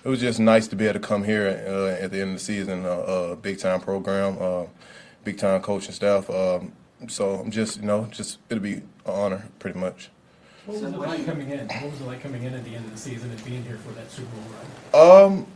it 0.04 0.10
was 0.10 0.20
just 0.20 0.40
nice 0.40 0.68
to 0.68 0.76
be 0.76 0.86
able 0.86 1.00
to 1.00 1.08
come 1.08 1.24
here 1.24 1.64
uh, 1.68 2.04
at 2.04 2.12
the 2.12 2.22
end 2.22 2.32
of 2.32 2.36
the 2.38 2.44
season, 2.44 2.86
uh, 2.86 2.90
a 2.90 3.36
big 3.36 3.60
time 3.60 3.82
program, 3.82 4.38
uh, 4.40 4.66
big 5.24 5.38
time 5.38 5.62
coaching 5.62 5.94
staff. 5.94 6.30
Um, 6.30 6.74
so 7.08 7.36
I'm 7.36 7.52
just 7.52 7.78
you 7.78 7.86
know 7.86 8.06
just 8.12 8.40
it'll 8.50 8.64
be 8.64 8.74
an 8.74 8.84
honor 9.06 9.48
pretty 9.60 9.80
much. 9.80 10.10
What 10.66 10.82
was 10.82 10.94
it 10.94 10.98
like 10.98 11.26
coming 11.26 11.50
in? 11.50 11.68
What 11.68 11.92
was 11.92 12.02
it 12.02 12.06
like 12.06 12.22
coming 12.22 12.44
in 12.44 12.54
at 12.54 12.64
the 12.64 12.76
end 12.76 12.86
of 12.86 12.92
the 12.92 12.98
season 12.98 13.32
and 13.32 13.44
being 13.44 13.64
here 13.64 13.78
for 13.78 13.92
that 13.94 14.12
Super 14.12 14.30
Bowl 14.36 14.44
run? 14.94 15.34
Um, 15.34 15.48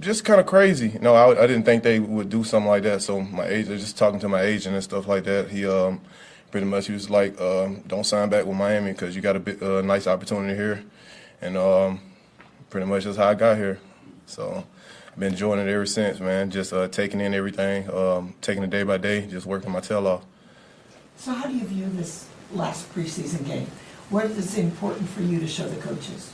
just 0.00 0.24
kind 0.24 0.40
of 0.40 0.46
crazy. 0.46 0.98
No, 1.00 1.14
I, 1.14 1.42
I 1.42 1.46
didn't 1.46 1.64
think 1.64 1.82
they 1.82 1.98
would 1.98 2.28
do 2.28 2.44
something 2.44 2.68
like 2.68 2.82
that. 2.84 3.02
So 3.02 3.20
my 3.20 3.46
agent, 3.46 3.80
just 3.80 3.96
talking 3.96 4.20
to 4.20 4.28
my 4.28 4.42
agent 4.42 4.74
and 4.74 4.84
stuff 4.84 5.08
like 5.08 5.24
that, 5.24 5.50
he 5.50 5.66
um, 5.66 6.00
pretty 6.52 6.66
much 6.66 6.86
he 6.86 6.92
was 6.92 7.10
like, 7.10 7.40
um, 7.40 7.82
"Don't 7.88 8.04
sign 8.04 8.28
back 8.28 8.46
with 8.46 8.56
Miami 8.56 8.92
because 8.92 9.16
you 9.16 9.22
got 9.22 9.34
a 9.34 9.40
bit, 9.40 9.60
uh, 9.60 9.82
nice 9.82 10.06
opportunity 10.06 10.54
here," 10.54 10.84
and 11.40 11.56
um, 11.56 12.00
pretty 12.70 12.86
much 12.86 13.02
that's 13.04 13.16
how 13.16 13.28
I 13.28 13.34
got 13.34 13.56
here. 13.56 13.80
So 14.26 14.64
I've 15.08 15.18
been 15.18 15.32
enjoying 15.32 15.58
it 15.58 15.68
ever 15.68 15.86
since, 15.86 16.20
man. 16.20 16.50
Just 16.50 16.72
uh, 16.72 16.86
taking 16.86 17.20
in 17.20 17.34
everything, 17.34 17.90
um, 17.90 18.34
taking 18.40 18.62
it 18.62 18.70
day 18.70 18.84
by 18.84 18.98
day, 18.98 19.26
just 19.26 19.46
working 19.46 19.72
my 19.72 19.80
tail 19.80 20.06
off. 20.06 20.24
So 21.16 21.32
how 21.32 21.48
do 21.48 21.54
you 21.56 21.66
view 21.66 21.86
this 21.86 22.28
last 22.52 22.94
preseason 22.94 23.44
game? 23.44 23.66
What 24.10 24.26
is 24.26 24.56
important 24.56 25.08
for 25.08 25.22
you 25.22 25.40
to 25.40 25.48
show 25.48 25.66
the 25.68 25.80
coaches? 25.80 26.32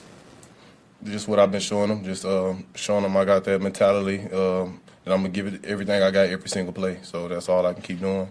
just 1.04 1.28
what 1.28 1.38
I've 1.38 1.52
been 1.52 1.60
showing 1.60 1.88
them, 1.90 2.04
just 2.04 2.24
um, 2.24 2.64
showing 2.74 3.02
them 3.02 3.16
I 3.16 3.24
got 3.24 3.44
that 3.44 3.62
mentality, 3.62 4.20
um, 4.32 4.80
that 5.04 5.14
I'm 5.14 5.22
gonna 5.22 5.28
give 5.28 5.46
it 5.46 5.64
everything 5.64 6.02
I 6.02 6.10
got 6.10 6.26
every 6.26 6.48
single 6.48 6.72
play. 6.72 6.98
So 7.02 7.28
that's 7.28 7.48
all 7.48 7.64
I 7.64 7.72
can 7.72 7.82
keep 7.82 8.00
doing. 8.00 8.28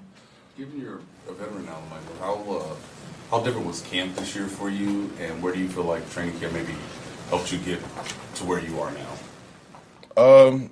Given 0.58 0.82
you're 0.82 1.00
a 1.30 1.34
veteran 1.34 1.66
now, 1.66 1.82
Michael, 1.90 2.16
how 2.20 2.58
uh, 2.58 2.76
how 3.30 3.44
different 3.44 3.68
was 3.68 3.82
camp 3.82 4.16
this 4.16 4.36
year 4.36 4.48
for 4.48 4.70
you, 4.70 5.12
and 5.20 5.42
where 5.42 5.54
do 5.54 5.60
you 5.60 5.68
feel 5.68 5.84
like 5.84 6.10
training 6.12 6.40
camp 6.40 6.54
maybe 6.54 6.74
helped 7.30 7.52
you 7.52 7.58
get 7.60 7.80
to 8.36 8.46
where 8.46 8.60
you 8.60 8.80
are 8.80 8.92
now? 8.92 10.22
Um, 10.22 10.70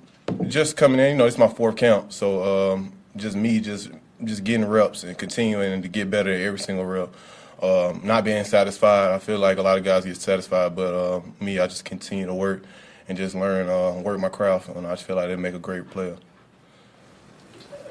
just 0.48 0.76
coming 0.76 0.98
in, 1.00 1.10
you 1.10 1.16
know, 1.16 1.26
it's 1.26 1.38
my 1.38 1.48
fourth 1.48 1.76
camp, 1.76 2.12
so 2.12 2.72
um, 2.72 2.92
just 3.16 3.36
me, 3.36 3.60
just 3.60 3.90
just 4.24 4.44
getting 4.44 4.66
reps 4.66 5.04
and 5.04 5.16
continuing 5.18 5.82
to 5.82 5.88
get 5.88 6.10
better 6.10 6.32
at 6.32 6.40
every 6.40 6.58
single 6.58 6.84
rep. 6.84 7.14
Um, 7.62 8.02
not 8.04 8.24
being 8.24 8.44
satisfied, 8.44 9.12
I 9.12 9.18
feel 9.18 9.38
like 9.38 9.58
a 9.58 9.62
lot 9.62 9.78
of 9.78 9.84
guys 9.84 10.04
get 10.04 10.16
satisfied, 10.16 10.76
but 10.76 10.94
uh, 10.94 11.20
me, 11.40 11.58
I 11.58 11.66
just 11.66 11.84
continue 11.84 12.26
to 12.26 12.34
work 12.34 12.62
and 13.08 13.16
just 13.16 13.34
learn, 13.34 13.68
uh, 13.68 14.00
work 14.02 14.18
my 14.18 14.28
craft, 14.28 14.68
and 14.68 14.86
I 14.86 14.92
just 14.92 15.04
feel 15.04 15.16
like 15.16 15.28
they 15.28 15.36
make 15.36 15.54
a 15.54 15.58
great 15.58 15.88
player. 15.90 16.16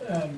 Um, 0.08 0.38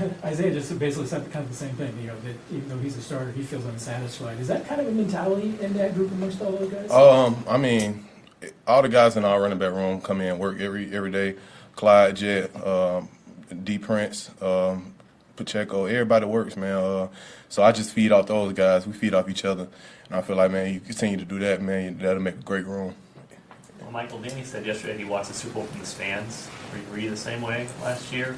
Isiah 0.26 0.52
just 0.52 0.78
basically 0.78 1.06
said 1.06 1.30
kind 1.32 1.44
of 1.44 1.50
the 1.50 1.56
same 1.56 1.74
thing, 1.74 1.96
you 2.00 2.08
know, 2.08 2.16
that 2.20 2.36
even 2.50 2.68
though 2.68 2.78
he's 2.78 2.96
a 2.96 3.02
starter, 3.02 3.32
he 3.32 3.42
feels 3.42 3.64
unsatisfied. 3.64 4.38
Is 4.40 4.48
that 4.48 4.66
kind 4.66 4.80
of 4.80 4.88
a 4.88 4.90
mentality 4.90 5.56
in 5.60 5.72
that 5.74 5.94
group 5.94 6.10
amongst 6.12 6.40
all 6.40 6.52
those 6.52 6.70
guys? 6.70 6.90
Um, 6.90 7.44
I 7.48 7.56
mean, 7.56 8.06
all 8.66 8.82
the 8.82 8.88
guys 8.88 9.16
in 9.16 9.24
our 9.24 9.40
running 9.40 9.58
back 9.58 9.72
room 9.72 10.00
come 10.00 10.20
in 10.20 10.38
work 10.38 10.60
every 10.60 10.94
every 10.94 11.10
day. 11.10 11.36
Clyde, 11.74 12.16
Jet, 12.16 12.54
um, 12.64 13.08
D 13.64 13.78
Prince, 13.78 14.30
um, 14.42 14.94
Pacheco, 15.36 15.86
everybody 15.86 16.26
works, 16.26 16.56
man. 16.56 16.76
Uh, 16.76 17.08
so 17.48 17.62
I 17.62 17.72
just 17.72 17.92
feed 17.92 18.12
off 18.12 18.26
those 18.26 18.52
guys. 18.52 18.86
We 18.86 18.92
feed 18.92 19.14
off 19.14 19.28
each 19.28 19.44
other, 19.44 19.68
and 20.08 20.16
I 20.16 20.22
feel 20.22 20.36
like, 20.36 20.50
man, 20.50 20.72
you 20.72 20.80
continue 20.80 21.16
to 21.16 21.24
do 21.24 21.38
that, 21.40 21.62
man, 21.62 21.98
that'll 21.98 22.22
make 22.22 22.34
a 22.34 22.42
great 22.42 22.66
room. 22.66 22.94
Well, 23.80 23.90
Michael 23.90 24.20
Denny 24.20 24.44
said 24.44 24.64
yesterday 24.66 24.98
he 24.98 25.04
watched 25.04 25.28
the 25.28 25.34
Super 25.34 25.54
Bowl 25.54 25.64
from 25.64 25.80
the 25.80 25.86
stands. 25.86 26.48
Were 26.72 26.78
you, 26.78 26.84
were 26.90 26.98
you 26.98 27.10
the 27.10 27.16
same 27.16 27.42
way 27.42 27.68
last 27.82 28.12
year? 28.12 28.36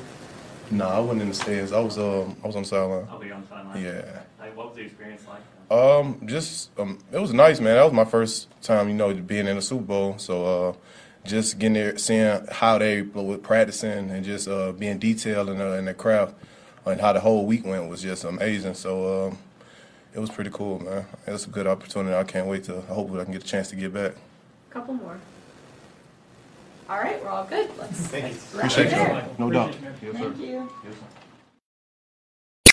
No, 0.70 0.88
I 0.88 0.98
wasn't 0.98 1.22
in 1.22 1.28
the 1.28 1.34
stands. 1.34 1.72
I 1.72 1.80
was 1.80 1.98
um, 1.98 2.36
I 2.42 2.46
was 2.46 2.56
on 2.56 2.62
the 2.62 2.68
sideline. 2.68 3.06
Oh, 3.10 3.22
you're 3.22 3.34
on 3.34 3.42
the 3.42 3.48
sideline. 3.48 3.82
Yeah. 3.82 4.22
Like, 4.40 4.56
what 4.56 4.68
was 4.68 4.76
the 4.76 4.82
experience 4.82 5.22
like? 5.28 5.40
Um, 5.70 6.26
just 6.26 6.70
um, 6.78 6.98
it 7.12 7.18
was 7.18 7.32
nice, 7.32 7.60
man. 7.60 7.76
That 7.76 7.84
was 7.84 7.92
my 7.92 8.04
first 8.04 8.48
time, 8.62 8.88
you 8.88 8.94
know, 8.94 9.12
being 9.14 9.46
in 9.46 9.56
a 9.56 9.62
Super 9.62 9.84
Bowl. 9.84 10.18
So 10.18 10.44
uh, 10.70 10.74
just 11.24 11.58
getting 11.58 11.74
there, 11.74 11.98
seeing 11.98 12.46
how 12.50 12.78
they 12.78 13.02
were 13.02 13.38
practicing, 13.38 14.10
and 14.10 14.24
just 14.24 14.48
uh, 14.48 14.72
being 14.72 14.98
detailed 14.98 15.48
in 15.48 15.58
the, 15.58 15.78
in 15.78 15.86
the 15.86 15.94
craft, 15.94 16.34
and 16.84 17.00
how 17.00 17.12
the 17.12 17.20
whole 17.20 17.46
week 17.46 17.64
went 17.64 17.88
was 17.88 18.02
just 18.02 18.24
amazing. 18.24 18.74
So 18.74 19.28
um, 19.28 19.38
it 20.14 20.20
was 20.20 20.30
pretty 20.30 20.50
cool, 20.50 20.78
man. 20.80 21.06
It 21.26 21.32
was 21.32 21.46
a 21.46 21.50
good 21.50 21.66
opportunity. 21.66 22.14
I 22.14 22.24
can't 22.24 22.46
wait 22.46 22.64
to. 22.64 22.78
I 22.78 22.94
hope 22.94 23.10
I 23.12 23.24
can 23.24 23.32
get 23.32 23.42
a 23.42 23.46
chance 23.46 23.70
to 23.70 23.76
get 23.76 23.92
back. 23.92 24.12
Couple 24.70 24.94
more. 24.94 25.18
All 26.88 26.98
right, 26.98 27.22
we're 27.22 27.30
all 27.30 27.44
good. 27.44 27.70
Let's. 27.78 27.98
Thank 28.08 28.34
you. 28.34 28.40
wrap 28.58 28.66
Appreciate 28.70 28.86
it 28.86 28.90
you. 28.90 28.96
there. 28.96 29.28
No 29.38 29.50
doubt. 29.50 29.70
Appreciate 29.74 30.10
it, 30.10 30.12
man. 30.12 30.12
Yes, 30.12 30.12
sir. 30.12 30.30
Thank 30.30 30.38
you. 30.38 30.70
Yes, 30.84 30.94
sir. 30.94 31.06